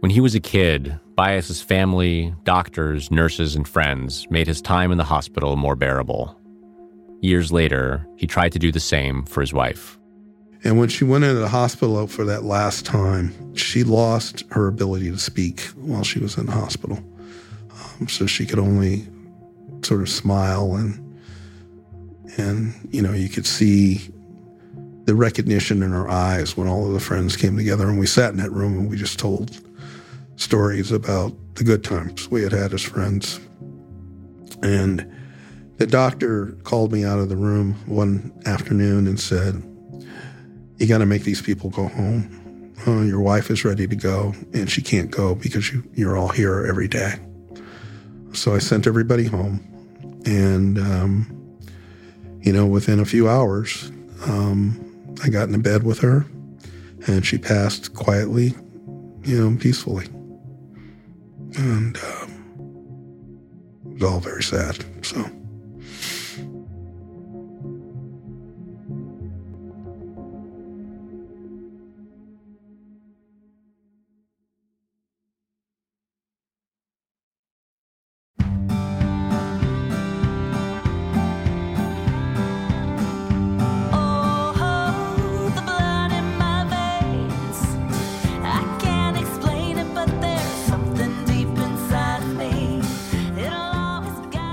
When 0.02 0.12
he 0.12 0.20
was 0.20 0.36
a 0.36 0.42
kid, 0.42 1.00
Bias's 1.16 1.62
family, 1.62 2.36
doctors, 2.44 3.10
nurses, 3.10 3.56
and 3.56 3.68
friends 3.68 4.30
made 4.30 4.48
his 4.48 4.62
time 4.62 4.92
in 4.92 4.98
the 4.98 5.06
hospital 5.06 5.56
more 5.56 5.76
bearable. 5.76 6.38
Years 7.22 7.52
later, 7.52 8.06
he 8.18 8.28
tried 8.28 8.52
to 8.52 8.60
do 8.60 8.72
the 8.72 8.80
same 8.80 9.24
for 9.26 9.42
his 9.42 9.54
wife. 9.54 9.98
And 10.64 10.78
when 10.78 10.90
she 10.90 11.06
went 11.06 11.24
into 11.24 11.40
the 11.40 11.48
hospital 11.48 12.06
for 12.08 12.26
that 12.26 12.44
last 12.44 12.86
time, 12.86 13.56
she 13.56 13.84
lost 13.84 14.44
her 14.52 14.68
ability 14.68 15.10
to 15.10 15.18
speak 15.18 15.62
while 15.76 16.04
she 16.04 16.20
was 16.20 16.38
in 16.38 16.48
the 16.48 16.52
hospital. 16.52 17.00
Um, 17.72 18.08
so 18.10 18.28
she 18.28 18.46
could 18.46 18.60
only 18.60 19.08
sort 19.84 20.02
of 20.02 20.10
smile 20.10 20.76
and 20.76 21.07
and, 22.38 22.74
you 22.92 23.02
know, 23.02 23.14
you 23.14 23.30
could 23.30 23.46
see 23.46 24.10
the 25.06 25.16
recognition 25.16 25.82
in 25.82 25.92
her 25.92 26.10
eyes 26.10 26.58
when 26.58 26.68
all 26.68 26.86
of 26.86 26.94
the 26.94 27.00
friends 27.00 27.38
came 27.38 27.56
together 27.56 27.88
and 27.88 27.98
we 27.98 28.06
sat 28.06 28.32
in 28.32 28.38
that 28.38 28.52
room 28.52 28.78
and 28.78 28.90
we 28.90 28.98
just 28.98 29.18
told 29.18 29.58
stories 30.36 30.92
about 30.92 31.34
the 31.56 31.64
good 31.64 31.84
times 31.84 32.30
we 32.30 32.44
had 32.44 32.52
had 32.52 32.74
as 32.74 32.84
friends. 32.84 33.40
And 34.62 35.10
the 35.78 35.88
doctor 35.88 36.58
called 36.64 36.92
me 36.92 37.06
out 37.06 37.20
of 37.20 37.30
the 37.30 37.38
room 37.38 37.76
one 37.86 38.34
afternoon 38.46 39.08
and 39.08 39.20
said, 39.20 39.64
you 40.78 40.88
got 40.88 40.98
to 40.98 41.06
make 41.06 41.24
these 41.24 41.42
people 41.42 41.70
go 41.70 41.88
home. 41.88 42.74
Your 42.86 43.22
wife 43.22 43.50
is 43.50 43.66
ready 43.66 43.88
to 43.88 43.96
go, 43.96 44.34
and 44.54 44.70
she 44.70 44.82
can't 44.82 45.12
go 45.12 45.36
because 45.36 45.74
you, 45.74 45.84
you're 45.94 46.16
all 46.16 46.30
here 46.30 46.66
every 46.66 46.88
day. 46.88 47.16
So 48.34 48.54
I 48.54 48.60
sent 48.60 48.88
everybody 48.88 49.26
home. 49.26 49.62
And, 50.26 50.78
um, 50.78 51.37
you 52.42 52.54
know, 52.54 52.66
within 52.66 53.00
a 53.00 53.06
few 53.06 53.28
hours, 53.30 53.92
um, 54.26 55.16
I 55.24 55.30
got 55.30 55.48
into 55.48 55.60
bed 55.60 55.84
with 55.84 56.00
her, 56.00 56.26
and 57.08 57.26
she 57.26 57.38
passed 57.38 57.94
quietly, 57.94 58.54
you 59.24 59.40
know, 59.40 59.58
peacefully. 59.58 60.06
And 61.58 61.98
um, 61.98 63.84
it 63.86 63.94
was 63.94 64.04
all 64.04 64.20
very 64.20 64.44
sad. 64.44 64.84
So. 65.06 65.30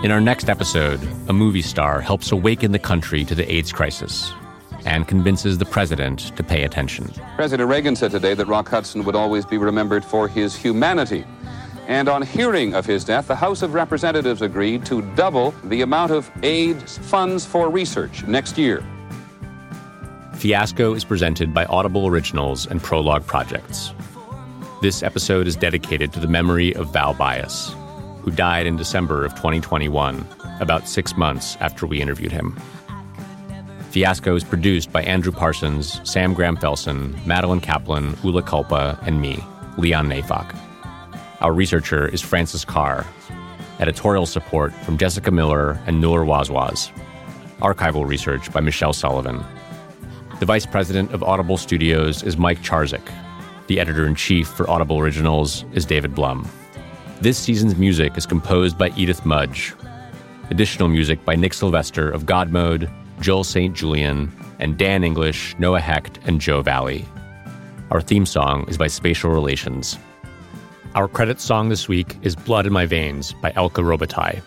In 0.04 0.10
our 0.10 0.20
next 0.20 0.50
episode, 0.50 1.00
a 1.30 1.32
movie 1.32 1.62
star 1.62 1.98
helps 2.02 2.30
awaken 2.30 2.72
the 2.72 2.78
country 2.78 3.24
to 3.24 3.34
the 3.34 3.50
AIDS 3.50 3.72
crisis 3.72 4.34
and 4.84 5.08
convinces 5.08 5.56
the 5.56 5.64
president 5.64 6.36
to 6.36 6.42
pay 6.42 6.64
attention. 6.64 7.10
President 7.36 7.70
Reagan 7.70 7.96
said 7.96 8.10
today 8.10 8.34
that 8.34 8.44
Rock 8.44 8.68
Hudson 8.68 9.02
would 9.04 9.16
always 9.16 9.46
be 9.46 9.56
remembered 9.56 10.04
for 10.04 10.28
his 10.28 10.54
humanity. 10.54 11.24
And 11.86 12.10
on 12.10 12.20
hearing 12.20 12.74
of 12.74 12.84
his 12.84 13.02
death, 13.02 13.28
the 13.28 13.34
House 13.34 13.62
of 13.62 13.72
Representatives 13.72 14.42
agreed 14.42 14.84
to 14.84 15.00
double 15.14 15.52
the 15.64 15.80
amount 15.80 16.12
of 16.12 16.30
AIDS 16.42 16.98
funds 16.98 17.46
for 17.46 17.70
research 17.70 18.26
next 18.26 18.58
year. 18.58 18.84
Fiasco 20.34 20.92
is 20.92 21.02
presented 21.02 21.54
by 21.54 21.64
Audible 21.64 22.06
Originals 22.06 22.66
and 22.66 22.82
Prologue 22.82 23.26
Projects. 23.26 23.94
This 24.82 25.02
episode 25.02 25.46
is 25.46 25.56
dedicated 25.56 26.12
to 26.12 26.20
the 26.20 26.28
memory 26.28 26.76
of 26.76 26.92
Val 26.92 27.14
Bias, 27.14 27.74
who 28.24 28.30
died 28.30 28.66
in 28.66 28.76
December 28.76 29.24
of 29.24 29.34
2021, 29.34 30.26
about 30.60 30.88
six 30.88 31.14
months 31.14 31.56
after 31.60 31.86
we 31.86 32.00
interviewed 32.00 32.32
him. 32.32 32.56
Fiasco 33.90 34.34
is 34.34 34.42
produced 34.42 34.90
by 34.90 35.02
Andrew 35.02 35.30
Parsons, 35.30 36.00
Sam 36.10 36.32
Graham 36.32 36.56
Felsen, 36.56 37.24
Madeline 37.26 37.60
Kaplan, 37.60 38.16
Ula 38.24 38.42
Culpa, 38.42 38.98
and 39.02 39.20
me, 39.20 39.38
Leon 39.76 40.08
Neyfakh. 40.08 40.56
Our 41.42 41.52
researcher 41.52 42.08
is 42.08 42.22
Francis 42.22 42.64
Carr. 42.64 43.06
Editorial 43.78 44.24
support 44.24 44.72
from 44.72 44.96
Jessica 44.96 45.30
Miller 45.30 45.78
and 45.86 46.00
Noor 46.00 46.24
Wazwaz. 46.24 46.90
Archival 47.58 48.08
research 48.08 48.50
by 48.52 48.60
Michelle 48.60 48.94
Sullivan. 48.94 49.44
The 50.40 50.46
vice 50.46 50.66
president 50.66 51.12
of 51.12 51.22
Audible 51.22 51.58
Studios 51.58 52.22
is 52.22 52.38
Mike 52.38 52.62
Charzuk. 52.62 53.06
The 53.66 53.80
editor 53.80 54.06
in 54.06 54.14
chief 54.14 54.48
for 54.48 54.68
Audible 54.68 54.98
Originals 54.98 55.64
is 55.74 55.84
David 55.84 56.14
Blum. 56.14 56.48
This 57.20 57.38
season's 57.38 57.76
music 57.76 58.18
is 58.18 58.26
composed 58.26 58.76
by 58.76 58.90
Edith 58.96 59.24
Mudge. 59.24 59.72
Additional 60.50 60.88
music 60.88 61.24
by 61.24 61.36
Nick 61.36 61.54
Sylvester 61.54 62.10
of 62.10 62.26
God 62.26 62.50
Mode, 62.50 62.90
Joel 63.20 63.44
St. 63.44 63.74
Julian, 63.74 64.30
and 64.58 64.76
Dan 64.76 65.04
English, 65.04 65.56
Noah 65.58 65.80
Hecht, 65.80 66.18
and 66.26 66.40
Joe 66.40 66.60
Valley. 66.60 67.06
Our 67.90 68.00
theme 68.00 68.26
song 68.26 68.68
is 68.68 68.76
by 68.76 68.88
Spatial 68.88 69.30
Relations. 69.30 69.96
Our 70.96 71.08
credit 71.08 71.40
song 71.40 71.68
this 71.68 71.88
week 71.88 72.18
is 72.22 72.36
Blood 72.36 72.66
in 72.66 72.72
My 72.72 72.84
Veins 72.84 73.32
by 73.32 73.52
Elka 73.52 73.82
Robitaille. 73.82 74.42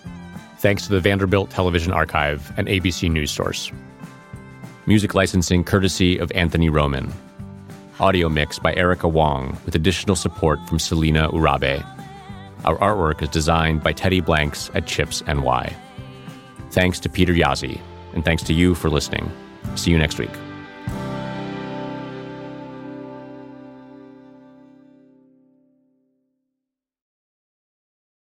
Thanks 0.59 0.83
to 0.83 0.89
the 0.89 0.99
Vanderbilt 0.99 1.49
Television 1.49 1.93
Archive 1.93 2.51
and 2.57 2.67
ABC 2.67 3.09
News 3.09 3.31
Source. 3.31 3.71
Music 4.85 5.15
licensing 5.15 5.63
courtesy 5.63 6.17
of 6.17 6.31
Anthony 6.33 6.69
Roman. 6.69 7.11
Audio 7.99 8.29
mix 8.29 8.59
by 8.59 8.75
Erica 8.75 9.07
Wong 9.07 9.57
with 9.65 9.73
additional 9.73 10.15
support 10.15 10.59
from 10.67 10.79
Selena 10.79 11.29
Urabe. 11.29 11.83
Our 12.67 12.77
artwork 12.79 13.21
is 13.21 13.29
designed 13.29 13.81
by 13.81 13.93
Teddy 13.93 14.19
Blanks 14.19 14.69
at 14.73 14.85
Chips 14.85 15.23
NY. 15.25 15.73
Thanks 16.71 16.99
to 16.99 17.07
Peter 17.07 17.31
Yazzie, 17.31 17.79
and 18.13 18.25
thanks 18.25 18.43
to 18.43 18.53
you 18.53 18.75
for 18.75 18.89
listening. 18.89 19.31
See 19.75 19.89
you 19.89 19.97
next 19.97 20.19
week. 20.19 20.46